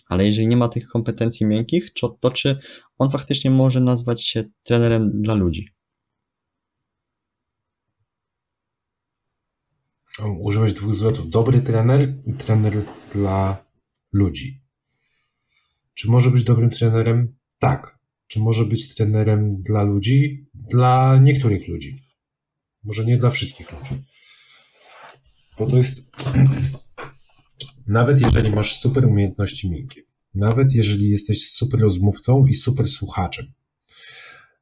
ale 0.08 0.26
jeżeli 0.26 0.48
nie 0.48 0.58
ma 0.58 0.70
tych 0.70 0.88
kompetencji 0.88 1.46
miękkich, 1.46 1.94
to 2.22 2.32
czy 2.32 2.60
on 2.98 3.10
faktycznie 3.10 3.52
może 3.52 3.82
nazwać 3.82 4.24
się 4.24 4.44
trenerem 4.64 5.22
dla 5.22 5.34
ludzi? 5.34 5.70
Użyłeś 10.40 10.74
dwóch 10.74 10.96
zwrotów. 10.96 11.30
Dobry 11.30 11.62
trener 11.62 12.14
i 12.28 12.34
trener 12.34 12.74
dla 13.14 13.65
ludzi. 14.16 14.62
Czy 15.94 16.10
może 16.10 16.32
być 16.32 16.44
dobrym 16.44 16.70
trenerem? 16.70 17.36
Tak. 17.60 18.00
Czy 18.28 18.40
może 18.40 18.66
być 18.66 18.96
trenerem 18.96 19.62
dla 19.62 19.84
ludzi? 19.84 20.48
Dla 20.54 21.20
niektórych 21.22 21.68
ludzi. 21.68 22.02
Może 22.84 23.06
nie 23.06 23.18
dla 23.18 23.30
wszystkich 23.30 23.72
ludzi. 23.72 24.04
Bo 25.60 25.68
to 25.68 25.78
jest 25.78 26.12
nawet 27.88 28.22
jeżeli 28.22 28.50
masz 28.50 28.80
super 28.80 29.06
umiejętności 29.06 29.70
miękkie, 29.70 30.02
nawet 30.34 30.76
jeżeli 30.76 31.10
jesteś 31.10 31.50
super 31.50 31.80
rozmówcą 31.80 32.46
i 32.46 32.54
super 32.54 32.88
słuchaczem, 32.88 33.54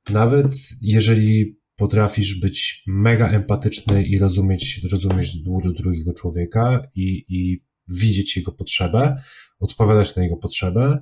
nawet 0.09 0.55
jeżeli 0.81 1.57
potrafisz 1.75 2.39
być 2.39 2.83
mega 2.87 3.29
empatyczny 3.29 4.03
i 4.03 4.19
rozumieć, 4.19 4.81
rozumieć 4.91 5.43
ból 5.43 5.73
drugiego 5.73 6.13
człowieka 6.13 6.87
i, 6.95 7.25
i 7.29 7.63
widzieć 7.87 8.37
jego 8.37 8.51
potrzebę, 8.51 9.15
odpowiadać 9.59 10.15
na 10.15 10.23
jego 10.23 10.37
potrzebę, 10.37 10.99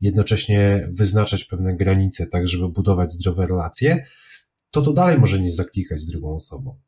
jednocześnie 0.00 0.88
wyznaczać 0.98 1.44
pewne 1.44 1.76
granice, 1.76 2.26
tak 2.26 2.46
żeby 2.46 2.68
budować 2.68 3.12
zdrowe 3.12 3.46
relacje, 3.46 4.06
to 4.70 4.82
to 4.82 4.92
dalej 4.92 5.18
może 5.18 5.40
nie 5.40 5.52
zaklikać 5.52 6.00
z 6.00 6.06
drugą 6.06 6.34
osobą. 6.34 6.80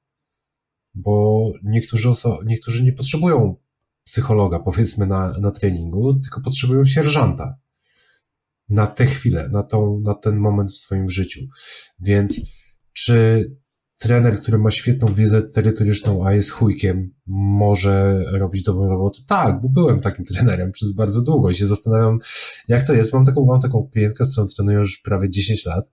Bo 0.94 1.52
niektórzy, 1.62 2.08
oso- 2.08 2.44
niektórzy 2.44 2.84
nie 2.84 2.92
potrzebują 2.92 3.56
psychologa, 4.04 4.58
powiedzmy, 4.58 5.06
na, 5.06 5.38
na 5.40 5.50
treningu, 5.50 6.14
tylko 6.14 6.40
potrzebują 6.40 6.84
sierżanta 6.84 7.58
na 8.68 8.86
tę 8.86 9.06
chwilę, 9.06 9.48
na, 9.52 9.62
tą, 9.62 10.00
na 10.00 10.14
ten 10.14 10.36
moment 10.36 10.70
w 10.70 10.76
swoim 10.76 11.08
życiu. 11.08 11.40
Więc 11.98 12.40
czy 12.92 13.50
trener, 13.98 14.40
który 14.40 14.58
ma 14.58 14.70
świetną 14.70 15.14
wiedzę 15.14 15.42
terytoryczną, 15.42 16.26
a 16.26 16.32
jest 16.32 16.50
chujkiem, 16.50 17.14
może 17.26 18.24
robić 18.32 18.62
dobrą 18.62 18.88
robotę? 18.88 19.18
Tak, 19.26 19.60
bo 19.60 19.68
byłem 19.68 20.00
takim 20.00 20.24
trenerem 20.24 20.70
przez 20.70 20.92
bardzo 20.92 21.22
długo 21.22 21.50
i 21.50 21.54
się 21.54 21.66
zastanawiam, 21.66 22.18
jak 22.68 22.82
to 22.82 22.94
jest. 22.94 23.12
Mam 23.12 23.24
taką, 23.24 23.44
mam 23.44 23.60
taką 23.60 23.88
klientkę, 23.92 24.24
z 24.24 24.32
którą 24.32 24.46
trenuję 24.46 24.78
już 24.78 24.98
prawie 24.98 25.30
10 25.30 25.66
lat. 25.66 25.90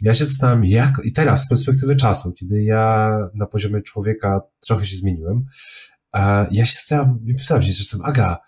Ja 0.00 0.14
się 0.14 0.24
zastanawiam, 0.24 0.64
jak, 0.64 1.00
i 1.04 1.12
teraz 1.12 1.44
z 1.44 1.48
perspektywy 1.48 1.96
czasu, 1.96 2.32
kiedy 2.32 2.62
ja 2.62 3.10
na 3.34 3.46
poziomie 3.46 3.82
człowieka 3.82 4.40
trochę 4.60 4.86
się 4.86 4.96
zmieniłem, 4.96 5.44
ja 6.50 6.66
się 6.66 6.76
stałem, 6.76 7.18
pytałem 7.38 7.62
się 7.62 7.72
czasem, 7.72 8.00
Aga, 8.04 8.38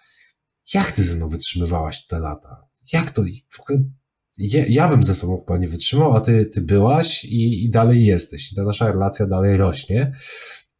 jak 0.74 0.92
ty 0.92 1.02
ze 1.02 1.16
mną 1.16 1.28
wytrzymywałaś 1.28 2.06
te 2.06 2.18
lata? 2.18 2.66
Jak 2.92 3.10
to? 3.10 3.22
W 3.48 3.60
ogóle 3.60 3.78
ja, 4.38 4.88
bym 4.88 5.04
ze 5.04 5.14
sobą 5.14 5.44
chyba 5.46 5.58
nie 5.58 5.68
wytrzymał, 5.68 6.16
a 6.16 6.20
ty, 6.20 6.46
ty 6.46 6.60
byłaś 6.60 7.24
i, 7.24 7.64
i 7.64 7.70
dalej 7.70 8.04
jesteś. 8.04 8.52
I 8.52 8.56
ta 8.56 8.64
nasza 8.64 8.92
relacja 8.92 9.26
dalej 9.26 9.56
rośnie. 9.56 10.12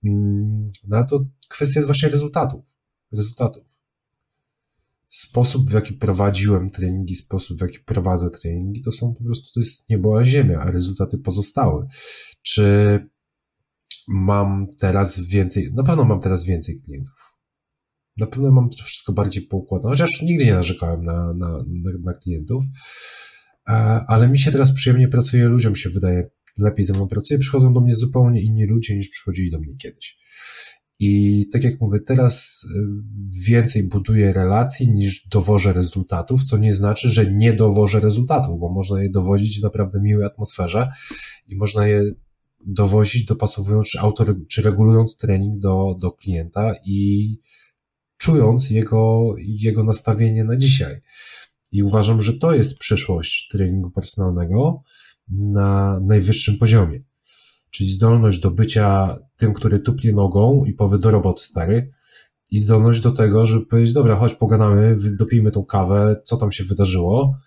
Mm, 0.05 0.71
no 0.89 1.05
to 1.05 1.25
kwestia 1.49 1.81
jest 1.81 1.89
właśnie 1.89 2.09
rezultatów. 2.09 2.65
Rezultatów. 3.13 3.65
Sposób, 5.09 5.71
w 5.71 5.73
jaki 5.73 5.93
prowadziłem 5.93 6.71
treningi, 6.71 7.15
sposób, 7.15 7.59
w 7.59 7.63
jaki 7.63 7.79
prowadzę 7.79 8.31
treningi, 8.31 8.83
to 8.83 8.93
są 8.93 9.15
po 9.15 9.25
prostu, 9.25 9.55
to 9.55 9.61
jest 9.61 9.89
niebo 9.89 10.19
a 10.19 10.25
ziemia, 10.25 10.61
a 10.61 10.71
rezultaty 10.71 11.19
pozostały. 11.19 11.87
Czy 12.43 12.99
mam 14.09 14.67
teraz 14.79 15.21
więcej, 15.21 15.73
na 15.75 15.83
pewno 15.83 16.05
mam 16.05 16.21
teraz 16.21 16.45
więcej 16.45 16.81
klientów. 16.81 17.15
Na 18.17 18.27
pewno 18.27 18.53
mam 18.53 18.71
to 18.71 18.85
wszystko 18.85 19.13
bardziej 19.13 19.43
poukładane, 19.43 19.93
chociaż 19.93 20.23
nigdy 20.23 20.45
nie 20.45 20.55
narzekałem 20.55 21.05
na, 21.05 21.35
na, 21.35 21.49
na, 21.59 21.91
na 22.05 22.15
klientów, 22.15 22.65
ale 24.07 24.29
mi 24.29 24.39
się 24.39 24.53
teraz 24.53 24.73
przyjemnie 24.73 25.09
pracuje, 25.09 25.45
ludziom 25.45 25.77
się 25.77 25.91
wydaje 25.91 26.31
lepiej 26.59 26.85
ze 26.85 26.93
mną 26.93 27.09
pracuje, 27.09 27.39
przychodzą 27.39 27.75
do 27.75 27.81
mnie 27.81 27.95
zupełnie 27.95 28.43
inni 28.43 28.67
ludzie 28.67 28.97
niż 28.97 29.09
przychodzili 29.09 29.51
do 29.51 29.61
mnie 29.61 29.77
kiedyś. 29.77 30.17
I 30.99 31.45
tak 31.53 31.65
jak 31.65 31.81
mówię, 31.81 32.01
teraz 32.01 32.67
e, 32.77 32.79
więcej 33.47 33.83
buduję 33.83 34.33
relacji 34.33 34.93
niż 34.93 35.27
dowożę 35.29 35.73
rezultatów, 35.73 36.45
co 36.45 36.59
nie 36.59 36.75
znaczy, 36.75 37.09
że 37.09 37.33
nie 37.33 37.53
dowożę 37.53 38.01
rezultatów, 38.01 38.61
bo 38.61 38.73
można 38.73 39.03
je 39.03 39.11
dowodzić 39.11 39.61
w 39.61 39.62
naprawdę 39.62 40.01
miłej 40.01 40.27
atmosferze 40.27 40.89
i 41.47 41.57
można 41.57 41.87
je 41.87 42.12
dowozić, 42.67 43.25
dopasowując 43.25 43.89
czy, 43.89 44.01
autor, 44.01 44.37
czy 44.49 44.62
regulując 44.62 45.17
trening 45.17 45.59
do, 45.59 45.97
do 46.01 46.12
klienta 46.12 46.75
i 46.85 47.39
czując 48.17 48.71
jego, 48.71 49.35
jego 49.39 49.85
nastawienie 49.85 50.45
na 50.45 50.57
dzisiaj. 50.57 51.01
I 51.75 51.83
uważam, 51.83 52.20
że 52.20 52.39
to 52.39 52.55
jest 52.55 52.79
przyszłość 52.79 53.49
treningu 53.49 53.91
personalnego 53.91 54.83
na 55.29 56.01
najwyższym 56.01 56.59
poziomie. 56.59 57.03
Czyli 57.70 57.91
zdolność 57.91 58.39
do 58.39 58.51
bycia 58.51 59.18
tym, 59.37 59.55
który 59.55 59.81
tupnie 59.81 60.12
nogą 60.12 60.64
i 60.64 60.72
powie 60.72 60.99
do 60.99 61.11
roboty 61.11 61.43
stary, 61.43 61.91
i 62.51 62.59
zdolność 62.59 63.01
do 63.01 63.11
tego, 63.11 63.47
żeby 63.47 63.66
powiedzieć, 63.66 63.95
dobra, 63.95 64.16
chodź 64.16 64.35
pogadamy, 64.35 64.97
dopijmy 65.18 65.51
tą 65.51 65.64
kawę, 65.64 66.20
co 66.25 66.37
tam 66.37 66.53
się 66.53 66.64
wydarzyło, 66.64 67.39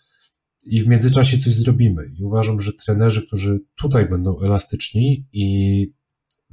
i 0.65 0.81
w 0.81 0.87
międzyczasie 0.87 1.37
coś 1.37 1.53
zrobimy. 1.53 2.11
I 2.19 2.23
uważam, 2.23 2.59
że 2.59 2.73
trenerzy, 2.73 3.27
którzy 3.27 3.59
tutaj 3.75 4.09
będą 4.09 4.39
elastyczni 4.39 5.27
i 5.33 5.87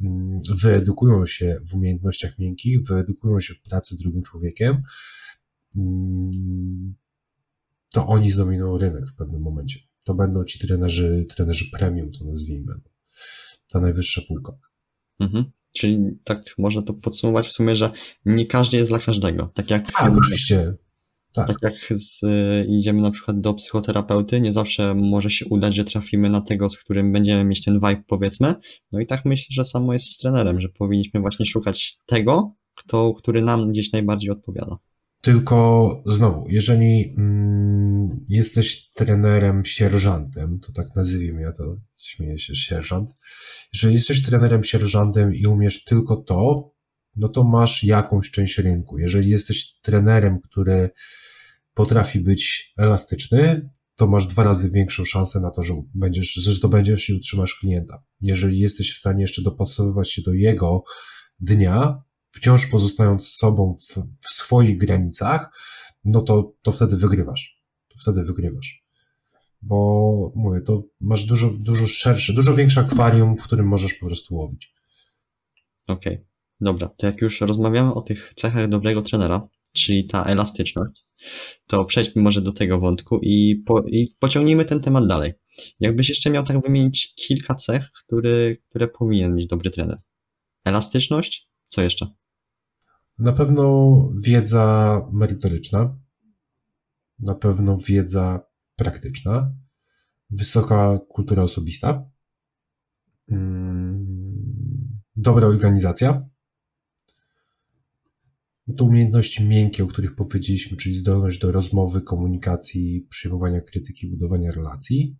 mm, 0.01 0.39
wyedukują 0.62 1.27
się 1.27 1.57
w 1.70 1.75
umiejętnościach 1.75 2.39
miękkich, 2.39 2.87
wyedukują 2.87 3.41
się 3.41 3.55
w 3.55 3.61
pracy 3.61 3.95
z 3.95 3.99
drugim 3.99 4.22
człowiekiem, 4.22 4.83
mm, 5.77 6.95
to 7.95 8.07
oni 8.07 8.30
zdominują 8.30 8.78
rynek 8.78 9.07
w 9.07 9.14
pewnym 9.14 9.40
momencie. 9.42 9.78
To 10.05 10.14
będą 10.14 10.45
ci 10.45 10.59
trenerzy, 10.59 11.26
trenerzy 11.36 11.64
premium, 11.72 12.11
to 12.12 12.24
nazwijmy. 12.24 12.72
Ta 13.68 13.80
najwyższa 13.80 14.22
półka. 14.28 14.53
Mhm. 15.20 15.45
Czyli 15.72 15.99
tak 16.24 16.45
można 16.59 16.82
to 16.82 16.95
podsumować 16.95 17.49
w 17.49 17.53
sumie, 17.53 17.76
że 17.76 17.90
nie 18.24 18.47
każdy 18.47 18.76
jest 18.76 18.90
dla 18.90 18.99
każdego. 18.99 19.51
Tak 19.55 19.70
jak. 19.70 19.92
Tak, 19.92 20.12
oczywiście. 20.16 20.74
Tak. 21.32 21.47
tak 21.49 21.57
jak 21.62 21.99
z, 21.99 22.20
idziemy 22.68 23.03
na 23.03 23.11
przykład 23.11 23.40
do 23.40 23.55
psychoterapeuty, 23.55 24.40
nie 24.40 24.53
zawsze 24.53 24.95
może 24.95 25.30
się 25.30 25.47
udać, 25.47 25.74
że 25.74 25.84
trafimy 25.84 26.30
na 26.30 26.40
tego, 26.40 26.70
z 26.70 26.78
którym 26.78 27.12
będziemy 27.12 27.45
mieć 27.45 27.64
ten 27.64 27.74
vibe, 27.74 28.03
powiedzmy. 28.07 28.55
No 28.92 29.01
i 29.01 29.07
tak 29.07 29.24
myślę, 29.24 29.47
że 29.51 29.64
samo 29.64 29.92
jest 29.92 30.07
z 30.07 30.18
trenerem, 30.18 30.61
że 30.61 30.68
powinniśmy 30.68 31.20
właśnie 31.20 31.47
szukać 31.47 31.99
tego, 32.07 32.53
kto, 32.74 33.14
który 33.14 33.42
nam 33.42 33.70
gdzieś 33.70 33.92
najbardziej 33.92 34.30
odpowiada. 34.30 34.76
Tylko 35.25 36.03
znowu, 36.07 36.47
jeżeli 36.49 37.14
mm, 37.18 38.25
jesteś 38.29 38.89
trenerem 38.89 39.64
sierżantem, 39.64 40.59
to 40.59 40.72
tak 40.72 40.97
nazwijmy, 40.97 41.43
ja 41.43 41.53
to 41.53 41.77
śmieję 42.03 42.39
się, 42.39 42.55
sierżant. 42.55 43.11
Jeżeli 43.72 43.95
jesteś 43.95 44.22
trenerem 44.22 44.64
sierżantem 44.64 45.35
i 45.35 45.47
umiesz 45.47 45.85
tylko 45.85 46.16
to, 46.16 46.70
no 47.16 47.29
to 47.29 47.45
masz 47.45 47.85
jakąś 47.85 48.31
część 48.31 48.59
rynku. 48.59 48.99
Jeżeli 48.99 49.31
jesteś 49.31 49.81
trenerem, 49.83 50.41
który 50.41 50.91
potrafi 51.75 52.20
być 52.20 52.72
elastyczny, 52.79 53.70
to 53.97 54.07
masz 54.07 54.27
dwa 54.27 54.45
razy 54.45 54.70
większą 54.70 55.05
szansę 55.05 55.41
na 55.41 55.51
to, 55.51 55.62
że 55.62 55.75
będziesz, 55.95 56.33
że 56.33 56.55
zdobędziesz 56.55 57.11
i 57.11 57.14
utrzymasz 57.14 57.55
klienta. 57.55 58.03
Jeżeli 58.20 58.59
jesteś 58.59 58.95
w 58.95 58.99
stanie 58.99 59.20
jeszcze 59.20 59.43
dopasowywać 59.43 60.12
się 60.12 60.22
do 60.22 60.33
jego 60.33 60.83
dnia, 61.41 62.03
wciąż 62.35 62.66
pozostając 62.66 63.28
sobą 63.28 63.72
w, 63.72 64.03
w 64.20 64.30
swoich 64.30 64.76
granicach, 64.76 65.51
no 66.05 66.20
to, 66.20 66.53
to 66.62 66.72
wtedy 66.72 66.97
wygrywasz. 66.97 67.62
To 67.89 67.95
wtedy 68.03 68.24
wygrywasz. 68.24 68.85
Bo 69.62 70.32
mówię, 70.35 70.61
to 70.61 70.82
masz 71.01 71.24
dużo, 71.24 71.51
dużo 71.51 71.87
szersze, 71.87 72.32
dużo 72.32 72.55
większe 72.55 72.80
akwarium, 72.80 73.37
w 73.37 73.43
którym 73.43 73.66
możesz 73.66 73.95
po 73.95 74.07
prostu 74.07 74.35
łowić. 74.35 74.74
Okej, 75.87 76.14
okay. 76.14 76.26
dobra. 76.61 76.89
To 76.89 77.07
jak 77.07 77.20
już 77.20 77.41
rozmawiamy 77.41 77.95
o 77.95 78.03
tych 78.03 78.32
cechach 78.37 78.68
dobrego 78.68 79.03
trenera, 79.03 79.49
czyli 79.72 80.07
ta 80.07 80.24
elastyczność, 80.24 81.05
to 81.66 81.85
przejdźmy 81.85 82.22
może 82.22 82.41
do 82.41 82.53
tego 82.53 82.80
wątku 82.80 83.20
i, 83.22 83.62
po, 83.66 83.82
i 83.82 84.14
pociągnijmy 84.20 84.64
ten 84.64 84.80
temat 84.80 85.07
dalej. 85.07 85.32
Jakbyś 85.80 86.09
jeszcze 86.09 86.30
miał 86.30 86.45
tak 86.45 86.62
wymienić 86.62 87.14
kilka 87.14 87.55
cech, 87.55 87.91
który, 87.93 88.62
które 88.68 88.89
powinien 88.89 89.35
mieć 89.35 89.47
dobry 89.47 89.70
trener? 89.70 89.99
Elastyczność? 90.64 91.49
Co 91.66 91.82
jeszcze? 91.82 92.07
Na 93.19 93.33
pewno 93.33 94.11
wiedza 94.23 95.01
merytoryczna, 95.12 95.99
na 97.19 97.35
pewno 97.35 97.77
wiedza 97.77 98.41
praktyczna, 98.77 99.55
wysoka 100.31 100.99
kultura 101.09 101.43
osobista, 101.43 102.11
mm, 103.29 105.01
dobra 105.17 105.47
organizacja, 105.47 106.29
to 108.77 108.85
umiejętności 108.85 109.45
miękkie, 109.45 109.85
o 109.85 109.87
których 109.87 110.15
powiedzieliśmy, 110.15 110.77
czyli 110.77 110.95
zdolność 110.95 111.39
do 111.39 111.53
rozmowy, 111.53 112.03
komunikacji, 112.03 113.07
przyjmowania 113.11 113.61
krytyki, 113.61 114.11
budowania 114.11 114.51
relacji. 114.51 115.17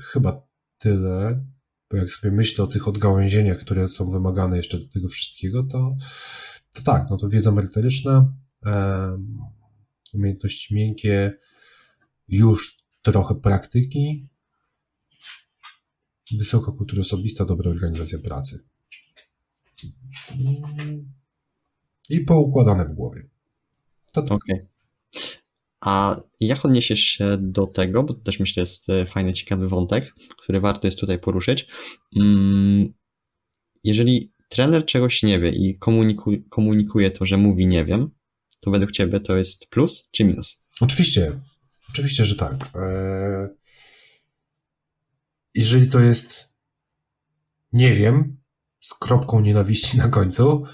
Chyba 0.00 0.46
tyle, 0.78 1.46
bo 1.90 1.96
jak 1.96 2.10
sobie 2.10 2.32
myślę 2.34 2.64
o 2.64 2.66
tych 2.66 2.88
odgałęzieniach, 2.88 3.58
które 3.58 3.88
są 3.88 4.10
wymagane 4.10 4.56
jeszcze 4.56 4.78
do 4.78 4.88
tego 4.88 5.08
wszystkiego, 5.08 5.62
to, 5.62 5.96
to 6.74 6.82
tak, 6.82 7.06
no 7.10 7.16
to 7.16 7.28
wiedza 7.28 7.52
merytoryczna, 7.52 8.32
um, 8.62 9.38
umiejętności 10.14 10.74
miękkie, 10.74 11.38
już 12.28 12.78
trochę 13.02 13.34
praktyki, 13.34 14.28
wysoka 16.38 16.72
kultura 16.72 17.00
osobista, 17.00 17.44
dobra 17.44 17.70
organizacja 17.70 18.18
pracy. 18.18 18.64
I 22.08 22.20
poukładane 22.20 22.84
w 22.84 22.94
głowie. 22.94 23.28
To 24.12 24.22
tak. 24.22 24.32
Okay. 24.32 24.75
A 25.80 26.20
jak 26.40 26.64
odniesiesz 26.64 27.00
się 27.00 27.36
do 27.40 27.66
tego, 27.66 28.02
bo 28.02 28.14
to 28.14 28.20
też 28.20 28.40
myślę 28.40 28.60
jest 28.60 28.90
e, 28.90 29.06
fajny, 29.06 29.32
ciekawy 29.32 29.68
wątek, 29.68 30.14
który 30.38 30.60
warto 30.60 30.86
jest 30.86 30.98
tutaj 30.98 31.18
poruszyć. 31.18 31.68
Mm, 32.16 32.92
jeżeli 33.84 34.32
trener 34.48 34.86
czegoś 34.86 35.22
nie 35.22 35.40
wie 35.40 35.50
i 35.50 35.78
komunikuje, 35.78 36.38
komunikuje 36.50 37.10
to, 37.10 37.26
że 37.26 37.36
mówi 37.36 37.66
nie 37.66 37.84
wiem, 37.84 38.10
to 38.60 38.70
według 38.70 38.92
Ciebie 38.92 39.20
to 39.20 39.36
jest 39.36 39.66
plus 39.66 40.08
czy 40.12 40.24
minus? 40.24 40.62
Oczywiście, 40.80 41.40
oczywiście, 41.90 42.24
że 42.24 42.36
tak. 42.36 42.54
E, 42.74 43.48
jeżeli 45.54 45.88
to 45.88 46.00
jest 46.00 46.48
nie 47.72 47.92
wiem, 47.92 48.36
z 48.80 48.94
kropką 48.94 49.40
nienawiści 49.40 49.98
na 49.98 50.08
końcu, 50.08 50.64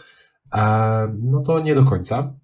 no 1.18 1.42
to 1.46 1.60
nie 1.60 1.74
do 1.74 1.84
końca. 1.84 2.38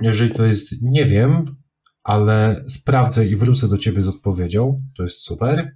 Jeżeli 0.00 0.30
to 0.30 0.44
jest 0.44 0.74
nie 0.82 1.04
wiem, 1.04 1.56
ale 2.04 2.64
sprawdzę 2.68 3.26
i 3.26 3.36
wrócę 3.36 3.68
do 3.68 3.78
ciebie 3.78 4.02
z 4.02 4.08
odpowiedzią. 4.08 4.82
To 4.96 5.02
jest 5.02 5.20
super. 5.20 5.74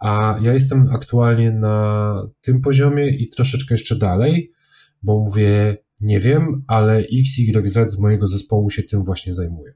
A 0.00 0.38
ja 0.42 0.52
jestem 0.52 0.88
aktualnie 0.92 1.50
na 1.50 2.16
tym 2.40 2.60
poziomie 2.60 3.08
i 3.08 3.30
troszeczkę 3.30 3.74
jeszcze 3.74 3.96
dalej, 3.96 4.52
bo 5.02 5.18
mówię, 5.18 5.76
nie 6.00 6.20
wiem, 6.20 6.64
ale 6.66 6.98
XYZ 6.98 7.92
z 7.92 7.98
mojego 7.98 8.26
zespołu 8.26 8.70
się 8.70 8.82
tym 8.82 9.04
właśnie 9.04 9.32
zajmuje. 9.32 9.74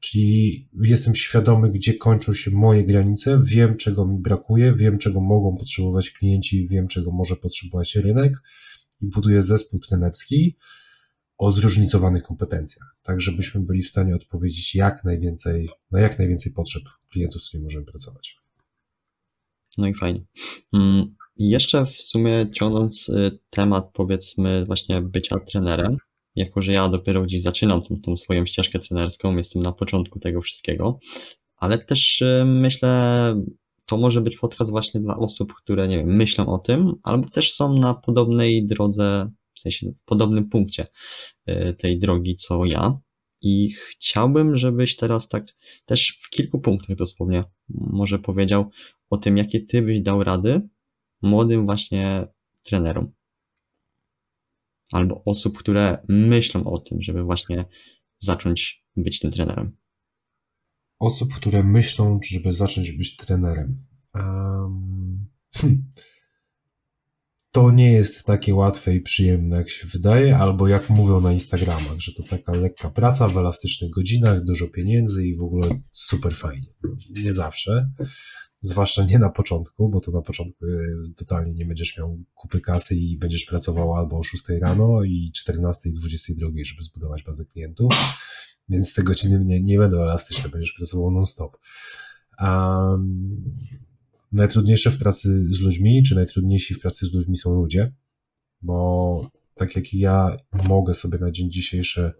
Czyli 0.00 0.68
jestem 0.82 1.14
świadomy, 1.14 1.72
gdzie 1.72 1.94
kończą 1.94 2.32
się 2.32 2.50
moje 2.50 2.84
granice, 2.84 3.40
wiem, 3.44 3.76
czego 3.76 4.06
mi 4.06 4.18
brakuje, 4.18 4.74
wiem, 4.74 4.98
czego 4.98 5.20
mogą 5.20 5.56
potrzebować 5.56 6.10
klienci, 6.10 6.68
wiem, 6.68 6.88
czego 6.88 7.10
może 7.10 7.36
potrzebować 7.36 7.96
rynek 7.96 8.32
i 9.00 9.06
buduję 9.08 9.42
zespół 9.42 9.80
trenerski, 9.80 10.56
o 11.38 11.52
zróżnicowanych 11.52 12.22
kompetencjach, 12.22 12.96
tak 13.02 13.20
żebyśmy 13.20 13.60
byli 13.60 13.82
w 13.82 13.88
stanie 13.88 14.14
odpowiedzieć 14.14 14.74
jak 14.74 15.04
najwięcej, 15.04 15.68
na 15.90 16.00
jak 16.00 16.18
najwięcej 16.18 16.52
potrzeb 16.52 16.82
klientów, 17.10 17.42
z 17.42 17.48
którymi 17.48 17.64
możemy 17.64 17.84
pracować. 17.84 18.36
No 19.78 19.86
i 19.86 19.94
fajnie. 19.94 20.24
Mm, 20.72 21.14
jeszcze 21.36 21.86
w 21.86 21.96
sumie 21.96 22.46
ciągnąc 22.52 23.08
y, 23.08 23.38
temat 23.50 23.90
powiedzmy 23.92 24.64
właśnie 24.64 25.02
bycia 25.02 25.38
trenerem, 25.38 25.96
jako 26.36 26.62
że 26.62 26.72
ja 26.72 26.88
dopiero 26.88 27.22
gdzieś 27.22 27.42
zaczynam 27.42 27.82
tą, 27.82 28.00
tą 28.00 28.16
swoją 28.16 28.46
ścieżkę 28.46 28.78
trenerską, 28.78 29.36
jestem 29.36 29.62
na 29.62 29.72
początku 29.72 30.18
tego 30.18 30.42
wszystkiego, 30.42 30.98
ale 31.56 31.78
też 31.78 32.22
y, 32.22 32.44
myślę, 32.46 33.34
to 33.86 33.96
może 33.96 34.20
być 34.20 34.36
podcast 34.36 34.70
właśnie 34.70 35.00
dla 35.00 35.16
osób, 35.16 35.52
które 35.54 35.88
nie 35.88 35.98
wiem, 35.98 36.08
myślą 36.08 36.46
o 36.46 36.58
tym, 36.58 36.94
albo 37.02 37.28
też 37.28 37.52
są 37.52 37.74
na 37.74 37.94
podobnej 37.94 38.66
drodze 38.66 39.30
w 39.58 39.60
sensie 39.60 39.90
w 39.90 40.04
podobnym 40.04 40.48
punkcie 40.48 40.86
e, 41.46 41.72
tej 41.72 41.98
drogi 41.98 42.36
co 42.36 42.64
ja. 42.64 43.00
I 43.40 43.72
chciałbym, 43.72 44.58
żebyś 44.58 44.96
teraz 44.96 45.28
tak 45.28 45.46
też 45.86 46.18
w 46.22 46.30
kilku 46.30 46.60
punktach 46.60 46.96
dosłownie 46.96 47.44
może 47.68 48.18
powiedział 48.18 48.70
o 49.10 49.18
tym, 49.18 49.36
jakie 49.36 49.60
ty 49.60 49.82
byś 49.82 50.00
dał 50.00 50.24
rady 50.24 50.68
młodym 51.22 51.66
właśnie 51.66 52.26
trenerom. 52.62 53.12
Albo 54.92 55.22
osób, 55.24 55.58
które 55.58 55.98
myślą 56.08 56.64
o 56.64 56.78
tym, 56.78 57.02
żeby 57.02 57.22
właśnie 57.22 57.64
zacząć 58.18 58.84
być 58.96 59.20
tym 59.20 59.30
trenerem. 59.30 59.76
Osób, 60.98 61.34
które 61.34 61.62
myślą, 61.62 62.20
żeby 62.30 62.52
zacząć 62.52 62.92
być 62.92 63.16
trenerem. 63.16 63.76
Um, 64.14 65.28
hmm 65.54 65.88
to 67.52 67.70
nie 67.70 67.92
jest 67.92 68.24
takie 68.24 68.54
łatwe 68.54 68.94
i 68.94 69.00
przyjemne, 69.00 69.56
jak 69.56 69.70
się 69.70 69.86
wydaje, 69.86 70.38
albo 70.38 70.68
jak 70.68 70.90
mówią 70.90 71.20
na 71.20 71.32
Instagramach, 71.32 71.98
że 71.98 72.12
to 72.12 72.22
taka 72.22 72.52
lekka 72.52 72.90
praca 72.90 73.28
w 73.28 73.36
elastycznych 73.36 73.90
godzinach, 73.90 74.44
dużo 74.44 74.68
pieniędzy 74.68 75.26
i 75.26 75.36
w 75.36 75.42
ogóle 75.42 75.68
super 75.90 76.34
fajnie. 76.34 76.66
Nie 77.10 77.32
zawsze, 77.32 77.90
zwłaszcza 78.60 79.04
nie 79.04 79.18
na 79.18 79.30
początku, 79.30 79.88
bo 79.88 80.00
to 80.00 80.12
na 80.12 80.22
początku 80.22 80.66
e, 80.66 80.70
totalnie 81.16 81.52
nie 81.52 81.66
będziesz 81.66 81.98
miał 81.98 82.18
kupy 82.34 82.60
kasy 82.60 82.96
i 82.96 83.18
będziesz 83.18 83.44
pracował 83.44 83.94
albo 83.94 84.18
o 84.18 84.22
6 84.22 84.44
rano 84.60 85.02
i 85.04 85.32
14 85.34 85.88
i 85.88 85.92
22, 85.92 86.50
żeby 86.64 86.82
zbudować 86.82 87.22
bazę 87.22 87.44
klientów, 87.44 87.92
więc 88.68 88.94
te 88.94 89.02
godziny 89.02 89.44
nie, 89.44 89.62
nie 89.62 89.78
będą 89.78 90.02
elastyczne, 90.02 90.50
będziesz 90.50 90.72
pracował 90.72 91.10
non-stop. 91.10 91.56
Um, 92.40 93.54
najtrudniejsze 94.32 94.90
w 94.90 94.98
pracy 94.98 95.46
z 95.52 95.60
ludźmi, 95.60 96.02
czy 96.02 96.14
najtrudniejsi 96.14 96.74
w 96.74 96.80
pracy 96.80 97.06
z 97.06 97.12
ludźmi 97.12 97.36
są 97.36 97.54
ludzie, 97.54 97.92
bo 98.62 99.30
tak 99.54 99.76
jak 99.76 99.94
ja 99.94 100.36
mogę 100.68 100.94
sobie 100.94 101.18
na 101.18 101.30
dzień 101.30 101.50
dzisiejszy 101.50 102.12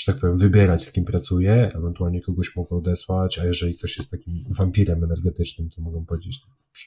że 0.00 0.12
tak 0.12 0.20
powiem, 0.20 0.36
wybierać, 0.36 0.84
z 0.84 0.92
kim 0.92 1.04
pracuję, 1.04 1.72
ewentualnie 1.74 2.20
kogoś 2.20 2.56
mogę 2.56 2.76
odesłać, 2.76 3.38
a 3.38 3.44
jeżeli 3.44 3.74
ktoś 3.74 3.96
jest 3.96 4.10
takim 4.10 4.44
wampirem 4.56 5.04
energetycznym, 5.04 5.70
to 5.70 5.82
mogę 5.82 6.04
powiedzieć, 6.06 6.40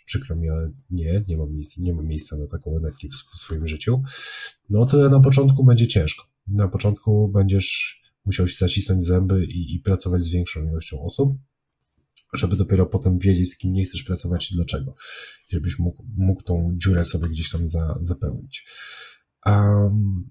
przykro 0.06 0.36
mi, 0.36 0.49
ale 0.49 0.72
nie, 0.89 1.24
nie 1.28 1.38
mam 1.38 1.54
miejsca, 1.54 1.82
nie 1.82 1.93
mam 1.93 2.06
miejsca 2.06 2.38
na 2.38 2.47
taką 2.47 2.78
energię 2.78 3.10
w, 3.10 3.39
swoim 3.39 3.68
życiu, 3.68 4.01
no 4.70 4.86
to 4.86 5.10
na 5.10 5.20
początku 5.20 5.64
będzie 5.64 5.88
ciężko. 5.88 6.26
Na 6.47 6.68
początku 6.68 7.28
będziesz 7.28 8.01
musiał 8.26 8.47
się 8.47 8.58
zacisnąć 8.58 9.04
zęby 9.04 9.45
i, 9.45 9.76
i 9.76 9.80
pracować 9.80 10.22
z 10.22 10.30
większą 10.30 10.64
ilością 10.68 11.01
osób, 11.01 11.38
żeby 12.34 12.55
dopiero 12.55 12.86
potem 12.86 13.19
wiedzieć, 13.19 13.51
z 13.51 13.57
kim 13.57 13.73
nie 13.73 13.84
chcesz 13.84 14.03
pracować 14.03 14.51
i 14.51 14.55
dlaczego. 14.55 14.95
Żebyś 15.49 15.79
mógł, 15.79 16.03
mógł 16.15 16.43
tą 16.43 16.73
dziurę 16.75 17.05
sobie 17.05 17.29
gdzieś 17.29 17.49
tam 17.49 17.67
za, 17.67 17.97
zapełnić. 18.01 18.65
Um, 19.45 20.29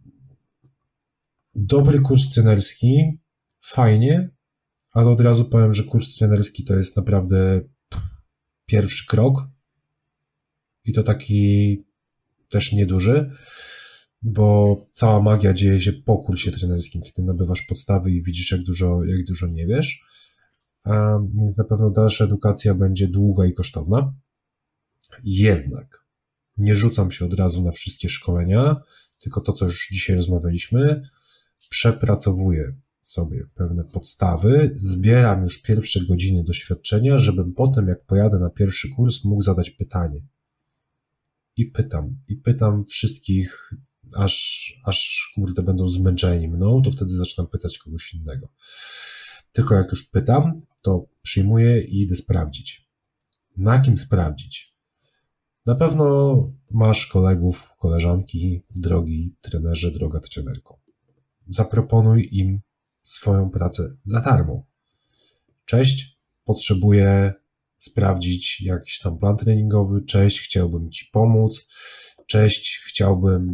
dobry 1.55 2.01
kurs 2.01 2.29
trenerski, 2.29 3.19
fajnie, 3.61 4.31
ale 4.93 5.11
od 5.11 5.21
razu 5.21 5.45
powiem, 5.45 5.73
że 5.73 5.85
kurs 5.85 6.17
trenerski 6.17 6.65
to 6.65 6.77
jest 6.77 6.97
naprawdę 6.97 7.61
pierwszy 8.67 9.07
krok 9.07 9.49
i 10.85 10.93
to 10.93 11.03
taki 11.03 11.85
też 12.49 12.73
nieduży, 12.73 13.31
bo 14.23 14.77
cała 14.93 15.23
magia 15.23 15.53
dzieje 15.53 15.81
się 15.81 15.93
po 15.93 16.19
kursie 16.19 16.53
trenerskim, 16.53 17.03
kiedy 17.03 17.23
nabywasz 17.23 17.63
podstawy 17.63 18.11
i 18.11 18.23
widzisz, 18.23 18.51
jak 18.51 18.63
dużo, 18.63 19.05
jak 19.05 19.25
dużo 19.25 19.47
nie 19.47 19.67
wiesz. 19.67 20.05
A 20.85 21.19
więc 21.35 21.57
na 21.57 21.65
pewno 21.65 21.91
dalsza 21.91 22.25
edukacja 22.25 22.75
będzie 22.75 23.09
długa 23.09 23.47
i 23.47 23.55
kosztowna. 23.55 24.15
Jednak 25.25 26.05
nie 26.57 26.75
rzucam 26.75 27.11
się 27.11 27.25
od 27.25 27.35
razu 27.35 27.63
na 27.63 27.71
wszystkie 27.71 28.09
szkolenia, 28.09 28.77
tylko 29.19 29.41
to, 29.41 29.53
co 29.53 29.65
już 29.65 29.89
dzisiaj 29.89 30.17
rozmawialiśmy, 30.17 31.03
przepracowuję 31.71 32.77
sobie 33.01 33.47
pewne 33.55 33.85
podstawy, 33.85 34.75
zbieram 34.77 35.43
już 35.43 35.63
pierwsze 35.63 36.01
godziny 36.01 36.45
doświadczenia, 36.45 37.19
żebym 37.19 37.55
potem, 37.55 37.89
jak 37.89 38.05
pojadę 38.05 38.39
na 38.39 38.51
pierwszy 38.51 38.89
kurs, 38.89 39.25
mógł 39.25 39.43
zadać 39.43 39.71
pytanie. 39.71 40.21
I 41.57 41.67
pytam, 41.67 42.17
i 42.29 42.37
pytam 42.37 42.85
wszystkich, 42.85 43.75
aż, 44.15 44.75
aż 44.85 45.33
kurde 45.35 45.63
będą 45.63 45.89
zmęczeni 45.89 46.49
mną, 46.49 46.83
to 46.83 46.91
wtedy 46.91 47.11
zaczynam 47.11 47.47
pytać 47.47 47.79
kogoś 47.79 48.15
innego. 48.15 48.49
Tylko 49.53 49.75
jak 49.75 49.91
już 49.91 50.03
pytam, 50.03 50.63
to 50.83 51.07
przyjmuję 51.23 51.85
i 51.85 52.03
idę 52.03 52.17
sprawdzić. 52.17 52.89
Na 53.57 53.81
kim 53.81 53.99
sprawdzić? 53.99 54.75
Na 55.67 55.75
pewno 55.75 56.37
masz 56.71 57.07
kolegów, 57.07 57.75
koleżanki, 57.79 58.63
drogi 58.71 59.35
trenerze, 59.41 59.91
droga 59.91 60.21
trenerko. 60.21 60.81
Zaproponuj 61.47 62.29
im 62.33 62.61
swoją 63.05 63.51
pracę 63.51 63.97
za 64.05 64.21
darmo. 64.21 64.67
Cześć, 65.65 66.17
potrzebuję 66.45 67.35
sprawdzić 67.79 68.61
jakiś 68.61 68.99
tam 68.99 69.19
plan 69.19 69.37
treningowy. 69.37 70.03
Cześć, 70.03 70.41
chciałbym 70.41 70.91
Ci 70.91 71.07
pomóc. 71.13 71.67
Cześć, 72.27 72.81
chciałbym 72.87 73.47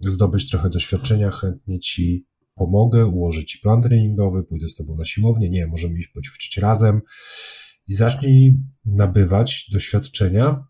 zdobyć 0.00 0.50
trochę 0.50 0.70
doświadczenia, 0.70 1.30
chętnie 1.30 1.80
Ci 1.80 2.26
pomogę, 2.60 3.06
ułożę 3.06 3.44
Ci 3.44 3.58
plan 3.58 3.82
treningowy, 3.82 4.42
pójdę 4.42 4.68
z 4.68 4.74
Tobą 4.74 4.96
na 4.96 5.04
siłownię, 5.04 5.48
nie, 5.48 5.66
możemy 5.66 5.98
iść 5.98 6.08
poćwiczyć 6.08 6.56
razem 6.56 7.00
i 7.86 7.94
zacznij 7.94 8.58
nabywać 8.84 9.68
doświadczenia 9.72 10.64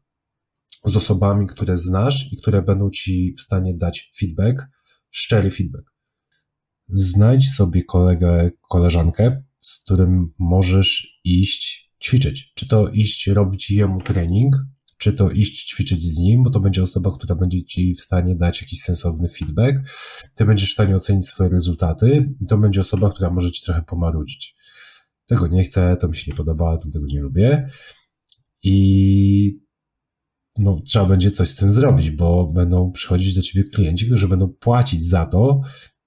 z 0.85 0.97
osobami, 0.97 1.47
które 1.47 1.77
znasz 1.77 2.33
i 2.33 2.37
które 2.37 2.63
będą 2.63 2.91
Ci 2.91 3.35
w 3.39 3.41
stanie 3.41 3.75
dać 3.75 4.11
feedback, 4.19 4.67
szczery 5.11 5.51
feedback. 5.51 5.93
Znajdź 6.89 7.51
sobie 7.51 7.85
kolegę, 7.85 8.51
koleżankę, 8.69 9.43
z 9.59 9.79
którym 9.79 10.33
możesz 10.39 11.21
iść 11.25 11.93
ćwiczyć. 12.03 12.53
Czy 12.55 12.69
to 12.69 12.89
iść 12.89 13.27
robić 13.27 13.71
jemu 13.71 14.01
trening, 14.01 14.57
czy 15.01 15.13
to 15.13 15.31
iść 15.31 15.69
ćwiczyć 15.69 16.05
z 16.05 16.19
nim, 16.19 16.43
bo 16.43 16.51
to 16.51 16.61
będzie 16.61 16.83
osoba, 16.83 17.11
która 17.11 17.35
będzie 17.35 17.65
ci 17.65 17.95
w 17.95 18.01
stanie 18.01 18.37
dać 18.37 18.63
jakiś 18.63 18.81
sensowny 18.81 19.29
feedback. 19.29 19.79
Ty 20.35 20.45
będziesz 20.45 20.71
w 20.71 20.73
stanie 20.73 20.97
ocenić 20.97 21.27
swoje 21.27 21.51
rezultaty, 21.51 22.35
to 22.49 22.59
będzie 22.59 22.81
osoba, 22.81 23.11
która 23.11 23.31
może 23.31 23.51
ci 23.51 23.65
trochę 23.65 23.83
pomarudzić. 23.83 24.57
Tego 25.27 25.47
nie 25.47 25.63
chcę, 25.63 25.97
to 25.97 26.09
mi 26.09 26.17
się 26.17 26.31
nie 26.31 26.37
podoba, 26.37 26.79
to 26.79 26.91
tego 26.91 27.07
nie 27.07 27.21
lubię. 27.21 27.69
I 28.63 29.61
no, 30.59 30.81
trzeba 30.85 31.07
będzie 31.07 31.31
coś 31.31 31.49
z 31.49 31.55
tym 31.55 31.73
zrobić, 31.73 32.11
bo 32.11 32.47
będą 32.47 32.93
przychodzić 32.93 33.35
do 33.35 33.43
ciebie 33.43 33.69
klienci, 33.69 34.07
którzy 34.07 34.29
będą 34.29 34.49
płacić 34.49 35.07
za 35.09 35.27
to, 35.27 35.61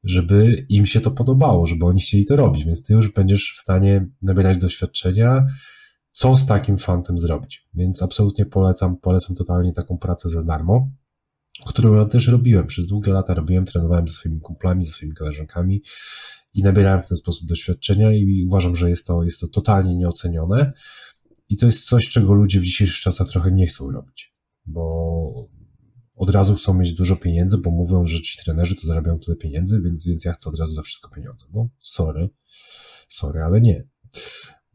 żeby 0.03 0.65
im 0.69 0.85
się 0.85 1.01
to 1.01 1.11
podobało, 1.11 1.65
żeby 1.65 1.85
oni 1.85 2.01
chcieli 2.01 2.25
to 2.25 2.35
robić, 2.35 2.65
więc 2.65 2.83
ty 2.83 2.93
już 2.93 3.13
będziesz 3.13 3.53
w 3.57 3.61
stanie 3.61 4.07
nabierać 4.21 4.57
doświadczenia, 4.57 5.45
co 6.13 6.35
z 6.35 6.45
takim 6.45 6.77
fantem 6.77 7.17
zrobić. 7.17 7.67
Więc 7.73 8.03
absolutnie 8.03 8.45
polecam, 8.45 8.97
polecam 8.97 9.35
totalnie 9.35 9.73
taką 9.73 9.97
pracę 9.97 10.29
za 10.29 10.43
darmo, 10.43 10.91
którą 11.65 11.93
ja 11.93 12.05
też 12.05 12.27
robiłem. 12.27 12.67
Przez 12.67 12.87
długie 12.87 13.13
lata 13.13 13.33
robiłem, 13.33 13.65
trenowałem 13.65 14.07
ze 14.07 14.13
swoimi 14.13 14.39
kumplami, 14.39 14.83
ze 14.83 14.91
swoimi 14.91 15.15
koleżankami 15.15 15.81
i 16.53 16.63
nabierałem 16.63 17.03
w 17.03 17.07
ten 17.07 17.17
sposób 17.17 17.47
doświadczenia 17.47 18.13
i 18.13 18.45
uważam, 18.47 18.75
że 18.75 18.89
jest 18.89 19.05
to, 19.05 19.23
jest 19.23 19.39
to 19.39 19.47
totalnie 19.47 19.95
nieocenione. 19.95 20.73
I 21.49 21.57
to 21.57 21.65
jest 21.65 21.85
coś, 21.85 22.09
czego 22.09 22.33
ludzie 22.33 22.59
w 22.59 22.63
dzisiejszych 22.63 22.99
czasach 22.99 23.27
trochę 23.29 23.51
nie 23.51 23.67
chcą 23.67 23.91
robić, 23.91 24.35
bo 24.65 25.49
od 26.15 26.29
razu 26.29 26.55
chcą 26.55 26.73
mieć 26.73 26.93
dużo 26.93 27.15
pieniędzy, 27.15 27.57
bo 27.57 27.71
mówią, 27.71 28.05
że 28.05 28.21
ci 28.21 28.37
trenerzy 28.37 28.75
to 28.75 28.87
zarabiają 28.87 29.19
tyle 29.19 29.37
pieniędzy, 29.37 29.81
więc, 29.81 30.05
więc 30.05 30.25
ja 30.25 30.33
chcę 30.33 30.49
od 30.49 30.59
razu 30.59 30.73
za 30.73 30.81
wszystko 30.81 31.09
pieniądze. 31.15 31.45
No, 31.53 31.69
sorry, 31.81 32.29
sorry, 33.07 33.41
ale 33.41 33.61
nie. 33.61 33.87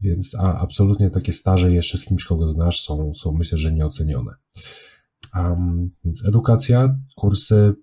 Więc 0.01 0.35
a, 0.35 0.59
absolutnie 0.59 1.09
takie 1.09 1.33
staże 1.33 1.71
jeszcze 1.71 1.97
z 1.97 2.05
kimś, 2.05 2.25
kogo 2.25 2.47
znasz, 2.47 2.81
są, 2.81 3.13
są 3.13 3.31
myślę, 3.31 3.57
że 3.57 3.73
nieocenione. 3.73 4.31
Um, 5.35 5.91
więc 6.03 6.25
edukacja, 6.25 6.99
kursy, 7.15 7.73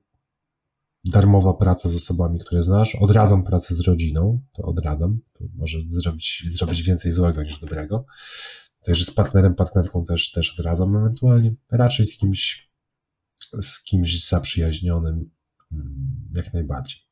darmowa 1.05 1.55
praca 1.55 1.89
z 1.89 1.95
osobami, 1.95 2.39
które 2.39 2.63
znasz. 2.63 2.95
Odradzam 2.95 3.45
pracę 3.45 3.75
z 3.75 3.81
rodziną, 3.81 4.41
to 4.53 4.63
odradzam. 4.63 5.21
To 5.33 5.45
może 5.55 5.79
zrobić, 5.89 6.45
zrobić 6.47 6.83
więcej 6.83 7.13
złego 7.13 7.43
niż 7.43 7.61
dobrego. 7.61 8.07
Także 8.85 9.05
z 9.05 9.11
partnerem, 9.11 9.55
partnerką 9.55 10.05
też, 10.05 10.31
też 10.31 10.55
odradzam 10.59 10.97
ewentualnie. 10.97 11.55
Raczej 11.73 12.07
z 12.07 12.17
kimś, 12.19 12.71
z 13.61 13.83
kimś 13.83 14.29
zaprzyjaźnionym, 14.29 15.31
mm, 15.73 16.31
jak 16.35 16.55
najbardziej. 16.55 17.06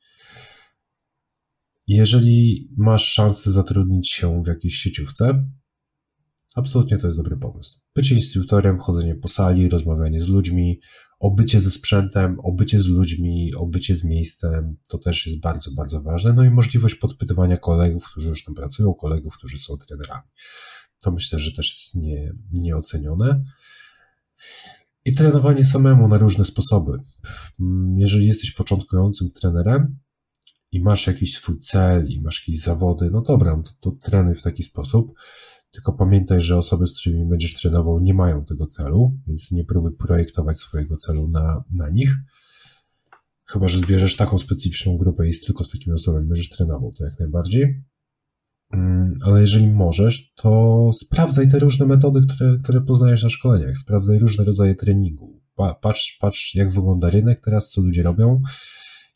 Jeżeli 1.87 2.69
masz 2.77 3.13
szansę 3.13 3.53
zatrudnić 3.53 4.11
się 4.11 4.43
w 4.43 4.47
jakiejś 4.47 4.75
sieciówce, 4.75 5.49
absolutnie 6.55 6.99
to 6.99 7.07
jest 7.07 7.19
dobry 7.19 7.37
pomysł. 7.37 7.81
Bycie 7.95 8.15
instruktorem, 8.15 8.79
chodzenie 8.79 9.15
po 9.15 9.29
sali, 9.29 9.69
rozmawianie 9.69 10.21
z 10.21 10.29
ludźmi, 10.29 10.81
obycie 11.19 11.61
ze 11.61 11.71
sprzętem, 11.71 12.41
obycie 12.41 12.81
z 12.81 12.89
ludźmi, 12.89 13.55
obycie 13.55 13.95
z 13.95 14.05
miejscem, 14.05 14.77
to 14.89 14.99
też 14.99 15.27
jest 15.27 15.41
bardzo, 15.41 15.71
bardzo 15.73 16.03
ważne. 16.03 16.33
No 16.33 16.45
i 16.45 16.51
możliwość 16.51 16.95
podpytywania 16.95 17.57
kolegów, 17.57 18.05
którzy 18.11 18.29
już 18.29 18.45
tam 18.45 18.55
pracują, 18.55 18.95
kolegów, 18.95 19.39
którzy 19.39 19.59
są 19.59 19.77
trenerami. 19.77 20.29
To 21.03 21.13
myślę, 21.13 21.39
że 21.39 21.53
też 21.53 21.71
jest 21.71 21.95
nie, 21.95 22.33
nieocenione. 22.53 23.45
I 25.05 25.13
trenowanie 25.13 25.65
samemu 25.65 26.09
na 26.09 26.19
różne 26.19 26.45
sposoby. 26.45 26.99
Jeżeli 27.97 28.27
jesteś 28.27 28.53
początkującym 28.53 29.31
trenerem, 29.31 29.99
i 30.75 30.81
masz 30.81 31.07
jakiś 31.07 31.35
swój 31.35 31.59
cel 31.59 32.07
i 32.09 32.23
masz 32.23 32.41
jakieś 32.41 32.63
zawody, 32.63 33.11
no 33.11 33.23
dobra, 33.23 33.57
no 33.57 33.63
to, 33.63 33.73
to 33.81 33.91
trenuj 33.91 34.35
w 34.35 34.43
taki 34.43 34.63
sposób. 34.63 35.13
Tylko 35.71 35.93
pamiętaj, 35.93 36.41
że 36.41 36.57
osoby, 36.57 36.87
z 36.87 37.01
którymi 37.01 37.25
będziesz 37.25 37.55
trenował, 37.55 38.01
nie 38.01 38.15
mają 38.15 38.45
tego 38.45 38.67
celu, 38.67 39.19
więc 39.27 39.51
nie 39.51 39.65
próbuj 39.65 39.97
projektować 39.97 40.59
swojego 40.59 40.97
celu 40.97 41.29
na, 41.29 41.65
na 41.71 41.89
nich. 41.89 42.17
Chyba, 43.45 43.69
że 43.69 43.79
zbierzesz 43.79 44.17
taką 44.17 44.39
specyficzną 44.39 44.97
grupę 44.97 45.29
i 45.29 45.33
tylko 45.47 45.65
z 45.65 45.71
takimi 45.71 45.95
osobami 45.95 46.27
będziesz 46.27 46.49
trenował, 46.49 46.93
to 46.93 47.05
jak 47.05 47.21
najbardziej. 47.21 47.85
Mm, 48.73 49.19
ale 49.23 49.41
jeżeli 49.41 49.67
możesz, 49.67 50.33
to 50.35 50.91
sprawdzaj 50.95 51.49
te 51.49 51.59
różne 51.59 51.87
metody, 51.87 52.21
które, 52.21 52.57
które 52.63 52.81
poznajesz 52.81 53.23
na 53.23 53.29
szkoleniach. 53.29 53.77
Sprawdzaj 53.77 54.19
różne 54.19 54.45
rodzaje 54.45 54.75
treningu. 54.75 55.41
Patrz, 55.83 56.19
patrz, 56.21 56.55
jak 56.55 56.73
wygląda 56.73 57.11
rynek 57.11 57.41
teraz, 57.41 57.71
co 57.71 57.81
ludzie 57.81 58.03
robią 58.03 58.43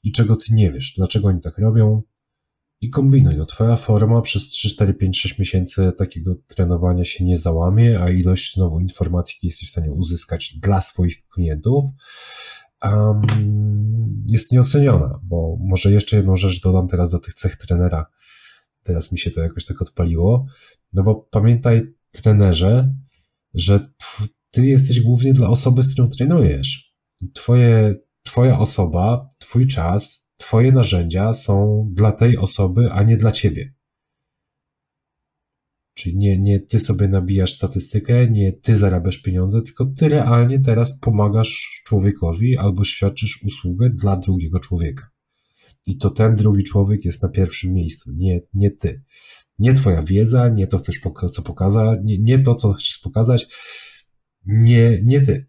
i 0.03 0.13
czego 0.13 0.37
ty 0.37 0.55
nie 0.55 0.71
wiesz, 0.71 0.93
dlaczego 0.97 1.29
oni 1.29 1.41
tak 1.41 1.59
robią 1.59 2.03
i 2.81 2.91
kombinuj. 2.91 3.37
No, 3.37 3.47
twoja 3.47 3.77
forma 3.77 4.23
przez 4.23 4.49
3, 4.49 4.69
4, 4.69 4.95
5, 4.95 5.21
6 5.21 5.39
miesięcy 5.39 5.93
takiego 5.99 6.35
trenowania 6.47 7.05
się 7.05 7.25
nie 7.25 7.37
załamie, 7.37 8.01
a 8.01 8.11
ilość 8.11 8.55
znowu 8.55 8.81
informacji, 8.81 9.35
jakie 9.37 9.47
jesteś 9.47 9.69
w 9.69 9.73
stanie 9.73 9.93
uzyskać 9.93 10.59
dla 10.63 10.81
swoich 10.81 11.27
klientów, 11.29 11.85
um, 12.83 13.23
jest 14.31 14.53
nieoceniona, 14.53 15.21
bo 15.23 15.57
może 15.61 15.93
jeszcze 15.93 16.17
jedną 16.17 16.37
rzecz 16.37 16.61
dodam 16.61 16.89
teraz 16.89 17.11
do 17.11 17.19
tych 17.19 17.35
cech 17.35 17.57
trenera. 17.57 18.07
Teraz 18.83 19.13
mi 19.13 19.19
się 19.19 19.31
to 19.31 19.41
jakoś 19.41 19.65
tak 19.65 19.83
odpaliło. 19.83 20.47
No 20.93 21.03
bo 21.03 21.15
pamiętaj, 21.15 21.95
trenerze, 22.13 22.95
że 23.55 23.93
ty 24.51 24.67
jesteś 24.67 25.01
głównie 25.01 25.35
dla 25.35 25.49
osoby, 25.49 25.83
z 25.83 25.93
którą 25.93 26.09
trenujesz. 26.09 26.95
Twoje 27.35 27.95
Twoja 28.29 28.59
osoba, 28.59 29.29
Twój 29.49 29.67
czas, 29.67 30.31
Twoje 30.37 30.73
narzędzia 30.73 31.35
są 31.35 31.89
dla 31.93 32.13
tej 32.13 32.37
osoby, 32.37 32.93
a 32.93 33.03
nie 33.03 33.17
dla 33.17 33.31
ciebie. 33.31 33.75
Czyli 35.95 36.17
nie, 36.17 36.39
nie 36.39 36.61
ty 36.61 36.79
sobie 36.79 37.09
nabijasz 37.09 37.53
statystykę, 37.53 38.31
nie 38.31 38.53
ty 38.53 38.77
zarabiasz 38.77 39.19
pieniądze, 39.19 39.63
tylko 39.63 39.85
ty 39.87 40.09
realnie 40.09 40.61
teraz 40.61 40.99
pomagasz 40.99 41.83
człowiekowi 41.87 42.57
albo 42.57 42.85
świadczysz 42.85 43.43
usługę 43.43 43.91
dla 43.91 44.17
drugiego 44.17 44.59
człowieka. 44.59 45.11
I 45.87 45.97
to 45.97 46.11
ten 46.11 46.37
drugi 46.37 46.63
człowiek 46.65 47.05
jest 47.05 47.23
na 47.23 47.29
pierwszym 47.29 47.73
miejscu, 47.75 48.13
nie, 48.15 48.41
nie 48.55 48.71
ty. 48.71 49.03
Nie 49.59 49.73
twoja 49.73 50.03
wiedza, 50.03 50.49
nie 50.49 50.67
to, 50.67 50.79
chcesz, 50.79 51.01
co 51.31 51.43
pokazać, 51.43 51.99
nie, 52.05 52.19
nie 52.19 52.39
to, 52.39 52.55
co 52.55 52.73
chcesz 52.73 52.99
pokazać, 52.99 53.47
nie, 54.47 55.01
nie 55.03 55.21
ty. 55.21 55.47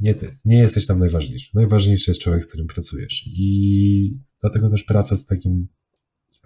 Nie 0.00 0.14
ty. 0.14 0.38
Nie 0.44 0.58
jesteś 0.58 0.86
tam 0.86 0.98
najważniejszy. 0.98 1.50
Najważniejszy 1.54 2.10
jest 2.10 2.20
człowiek, 2.20 2.44
z 2.44 2.46
którym 2.46 2.66
pracujesz. 2.66 3.24
I 3.26 4.18
dlatego 4.40 4.70
też 4.70 4.82
praca 4.82 5.16
z 5.16 5.26
takim 5.26 5.68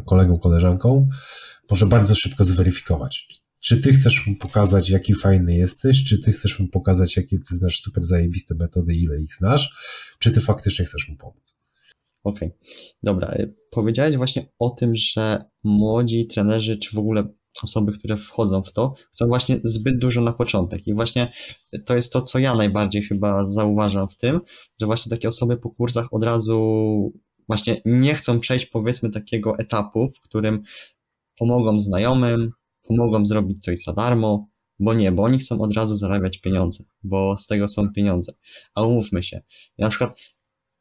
kolegą, 0.05 0.39
koleżanką 0.39 1.09
może 1.71 1.87
bardzo 1.87 2.15
szybko 2.15 2.45
zweryfikować. 2.45 3.29
Czy 3.61 3.81
ty 3.81 3.93
chcesz 3.93 4.27
mu 4.27 4.37
pokazać, 4.37 4.91
jaki 4.91 5.15
fajny 5.15 5.57
jesteś, 5.57 6.05
czy 6.05 6.19
ty 6.19 6.33
chcesz 6.33 6.61
mu 6.61 6.69
pokazać, 6.69 7.17
jakie 7.17 7.39
ty 7.39 7.57
znasz 7.57 7.81
super 7.81 8.03
zajebiste 8.05 8.55
metody, 8.55 8.95
ile 8.95 9.21
ich 9.21 9.35
znasz, 9.35 9.75
czy 10.19 10.31
ty 10.31 10.41
faktycznie 10.41 10.85
chcesz 10.85 11.09
mu 11.09 11.17
pomóc. 11.17 11.61
Okej, 12.25 12.49
okay. 12.49 12.59
dobra. 13.03 13.35
Powiedziałeś 13.71 14.17
właśnie 14.17 14.53
o 14.59 14.71
tym, 14.71 14.97
że 14.97 15.45
młodzi 15.65 16.27
trenerzy, 16.27 16.79
czy 16.79 16.97
w 16.97 16.99
ogóle 16.99 17.29
osoby, 17.63 17.93
które 17.93 18.17
wchodzą 18.17 18.63
w 18.63 18.73
to, 18.73 18.95
chcą 19.13 19.27
właśnie 19.27 19.59
zbyt 19.65 19.99
dużo 19.99 20.21
na 20.21 20.33
początek. 20.33 20.87
I 20.87 20.95
właśnie 20.95 21.33
to 21.87 21.97
jest 21.97 22.13
to, 22.13 22.23
co 22.23 22.39
ja 22.39 22.55
najbardziej 22.55 23.03
chyba 23.03 23.47
zauważam 23.47 24.09
w 24.09 24.17
tym, 24.17 24.41
że 24.81 24.87
właśnie 24.87 25.11
takie 25.11 25.29
osoby 25.29 25.57
po 25.57 25.71
kursach 25.71 26.09
od 26.11 26.25
razu 26.25 27.13
właśnie 27.49 27.81
nie 27.85 28.15
chcą 28.15 28.41
przejść 28.41 28.67
powiedzmy 28.67 29.11
takiego 29.11 29.59
etapu, 29.59 30.11
w 30.17 30.21
którym 30.21 30.63
pomogą 31.39 31.79
znajomym, 31.79 32.53
pomogą 32.83 33.27
zrobić 33.27 33.63
coś 33.63 33.83
za 33.83 33.93
darmo, 33.93 34.49
bo 34.79 34.95
nie, 34.95 35.13
bo 35.13 35.23
oni 35.23 35.39
chcą 35.39 35.61
od 35.61 35.73
razu 35.73 35.97
zarabiać 35.97 36.39
pieniądze, 36.39 36.85
bo 37.03 37.37
z 37.37 37.47
tego 37.47 37.69
są 37.69 37.93
pieniądze. 37.93 38.33
A 38.75 38.83
umówmy 38.83 39.23
się, 39.23 39.43
ja 39.79 39.87
na 39.87 39.91
przykład 39.91 40.19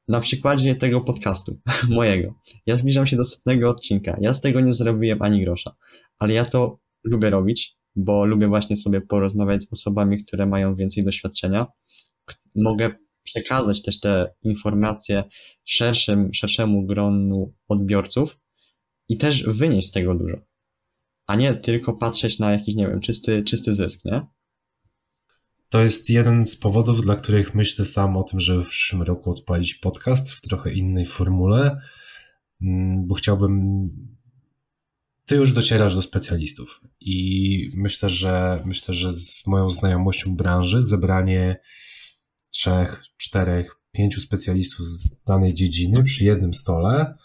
na 0.07 0.21
przykładzie 0.21 0.75
tego 0.75 1.01
podcastu 1.01 1.59
mojego, 1.89 2.33
ja 2.65 2.75
zbliżam 2.75 3.07
się 3.07 3.15
do 3.15 3.25
setnego 3.25 3.69
odcinka, 3.69 4.17
ja 4.21 4.33
z 4.33 4.41
tego 4.41 4.59
nie 4.59 4.73
zrobiłem 4.73 5.21
ani 5.21 5.43
grosza, 5.43 5.75
ale 6.19 6.33
ja 6.33 6.45
to 6.45 6.79
lubię 7.03 7.29
robić, 7.29 7.77
bo 7.95 8.25
lubię 8.25 8.47
właśnie 8.47 8.77
sobie 8.77 9.01
porozmawiać 9.01 9.63
z 9.63 9.73
osobami, 9.73 10.23
które 10.25 10.45
mają 10.45 10.75
więcej 10.75 11.03
doświadczenia. 11.03 11.65
Mogę 12.55 12.91
przekazać 13.23 13.81
też 13.81 13.99
te 13.99 14.33
informacje 14.41 15.23
szerszym, 15.65 16.33
szerszemu 16.33 16.85
gronu 16.85 17.53
odbiorców 17.67 18.39
i 19.09 19.17
też 19.17 19.43
wynieść 19.43 19.87
z 19.87 19.91
tego 19.91 20.15
dużo. 20.15 20.37
A 21.27 21.35
nie 21.35 21.53
tylko 21.53 21.93
patrzeć 21.93 22.39
na 22.39 22.51
jakiś, 22.51 22.75
nie 22.75 22.87
wiem, 22.87 23.01
czysty, 23.01 23.43
czysty 23.43 23.73
zysk, 23.73 24.05
nie? 24.05 24.21
To 25.69 25.83
jest 25.83 26.09
jeden 26.09 26.45
z 26.45 26.57
powodów, 26.57 27.01
dla 27.01 27.15
których 27.15 27.55
myślę 27.55 27.85
sam 27.85 28.17
o 28.17 28.23
tym, 28.23 28.39
żeby 28.39 28.63
w 28.63 28.67
przyszłym 28.67 29.01
roku 29.01 29.31
odpalić 29.31 29.75
podcast 29.75 30.31
w 30.31 30.41
trochę 30.41 30.73
innej 30.73 31.05
formule, 31.05 31.81
mm, 32.61 33.07
bo 33.07 33.15
chciałbym. 33.15 33.89
Ty 35.25 35.35
już 35.35 35.53
docierasz 35.53 35.95
do 35.95 36.01
specjalistów. 36.01 36.81
I 36.99 37.67
myślę, 37.77 38.09
że 38.09 38.61
myślę, 38.65 38.93
że 38.93 39.13
z 39.13 39.47
moją 39.47 39.69
znajomością 39.69 40.35
branży 40.35 40.81
zebranie 40.81 41.59
trzech, 42.49 43.03
czterech, 43.17 43.75
pięciu 43.91 44.21
specjalistów 44.21 44.85
z 44.85 45.23
danej 45.23 45.53
dziedziny 45.53 46.03
przy 46.03 46.25
jednym 46.25 46.53
stole 46.53 47.15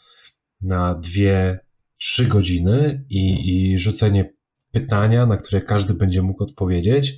na 0.63 0.95
dwie, 0.95 1.61
trzy 1.99 2.27
godziny 2.27 3.05
i, 3.11 3.49
i 3.49 3.79
rzucenie 3.79 4.35
pytania, 4.73 5.27
na 5.27 5.37
które 5.37 5.63
każdy 5.63 5.95
będzie 5.95 6.23
mógł 6.23 6.45
odpowiedzieć, 6.45 7.15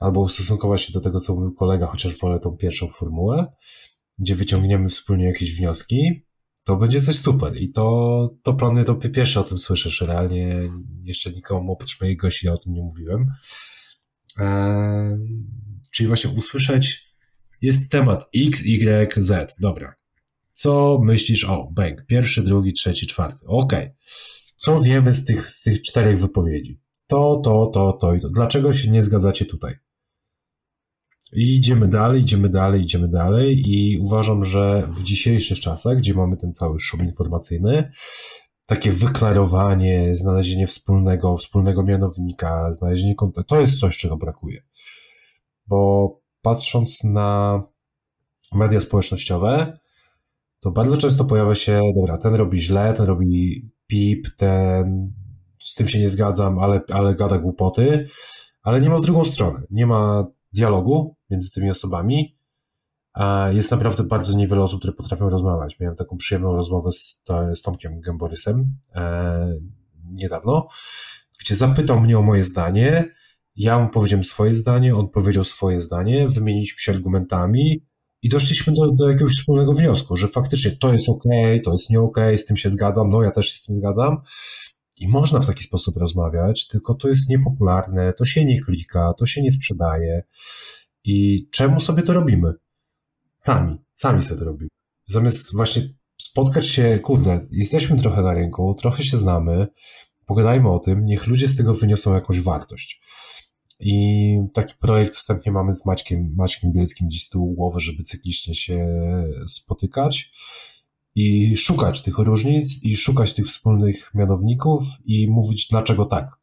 albo 0.00 0.20
ustosunkować 0.20 0.82
się 0.82 0.92
do 0.92 1.00
tego, 1.00 1.20
co 1.20 1.34
mówił 1.34 1.54
kolega, 1.54 1.86
chociaż 1.86 2.18
wolę 2.18 2.38
tą 2.38 2.56
pierwszą 2.56 2.88
formułę, 2.88 3.52
gdzie 4.18 4.34
wyciągniemy 4.34 4.88
wspólnie 4.88 5.24
jakieś 5.24 5.56
wnioski, 5.56 6.26
to 6.64 6.76
będzie 6.76 7.00
coś 7.00 7.18
super. 7.18 7.56
I 7.56 7.72
to, 7.72 8.30
to 8.42 8.54
planuję, 8.54 8.84
to 8.84 8.94
pierwsze 8.94 9.40
o 9.40 9.44
tym 9.44 9.58
słyszysz. 9.58 10.00
Realnie 10.00 10.68
jeszcze 11.02 11.32
nikomu 11.32 11.72
oprócz 11.72 12.00
mojej 12.00 12.16
gości 12.16 12.48
o 12.48 12.56
tym 12.56 12.72
nie 12.72 12.82
mówiłem. 12.82 13.26
Eee, 14.38 15.18
czyli 15.92 16.06
właśnie 16.06 16.30
usłyszeć, 16.30 17.06
jest 17.60 17.90
temat 17.90 18.28
X, 18.36 18.62
Y, 18.66 19.24
Z. 19.24 19.56
Dobra. 19.60 19.94
Co 20.52 21.00
myślisz 21.02 21.44
o 21.44 21.68
Bang? 21.72 22.06
Pierwszy, 22.06 22.42
drugi, 22.42 22.72
trzeci, 22.72 23.06
czwarty. 23.06 23.46
Ok. 23.46 23.72
Co 24.56 24.80
wiemy 24.80 25.14
z 25.14 25.24
tych, 25.24 25.50
z 25.50 25.62
tych 25.62 25.82
czterech 25.82 26.18
wypowiedzi? 26.18 26.80
To, 27.06 27.40
to, 27.44 27.66
to, 27.66 27.92
to 27.92 28.14
i 28.14 28.20
to. 28.20 28.28
Dlaczego 28.28 28.72
się 28.72 28.90
nie 28.90 29.02
zgadzacie 29.02 29.44
tutaj? 29.44 29.74
I 31.32 31.56
idziemy 31.56 31.88
dalej, 31.88 32.20
idziemy 32.20 32.48
dalej, 32.48 32.80
idziemy 32.80 33.08
dalej 33.08 33.70
i 33.70 33.98
uważam, 33.98 34.44
że 34.44 34.88
w 34.90 35.02
dzisiejszych 35.02 35.60
czasach, 35.60 35.96
gdzie 35.96 36.14
mamy 36.14 36.36
ten 36.36 36.52
cały 36.52 36.80
szum 36.80 37.04
informacyjny, 37.04 37.90
takie 38.66 38.92
wyklarowanie, 38.92 40.14
znalezienie 40.14 40.66
wspólnego, 40.66 41.36
wspólnego 41.36 41.82
mianownika, 41.82 42.72
znalezienie 42.72 43.14
kontaktu, 43.14 43.54
to 43.54 43.60
jest 43.60 43.80
coś, 43.80 43.96
czego 43.96 44.16
brakuje. 44.16 44.62
Bo 45.66 46.10
patrząc 46.42 47.04
na 47.04 47.62
media 48.52 48.80
społecznościowe, 48.80 49.78
to 50.60 50.70
bardzo 50.70 50.96
często 50.96 51.24
pojawia 51.24 51.54
się, 51.54 51.80
dobra, 51.96 52.18
ten 52.18 52.34
robi 52.34 52.58
źle, 52.58 52.92
ten 52.92 53.06
robi 53.06 53.62
pip, 53.86 54.26
ten 54.36 55.12
z 55.58 55.74
tym 55.74 55.88
się 55.88 55.98
nie 55.98 56.08
zgadzam, 56.08 56.58
ale, 56.58 56.80
ale 56.92 57.14
gada 57.14 57.38
głupoty, 57.38 58.06
ale 58.62 58.80
nie 58.80 58.90
ma 58.90 58.98
w 58.98 59.02
drugą 59.02 59.24
stronę. 59.24 59.62
Nie 59.70 59.86
ma 59.86 60.26
dialogu 60.52 61.16
między 61.30 61.50
tymi 61.50 61.70
osobami. 61.70 62.36
Jest 63.50 63.70
naprawdę 63.70 64.04
bardzo 64.04 64.36
niewiele 64.36 64.62
osób, 64.62 64.78
które 64.78 64.92
potrafią 64.92 65.28
rozmawiać. 65.28 65.80
Miałem 65.80 65.96
taką 65.96 66.16
przyjemną 66.16 66.56
rozmowę 66.56 66.92
z, 66.92 67.22
z 67.54 67.62
Tomkiem 67.62 68.00
Gęborysem 68.00 68.76
e, 68.94 69.58
niedawno, 70.10 70.68
gdzie 71.40 71.54
zapytał 71.54 72.00
mnie 72.00 72.18
o 72.18 72.22
moje 72.22 72.44
zdanie. 72.44 73.04
Ja 73.56 73.78
mu 73.78 73.88
powiedziałem 73.88 74.24
swoje 74.24 74.54
zdanie, 74.54 74.96
on 74.96 75.08
powiedział 75.08 75.44
swoje 75.44 75.80
zdanie, 75.80 76.28
wymieniliśmy 76.28 76.78
się 76.78 76.92
argumentami 76.92 77.86
i 78.22 78.28
doszliśmy 78.28 78.72
do, 78.72 78.92
do 78.92 79.10
jakiegoś 79.10 79.32
wspólnego 79.32 79.72
wniosku, 79.72 80.16
że 80.16 80.28
faktycznie 80.28 80.70
to 80.70 80.92
jest 80.94 81.08
ok, 81.08 81.24
to 81.64 81.72
jest 81.72 81.90
nie 81.90 82.00
ok, 82.00 82.16
z 82.36 82.44
tym 82.44 82.56
się 82.56 82.70
zgadzam, 82.70 83.10
no 83.10 83.22
ja 83.22 83.30
też 83.30 83.48
się 83.48 83.56
z 83.56 83.62
tym 83.62 83.74
zgadzam. 83.74 84.16
I 85.02 85.08
można 85.08 85.40
w 85.40 85.46
taki 85.46 85.64
sposób 85.64 85.96
rozmawiać, 85.96 86.66
tylko 86.66 86.94
to 86.94 87.08
jest 87.08 87.28
niepopularne, 87.28 88.12
to 88.12 88.24
się 88.24 88.44
nie 88.44 88.60
klika, 88.62 89.12
to 89.18 89.26
się 89.26 89.42
nie 89.42 89.52
sprzedaje. 89.52 90.22
I 91.04 91.48
czemu 91.50 91.80
sobie 91.80 92.02
to 92.02 92.12
robimy? 92.12 92.52
Sami, 93.36 93.78
sami 93.94 94.22
sobie 94.22 94.38
to 94.38 94.44
robimy. 94.44 94.68
Zamiast 95.04 95.54
właśnie 95.56 95.82
spotkać 96.18 96.66
się, 96.66 96.98
kurde, 97.02 97.46
jesteśmy 97.50 97.96
trochę 97.96 98.22
na 98.22 98.34
rynku, 98.34 98.74
trochę 98.74 99.04
się 99.04 99.16
znamy, 99.16 99.66
pogadajmy 100.26 100.70
o 100.70 100.78
tym, 100.78 101.04
niech 101.04 101.26
ludzie 101.26 101.48
z 101.48 101.56
tego 101.56 101.74
wyniosą 101.74 102.14
jakąś 102.14 102.40
wartość. 102.40 103.02
I 103.80 104.36
taki 104.54 104.74
projekt 104.80 105.14
wstępnie 105.14 105.52
mamy 105.52 105.72
z 105.72 105.86
Maćkiem, 105.86 106.34
Maćkiem 106.36 106.72
Bielskim 106.72 107.08
gdzieś 107.08 107.22
z 107.22 107.28
tyłu 107.28 107.54
głowy, 107.54 107.80
żeby 107.80 108.02
cyklicznie 108.02 108.54
się 108.54 108.86
spotykać 109.46 110.30
i 111.14 111.56
szukać 111.56 112.02
tych 112.02 112.18
różnic 112.18 112.82
i 112.82 112.96
szukać 112.96 113.32
tych 113.32 113.46
wspólnych 113.46 114.14
mianowników 114.14 114.82
i 115.04 115.30
mówić 115.30 115.68
dlaczego 115.68 116.04
tak, 116.04 116.36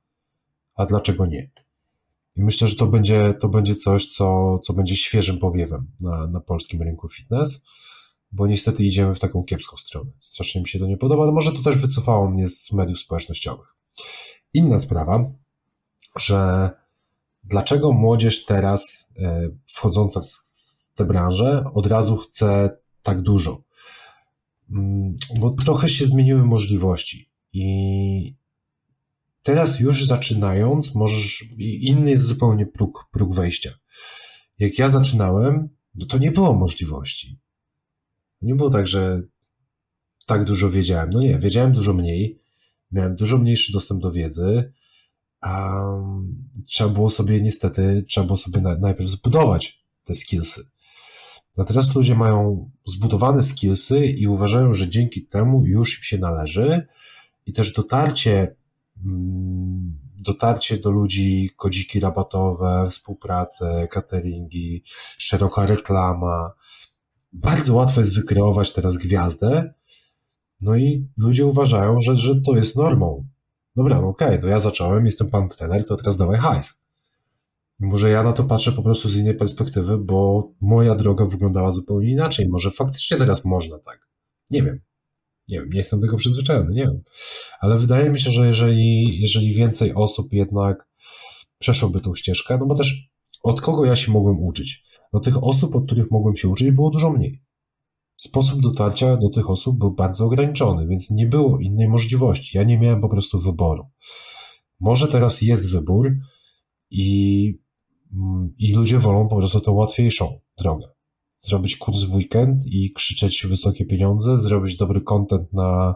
a 0.75 0.85
dlaczego 0.85 1.25
nie. 1.25 1.51
I 2.35 2.43
myślę, 2.43 2.67
że 2.67 2.75
to 2.75 2.87
będzie, 2.87 3.33
to 3.39 3.49
będzie 3.49 3.75
coś, 3.75 4.07
co, 4.07 4.59
co 4.59 4.73
będzie 4.73 4.95
świeżym 4.95 5.39
powiewem 5.39 5.91
na, 6.01 6.27
na 6.27 6.39
polskim 6.39 6.81
rynku 6.81 7.09
fitness, 7.09 7.61
bo 8.31 8.47
niestety 8.47 8.83
idziemy 8.83 9.15
w 9.15 9.19
taką 9.19 9.43
kiepską 9.43 9.77
stronę. 9.77 10.11
Strasznie 10.19 10.61
mi 10.61 10.67
się 10.67 10.79
to 10.79 10.87
nie 10.87 10.97
podoba, 10.97 11.23
ale 11.23 11.31
może 11.31 11.51
to 11.51 11.61
też 11.61 11.77
wycofało 11.77 12.29
mnie 12.29 12.49
z 12.49 12.71
mediów 12.71 12.99
społecznościowych. 12.99 13.75
Inna 14.53 14.79
sprawa, 14.79 15.31
że 16.15 16.69
dlaczego 17.43 17.91
młodzież 17.91 18.45
teraz 18.45 19.09
e, 19.17 19.49
wchodząca 19.67 20.21
w 20.21 20.91
tę 20.93 21.05
branżę 21.05 21.63
od 21.73 21.85
razu 21.85 22.17
chce 22.17 22.77
tak 23.01 23.21
dużo? 23.21 23.63
Bo 25.39 25.49
trochę 25.49 25.89
się 25.89 26.05
zmieniły 26.05 26.45
możliwości 26.45 27.31
i 27.53 28.35
teraz 29.41 29.79
już 29.79 30.05
zaczynając, 30.05 30.95
możesz, 30.95 31.45
inny 31.59 32.11
jest 32.11 32.23
zupełnie 32.23 32.65
próg, 32.65 33.09
próg 33.11 33.35
wejścia. 33.35 33.73
Jak 34.59 34.79
ja 34.79 34.89
zaczynałem, 34.89 35.69
no 35.95 36.05
to 36.05 36.17
nie 36.17 36.31
było 36.31 36.53
możliwości. 36.53 37.39
Nie 38.41 38.55
było 38.55 38.69
tak, 38.69 38.87
że 38.87 39.21
tak 40.25 40.45
dużo 40.45 40.69
wiedziałem. 40.69 41.09
No 41.09 41.21
nie, 41.21 41.39
wiedziałem 41.39 41.73
dużo 41.73 41.93
mniej, 41.93 42.39
miałem 42.91 43.15
dużo 43.15 43.37
mniejszy 43.37 43.73
dostęp 43.73 44.01
do 44.01 44.11
wiedzy, 44.11 44.73
a 45.41 45.81
trzeba 46.67 46.89
było 46.89 47.09
sobie 47.09 47.41
niestety, 47.41 48.05
trzeba 48.07 48.25
było 48.25 48.37
sobie 48.37 48.61
najpierw 48.61 49.09
zbudować 49.09 49.85
te 50.03 50.13
skillsy. 50.13 50.61
Teraz 51.53 51.95
ludzie 51.95 52.15
mają 52.15 52.69
zbudowane 52.85 53.43
skillsy 53.43 54.05
i 54.05 54.27
uważają, 54.27 54.73
że 54.73 54.89
dzięki 54.89 55.25
temu 55.25 55.65
już 55.65 55.97
im 55.97 56.03
się 56.03 56.17
należy 56.17 56.87
i 57.45 57.53
też 57.53 57.73
dotarcie, 57.73 58.55
mm, 59.05 59.99
dotarcie 60.23 60.77
do 60.77 60.91
ludzi, 60.91 61.49
kodziki 61.55 61.99
rabatowe, 61.99 62.85
współpracę, 62.89 63.87
cateringi, 63.91 64.83
szeroka 65.17 65.65
reklama. 65.65 66.51
Bardzo 67.33 67.75
łatwo 67.75 68.01
jest 68.01 68.15
wykreować 68.15 68.73
teraz 68.73 68.97
gwiazdę, 68.97 69.73
no 70.61 70.75
i 70.75 71.07
ludzie 71.17 71.45
uważają, 71.45 72.01
że, 72.01 72.17
że 72.17 72.41
to 72.41 72.55
jest 72.55 72.75
normą. 72.75 73.27
Dobra, 73.75 74.01
no 74.01 74.07
okej, 74.07 74.27
okay, 74.27 74.39
to 74.39 74.47
ja 74.47 74.59
zacząłem, 74.59 75.05
jestem 75.05 75.29
pan 75.29 75.49
trener, 75.49 75.85
to 75.85 75.95
teraz 75.95 76.17
dawaj 76.17 76.37
hajs. 76.37 76.83
Może 77.79 78.09
ja 78.09 78.23
na 78.23 78.33
to 78.33 78.43
patrzę 78.43 78.71
po 78.71 78.83
prostu 78.83 79.09
z 79.09 79.17
innej 79.17 79.35
perspektywy, 79.35 79.97
bo 79.97 80.51
moja 80.61 80.95
droga 80.95 81.25
wyglądała 81.25 81.71
zupełnie 81.71 82.11
inaczej. 82.11 82.49
Może 82.49 82.71
faktycznie 82.71 83.17
teraz 83.17 83.45
można 83.45 83.79
tak. 83.79 84.09
Nie 84.51 84.63
wiem. 84.63 84.79
Nie 85.47 85.59
wiem, 85.59 85.69
nie 85.69 85.77
jestem 85.77 86.01
tego 86.01 86.17
przyzwyczajony, 86.17 86.73
nie 86.73 86.81
wiem. 86.81 87.01
Ale 87.61 87.77
wydaje 87.77 88.09
mi 88.09 88.19
się, 88.19 88.31
że 88.31 88.47
jeżeli, 88.47 89.19
jeżeli 89.21 89.53
więcej 89.53 89.93
osób 89.93 90.33
jednak 90.33 90.89
przeszłoby 91.59 92.01
tą 92.01 92.15
ścieżkę, 92.15 92.57
no 92.57 92.65
bo 92.65 92.75
też 92.75 93.09
od 93.43 93.61
kogo 93.61 93.85
ja 93.85 93.95
się 93.95 94.11
mogłem 94.11 94.39
uczyć? 94.43 94.83
No 95.13 95.19
tych 95.19 95.43
osób, 95.43 95.75
od 95.75 95.85
których 95.85 96.11
mogłem 96.11 96.35
się 96.35 96.47
uczyć, 96.47 96.71
było 96.71 96.89
dużo 96.89 97.11
mniej. 97.11 97.43
Sposób 98.17 98.61
dotarcia 98.61 99.17
do 99.17 99.29
tych 99.29 99.49
osób 99.49 99.77
był 99.77 99.91
bardzo 99.91 100.25
ograniczony, 100.25 100.87
więc 100.87 101.09
nie 101.09 101.27
było 101.27 101.59
innej 101.59 101.87
możliwości. 101.87 102.57
Ja 102.57 102.63
nie 102.63 102.79
miałem 102.79 103.01
po 103.01 103.09
prostu 103.09 103.39
wyboru. 103.39 103.83
Może 104.79 105.07
teraz 105.07 105.41
jest 105.41 105.71
wybór 105.71 106.11
i 106.89 107.59
i 108.57 108.73
ludzie 108.75 108.99
wolą 108.99 109.27
po 109.27 109.35
prostu 109.35 109.59
tą 109.59 109.71
łatwiejszą 109.71 110.39
drogę. 110.57 110.87
Zrobić 111.37 111.77
kurs 111.77 112.03
w 112.03 112.15
weekend 112.15 112.65
i 112.65 112.93
krzyczeć 112.93 113.47
wysokie 113.47 113.85
pieniądze, 113.85 114.39
zrobić 114.39 114.77
dobry 114.77 115.01
content 115.01 115.53
na, 115.53 115.95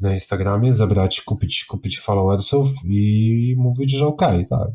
na 0.00 0.14
Instagramie, 0.14 0.72
zebrać, 0.72 1.20
kupić, 1.20 1.64
kupić 1.64 2.00
followersów 2.00 2.68
i 2.84 3.54
mówić, 3.58 3.90
że 3.90 4.06
okej, 4.06 4.44
okay, 4.44 4.46
tak. 4.58 4.68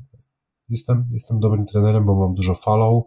Jestem, 0.70 1.10
jestem 1.12 1.40
dobrym 1.40 1.66
trenerem, 1.66 2.06
bo 2.06 2.16
mam 2.16 2.36
dużo 2.36 2.56
follow, 2.56 3.04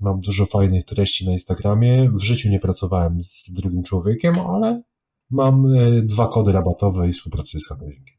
mam 0.00 0.20
dużo 0.20 0.46
fajnych 0.46 0.84
treści 0.84 1.26
na 1.26 1.32
Instagramie. 1.32 2.10
W 2.10 2.22
życiu 2.22 2.48
nie 2.48 2.60
pracowałem 2.60 3.22
z 3.22 3.52
drugim 3.52 3.82
człowiekiem, 3.82 4.34
ale 4.38 4.82
mam 5.30 5.66
e, 5.66 5.90
dwa 6.02 6.28
kody 6.28 6.52
rabatowe 6.52 7.08
i 7.08 7.12
współpracuję 7.12 7.60
z 7.60 7.68
handlingiem. 7.68 8.16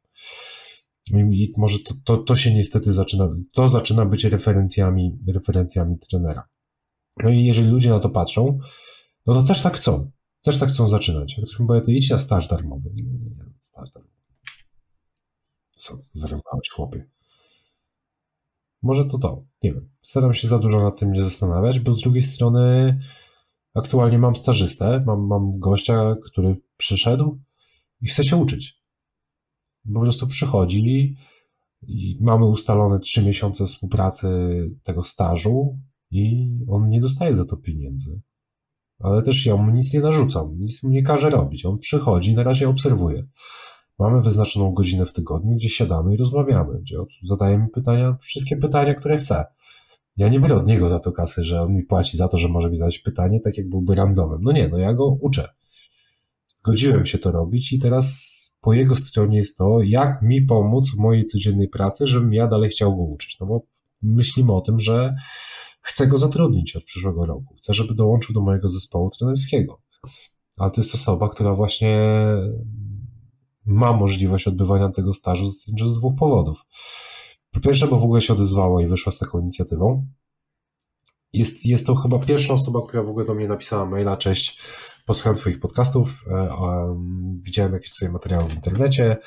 I 1.14 1.54
może 1.58 1.80
to, 1.80 1.94
to, 2.04 2.18
to 2.18 2.36
się 2.36 2.54
niestety 2.54 2.94
zaczyna, 2.94 3.36
to 3.54 3.70
zaczyna 3.70 4.06
być 4.06 4.24
referencjami, 4.24 5.20
referencjami 5.34 6.00
trenera. 6.00 6.48
No 7.24 7.30
i 7.30 7.46
jeżeli 7.46 7.70
ludzie 7.70 7.90
na 7.90 8.00
to 8.00 8.10
patrzą, 8.10 8.60
no 9.26 9.34
to 9.34 9.44
też 9.44 9.62
tak 9.62 9.78
chcą. 9.78 10.12
Też 10.42 10.60
tak 10.60 10.70
chcą 10.70 10.88
zaczynać. 10.88 11.38
Jak 11.38 11.46
ktoś 11.48 11.60
mi 11.60 11.68
powie, 11.68 11.82
to 11.82 11.92
idź 11.92 12.10
na 12.10 12.18
staż 12.18 12.48
darmowy. 12.48 12.90
Nie, 12.94 13.04
nie, 13.04 13.54
staż 13.60 13.92
darmowy. 13.92 14.16
Co, 15.74 15.96
zwariowałeś, 16.02 16.70
chłopie? 16.70 17.10
Może 18.82 19.06
to 19.06 19.18
to, 19.18 19.46
nie 19.64 19.74
wiem. 19.74 19.90
Staram 20.02 20.34
się 20.34 20.48
za 20.48 20.60
dużo 20.60 20.84
nad 20.84 21.00
tym 21.00 21.12
nie 21.12 21.24
zastanawiać, 21.24 21.80
bo 21.80 21.92
z 21.92 22.02
drugiej 22.02 22.22
strony 22.22 23.00
aktualnie 23.76 24.20
mam 24.20 24.36
stażystę, 24.36 25.04
mam, 25.06 25.28
mam 25.28 25.60
gościa, 25.60 26.16
który 26.24 26.62
przyszedł 26.78 27.40
i 28.02 28.08
chce 28.08 28.24
się 28.24 28.38
uczyć 28.38 28.77
po 29.94 30.02
prostu 30.02 30.28
przychodzi 30.28 31.16
i 31.88 32.18
mamy 32.22 32.46
ustalone 32.46 33.00
trzy 33.00 33.26
miesiące 33.26 33.66
współpracy 33.66 34.28
tego 34.84 35.04
stażu 35.04 35.80
i 36.12 36.50
on 36.70 36.90
nie 36.90 37.00
dostaje 37.00 37.36
za 37.36 37.46
to 37.46 37.58
pieniędzy. 37.58 38.22
Ale 39.00 39.22
też 39.22 39.46
ja 39.46 39.56
mu 39.56 39.72
nic 39.72 39.94
nie 39.94 40.00
narzucam, 40.00 40.58
nic 40.60 40.84
mu 40.84 40.90
nie 40.90 41.04
każę 41.04 41.30
robić. 41.30 41.66
On 41.66 41.80
przychodzi 41.80 42.32
i 42.32 42.36
na 42.36 42.44
razie 42.44 42.70
obserwuje. 42.70 43.28
Mamy 44.00 44.22
wyznaczoną 44.22 44.74
godzinę 44.74 45.06
w 45.06 45.12
tygodniu, 45.12 45.56
gdzie 45.56 45.70
siadamy 45.70 46.14
i 46.14 46.18
rozmawiamy, 46.18 46.80
gdzie 46.82 46.98
zadaje 47.24 47.58
mi 47.58 47.70
pytania, 47.70 48.14
wszystkie 48.14 48.58
pytania, 48.58 48.94
które 48.94 49.18
chce. 49.18 49.46
Ja 50.18 50.30
nie 50.30 50.40
biorę 50.40 50.56
od 50.56 50.68
niego 50.68 50.90
za 50.90 51.00
to 51.00 51.12
kasy, 51.12 51.44
że 51.44 51.62
on 51.62 51.76
mi 51.76 51.84
płaci 51.84 52.18
za 52.18 52.28
to, 52.28 52.38
że 52.38 52.50
może 52.50 52.70
mi 52.70 52.76
zadać 52.76 53.00
pytanie, 53.00 53.40
tak 53.40 53.58
jak 53.58 53.70
byłby 53.70 53.96
randomem. 53.96 54.40
No 54.44 54.52
nie, 54.52 54.68
no 54.68 54.78
ja 54.78 54.94
go 54.94 55.18
uczę. 55.22 55.50
Zgodziłem 56.48 57.06
się 57.06 57.18
to 57.18 57.32
robić 57.32 57.74
i 57.74 57.80
teraz 57.80 58.47
po 58.68 58.74
jego 58.74 58.96
stronie 58.96 59.38
jest 59.38 59.58
to, 59.58 59.82
jak 59.82 60.22
mi 60.22 60.42
pomóc 60.42 60.92
w 60.92 60.98
mojej 60.98 61.26
codziennej 61.26 61.70
pracy, 61.70 62.08
żebym 62.08 62.34
ja 62.34 62.48
dalej 62.48 62.70
chciał 62.70 62.98
go 62.98 63.04
uczyć. 63.04 63.40
No 63.40 63.46
bo 63.46 63.62
myślimy 64.02 64.54
o 64.54 64.62
tym, 64.62 64.80
że 64.80 65.16
chcę 65.82 66.08
go 66.08 66.18
zatrudnić 66.18 66.76
od 66.76 66.84
przyszłego 66.84 67.26
roku. 67.26 67.56
Chcę, 67.58 67.74
żeby 67.74 67.96
dołączył 67.96 68.34
do 68.34 68.42
mojego 68.42 68.68
zespołu 68.68 69.10
trenerskiego. 69.10 69.82
Ale 70.58 70.72
to 70.72 70.82
jest 70.82 70.96
osoba, 70.96 71.30
która 71.30 71.56
właśnie 71.56 72.10
ma 73.66 73.94
możliwość 73.94 74.48
odbywania 74.48 74.90
tego 74.90 75.14
stażu 75.14 75.50
z, 75.50 75.66
z 75.66 76.00
dwóch 76.00 76.16
powodów. 76.16 76.66
Po 77.52 77.60
pierwsze, 77.60 77.88
bo 77.88 78.00
w 78.00 78.04
ogóle 78.04 78.22
się 78.22 78.34
odezwała 78.34 78.82
i 78.82 78.88
wyszła 78.88 79.12
z 79.12 79.18
taką 79.18 79.40
inicjatywą. 79.40 80.08
Jest, 81.34 81.66
jest 81.66 81.86
to 81.86 81.96
chyba 81.96 82.20
pierwsza 82.20 82.54
osoba, 82.54 82.80
która 82.88 83.04
w 83.04 83.10
ogóle 83.10 83.26
do 83.26 83.34
mnie 83.34 83.48
napisała 83.48 83.86
maila, 83.86 84.18
cześć, 84.18 84.62
posłuchałem 85.06 85.38
Twoich 85.38 85.60
podcastów, 85.60 86.24
e, 86.32 86.50
widziałem 87.42 87.74
jakieś 87.74 87.92
Twoje 87.92 88.12
materiały 88.12 88.50
w 88.50 88.56
internecie, 88.56 89.18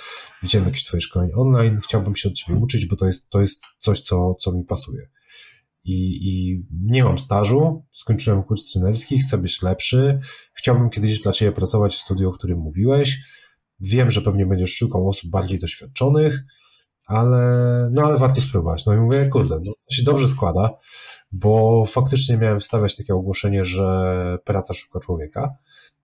widziałem 0.43 0.69
jakieś 0.69 0.85
Twoje 0.85 1.01
szkolenia 1.01 1.35
online, 1.35 1.81
chciałbym 1.85 2.17
się 2.17 2.29
od 2.29 2.35
Ciebie 2.35 2.59
uczyć, 2.59 2.87
bo 2.87 2.97
to 2.97 3.07
jest, 3.07 3.31
to 3.31 3.41
jest 3.41 3.63
coś, 3.79 4.01
co, 4.01 4.35
co 4.35 4.53
mi 4.53 4.65
pasuje. 4.65 5.09
I, 5.85 6.29
I 6.29 6.65
nie 6.85 7.05
mam 7.05 7.19
stażu, 7.19 7.85
skończyłem 7.93 8.43
kurs 8.43 8.73
trenerski, 8.73 9.19
chcę 9.19 9.39
być 9.39 9.63
lepszy, 9.63 10.19
chciałbym 10.55 10.91
kiedyś 10.91 11.21
dla 11.21 11.33
Ciebie 11.33 11.53
pracować 11.53 11.95
w 11.95 11.99
studiu, 11.99 12.29
o 12.29 12.33
którym 12.33 12.59
mówiłeś. 12.59 13.19
Wiem, 13.81 14.11
że 14.11 14.23
pewnie 14.23 14.47
będziesz 14.47 14.75
szukał 14.75 15.09
osób 15.09 15.31
bardziej 15.31 15.59
doświadczonych, 15.59 16.45
ale, 17.11 17.53
no 17.93 18.03
ale 18.03 18.19
warto 18.19 18.41
spróbować. 18.41 18.87
No 18.87 18.95
i 18.95 18.97
mówię, 18.97 19.29
kurde, 19.29 19.61
no, 19.65 19.73
to 19.73 19.95
się 19.95 20.03
dobrze 20.03 20.29
składa, 20.29 20.71
bo 21.33 21.85
faktycznie 21.87 22.37
miałem 22.37 22.61
wstawiać 22.61 22.97
takie 22.97 23.15
ogłoszenie, 23.15 23.65
że 23.65 24.39
praca 24.45 24.75
szuka 24.75 25.01
człowieka. 25.01 25.55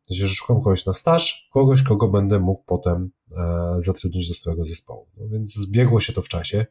Znaczy, 0.02 0.28
że 0.28 0.34
szukam 0.34 0.56
kogoś 0.56 0.86
na 0.86 0.92
staż, 0.92 1.48
kogoś, 1.52 1.82
kogo 1.82 2.08
będę 2.08 2.38
mógł 2.38 2.62
potem 2.66 3.10
e, 3.36 3.74
zatrudnić 3.78 4.28
do 4.28 4.34
swojego 4.34 4.64
zespołu. 4.64 5.06
No 5.16 5.28
więc 5.28 5.54
zbiegło 5.54 6.00
się 6.00 6.12
to 6.12 6.22
w 6.22 6.28
czasie. 6.28 6.66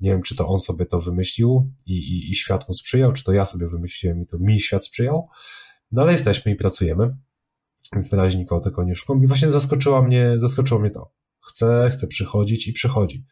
Nie 0.00 0.10
wiem, 0.10 0.22
czy 0.22 0.36
to 0.36 0.48
on 0.48 0.58
sobie 0.58 0.86
to 0.86 1.00
wymyślił 1.00 1.70
i, 1.86 1.92
i, 1.92 2.30
i 2.30 2.34
świat 2.34 2.68
mu 2.68 2.74
sprzyjał, 2.74 3.12
czy 3.12 3.24
to 3.24 3.32
ja 3.32 3.44
sobie 3.44 3.66
wymyśliłem 3.66 4.22
i 4.22 4.26
to 4.26 4.38
mi 4.38 4.60
świat 4.60 4.84
sprzyjał. 4.84 5.28
No 5.92 6.02
ale 6.02 6.12
jesteśmy 6.12 6.52
i 6.52 6.56
pracujemy, 6.56 7.16
więc 7.92 8.12
na 8.12 8.18
razie 8.22 8.38
nikogo 8.38 8.60
tego 8.60 8.84
nie 8.84 8.94
szukam. 8.94 9.24
I 9.24 9.26
właśnie 9.26 9.50
zaskoczyło 9.50 10.02
mnie, 10.02 10.34
zaskoczyło 10.36 10.80
mnie 10.80 10.90
to. 10.90 11.12
Chce, 11.48 11.90
chce 11.92 12.06
przychodzić 12.06 12.68
i 12.68 12.72
przychodzi. 12.72 13.24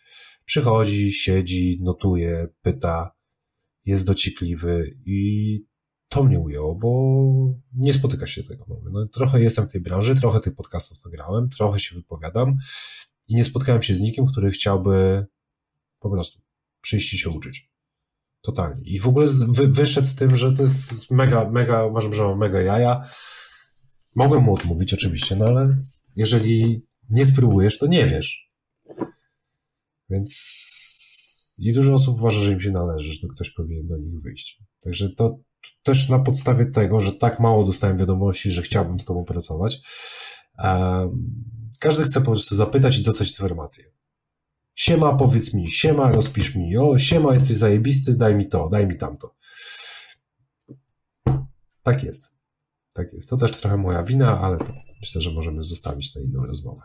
Przychodzi, 0.45 1.13
siedzi, 1.13 1.79
notuje, 1.83 2.49
pyta, 2.63 3.13
jest 3.85 4.07
dociekliwy 4.07 4.97
i 5.07 5.61
to 6.09 6.25
mnie 6.25 6.39
ujęło, 6.39 6.75
bo 6.75 6.91
nie 7.75 7.93
spotyka 7.93 8.27
się 8.27 8.43
tego. 8.43 8.67
No, 8.93 9.07
trochę 9.07 9.43
jestem 9.43 9.69
w 9.69 9.73
tej 9.73 9.81
branży, 9.81 10.17
trochę 10.17 10.41
tych 10.41 10.55
podcastów 10.55 11.05
nagrałem, 11.05 11.49
trochę 11.49 11.81
się 11.81 11.95
wypowiadam 11.95 12.57
i 13.27 13.35
nie 13.35 13.45
spotkałem 13.45 13.83
się 13.83 13.95
z 13.95 14.01
nikim, 14.01 14.27
który 14.27 14.51
chciałby 14.51 15.27
po 15.99 16.11
prostu 16.11 16.41
przyjść 16.81 17.13
i 17.13 17.19
się 17.19 17.31
uczyć. 17.31 17.71
Totalnie. 18.41 18.83
I 18.83 19.01
w 19.01 19.09
ogóle 19.09 19.27
wy, 19.49 19.69
wyszedł 19.69 20.07
z 20.07 20.15
tym, 20.15 20.37
że 20.37 20.53
to 20.53 20.63
jest, 20.63 20.89
to 20.89 20.95
jest 20.95 21.11
mega, 21.11 21.51
mega, 21.51 21.85
uważam, 21.85 22.13
że 22.13 22.37
mega 22.37 22.61
jaja. 22.61 23.09
Mogłem 24.15 24.43
mu 24.43 24.55
odmówić 24.55 24.95
oczywiście, 24.95 25.37
no 25.37 25.47
ale 25.47 25.85
jeżeli 26.17 26.88
nie 27.11 27.27
spróbujesz, 27.27 27.79
to 27.79 27.87
nie 27.87 28.07
wiesz. 28.07 28.53
Więc 30.11 30.59
i 31.59 31.73
dużo 31.73 31.95
osób 31.95 32.19
uważa, 32.19 32.41
że 32.41 32.53
im 32.53 32.61
się 32.61 32.71
należy, 32.71 33.13
że 33.13 33.29
ktoś 33.29 33.51
powinien 33.51 33.87
do 33.87 33.97
nich 33.97 34.21
wyjść. 34.21 34.63
Także 34.85 35.11
to 35.11 35.39
też 35.83 36.09
na 36.09 36.19
podstawie 36.19 36.67
tego, 36.67 37.01
że 37.01 37.13
tak 37.13 37.41
mało 37.41 37.65
dostałem 37.65 37.99
wiadomości, 37.99 38.51
że 38.51 38.63
chciałbym 38.63 39.01
z 39.01 39.05
tobą 39.05 39.25
pracować, 39.25 39.81
każdy 41.79 42.05
chce 42.05 42.21
po 42.21 42.31
prostu 42.31 42.57
zapytać 42.57 42.99
i 42.99 43.03
dostać 43.03 43.31
informację. 43.31 43.85
Siema, 44.75 45.17
powiedz 45.17 45.55
mi, 45.55 45.71
siema, 45.71 46.13
rozpisz 46.13 46.55
mi, 46.55 46.77
o, 46.77 46.99
siema, 46.99 47.35
jesteś 47.35 47.57
zajebisty, 47.57 48.17
daj 48.17 48.35
mi 48.35 48.49
to, 48.49 48.69
daj 48.69 48.87
mi 48.87 48.97
tamto. 48.97 49.35
Tak 51.83 52.05
jest. 52.05 52.33
Tak 52.95 53.13
jest. 53.13 53.29
To 53.29 53.37
też 53.37 53.51
trochę 53.51 53.77
moja 53.77 54.03
wina, 54.03 54.41
ale 54.41 54.57
myślę, 55.01 55.21
że 55.21 55.33
możemy 55.33 55.63
zostawić 55.63 56.15
na 56.15 56.23
inną 56.23 56.47
rozmowę 56.47 56.83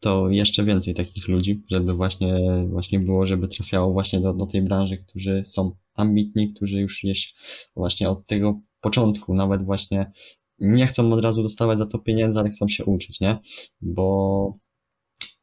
to 0.00 0.30
jeszcze 0.30 0.64
więcej 0.64 0.94
takich 0.94 1.28
ludzi, 1.28 1.62
żeby 1.70 1.94
właśnie, 1.94 2.34
właśnie 2.70 3.00
było, 3.00 3.26
żeby 3.26 3.48
trafiało 3.48 3.92
właśnie 3.92 4.20
do, 4.20 4.34
do 4.34 4.46
tej 4.46 4.62
branży, 4.62 4.96
którzy 4.96 5.44
są 5.44 5.76
ambitni, 5.94 6.54
którzy 6.54 6.80
już 6.80 7.00
gdzieś 7.04 7.34
właśnie 7.76 8.08
od 8.08 8.26
tego 8.26 8.60
początku, 8.80 9.34
nawet 9.34 9.64
właśnie 9.64 10.12
nie 10.58 10.86
chcą 10.86 11.12
od 11.12 11.20
razu 11.20 11.42
dostawać 11.42 11.78
za 11.78 11.86
to 11.86 11.98
pieniędzy, 11.98 12.38
ale 12.38 12.50
chcą 12.50 12.68
się 12.68 12.84
uczyć, 12.84 13.20
nie? 13.20 13.38
Bo 13.80 14.54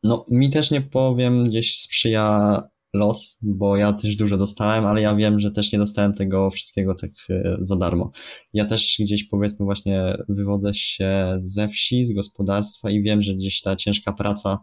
no, 0.04 0.26
mi 0.32 0.50
też 0.50 0.72
nie 0.72 0.82
powiem, 0.82 1.50
gdzieś 1.50 1.80
sprzyja 1.80 2.62
los, 2.96 3.40
bo 3.42 3.78
ja 3.78 3.94
też 3.94 4.16
dużo 4.16 4.38
dostałem, 4.38 4.86
ale 4.86 5.02
ja 5.02 5.16
wiem, 5.16 5.40
że 5.40 5.52
też 5.52 5.72
nie 5.72 5.80
dostałem 5.80 6.14
tego 6.14 6.52
wszystkiego 6.52 6.96
tak 6.96 7.12
e, 7.30 7.58
za 7.62 7.76
darmo. 7.76 8.12
Ja 8.54 8.66
też 8.66 8.96
gdzieś 9.00 9.24
powiedzmy 9.24 9.66
właśnie 9.66 10.18
wywodzę 10.30 10.74
się 10.74 11.40
ze 11.42 11.68
wsi, 11.68 12.06
z 12.06 12.14
gospodarstwa 12.14 12.92
i 12.92 13.02
wiem, 13.02 13.22
że 13.22 13.36
gdzieś 13.36 13.62
ta 13.62 13.76
ciężka 13.76 14.14
praca 14.14 14.60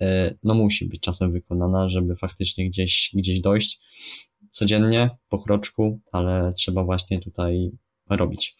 e, 0.00 0.34
no 0.42 0.54
musi 0.54 0.88
być 0.88 1.00
czasem 1.00 1.32
wykonana, 1.32 1.88
żeby 1.88 2.16
faktycznie 2.16 2.68
gdzieś, 2.68 3.10
gdzieś 3.14 3.40
dojść 3.40 3.80
codziennie, 4.50 5.10
po 5.28 5.38
kroczku, 5.38 6.00
ale 6.12 6.52
trzeba 6.56 6.84
właśnie 6.84 7.20
tutaj 7.20 7.70
robić. 8.10 8.56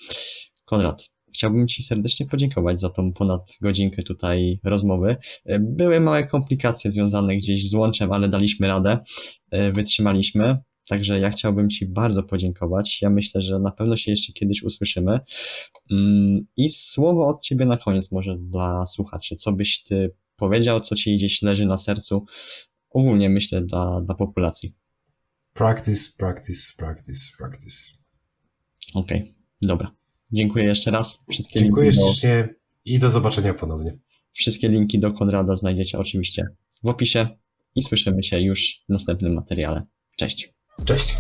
Konrad, 0.65 1.11
chciałbym 1.35 1.69
Ci 1.69 1.83
serdecznie 1.83 2.27
podziękować 2.27 2.81
za 2.81 2.91
tą 2.91 3.13
ponad 3.13 3.57
godzinkę 3.61 4.03
tutaj 4.03 4.61
rozmowy. 4.65 5.17
Były 5.61 6.01
małe 6.01 6.27
komplikacje 6.27 6.91
związane 6.91 7.37
gdzieś 7.37 7.71
z 7.71 7.75
łączem, 7.75 8.13
ale 8.13 8.29
daliśmy 8.29 8.67
radę, 8.67 8.99
wytrzymaliśmy. 9.73 10.59
Także 10.89 11.21
ja 11.21 11.31
chciałbym 11.31 11.71
Ci 11.71 11.87
bardzo 11.87 12.23
podziękować. 12.23 13.03
Ja 13.03 13.11
myślę, 13.11 13.43
że 13.43 13.59
na 13.59 13.71
pewno 13.71 13.97
się 13.97 14.11
jeszcze 14.11 14.33
kiedyś 14.33 14.63
usłyszymy. 14.63 15.21
Mm, 15.91 16.47
I 16.57 16.71
słowo 16.71 17.29
od 17.29 17.43
Ciebie 17.43 17.65
na 17.65 17.77
koniec 17.77 18.13
może 18.13 18.39
dla 18.39 18.87
słuchaczy. 18.87 19.37
Co 19.37 19.53
byś 19.53 19.83
Ty 19.83 20.15
powiedział, 20.37 20.81
co 20.81 20.97
Ci 20.97 21.17
gdzieś 21.17 21.43
leży 21.43 21.67
na 21.67 21.79
sercu? 21.79 22.25
Ogólnie 22.91 23.31
myślę 23.31 23.63
dla, 23.63 24.01
dla 24.01 24.15
populacji. 24.15 24.75
Practice, 25.53 26.11
practice, 26.19 26.73
practice, 26.77 27.21
practice. 27.39 27.77
Okej, 28.95 29.21
okay, 29.21 29.35
dobra. 29.63 30.02
Dziękuję 30.33 30.65
jeszcze 30.65 30.91
raz. 30.91 31.25
Wszystkie 31.31 31.61
Dziękuję 31.61 31.93
ślicznie 31.93 32.49
do... 32.49 32.55
i 32.85 32.99
do 32.99 33.11
zobaczenia 33.11 33.55
ponownie. 33.55 33.93
Wszystkie 34.33 34.69
linki 34.69 34.99
do 34.99 35.13
Konrada 35.13 35.57
znajdziecie 35.57 35.99
oczywiście 35.99 36.47
w 36.83 36.89
opisie 36.89 37.29
i 37.75 37.83
słyszymy 37.83 38.23
się 38.23 38.41
już 38.41 38.83
w 38.89 38.93
następnym 38.93 39.35
materiale. 39.35 39.83
Cześć. 40.17 40.55
Cześć. 40.85 41.15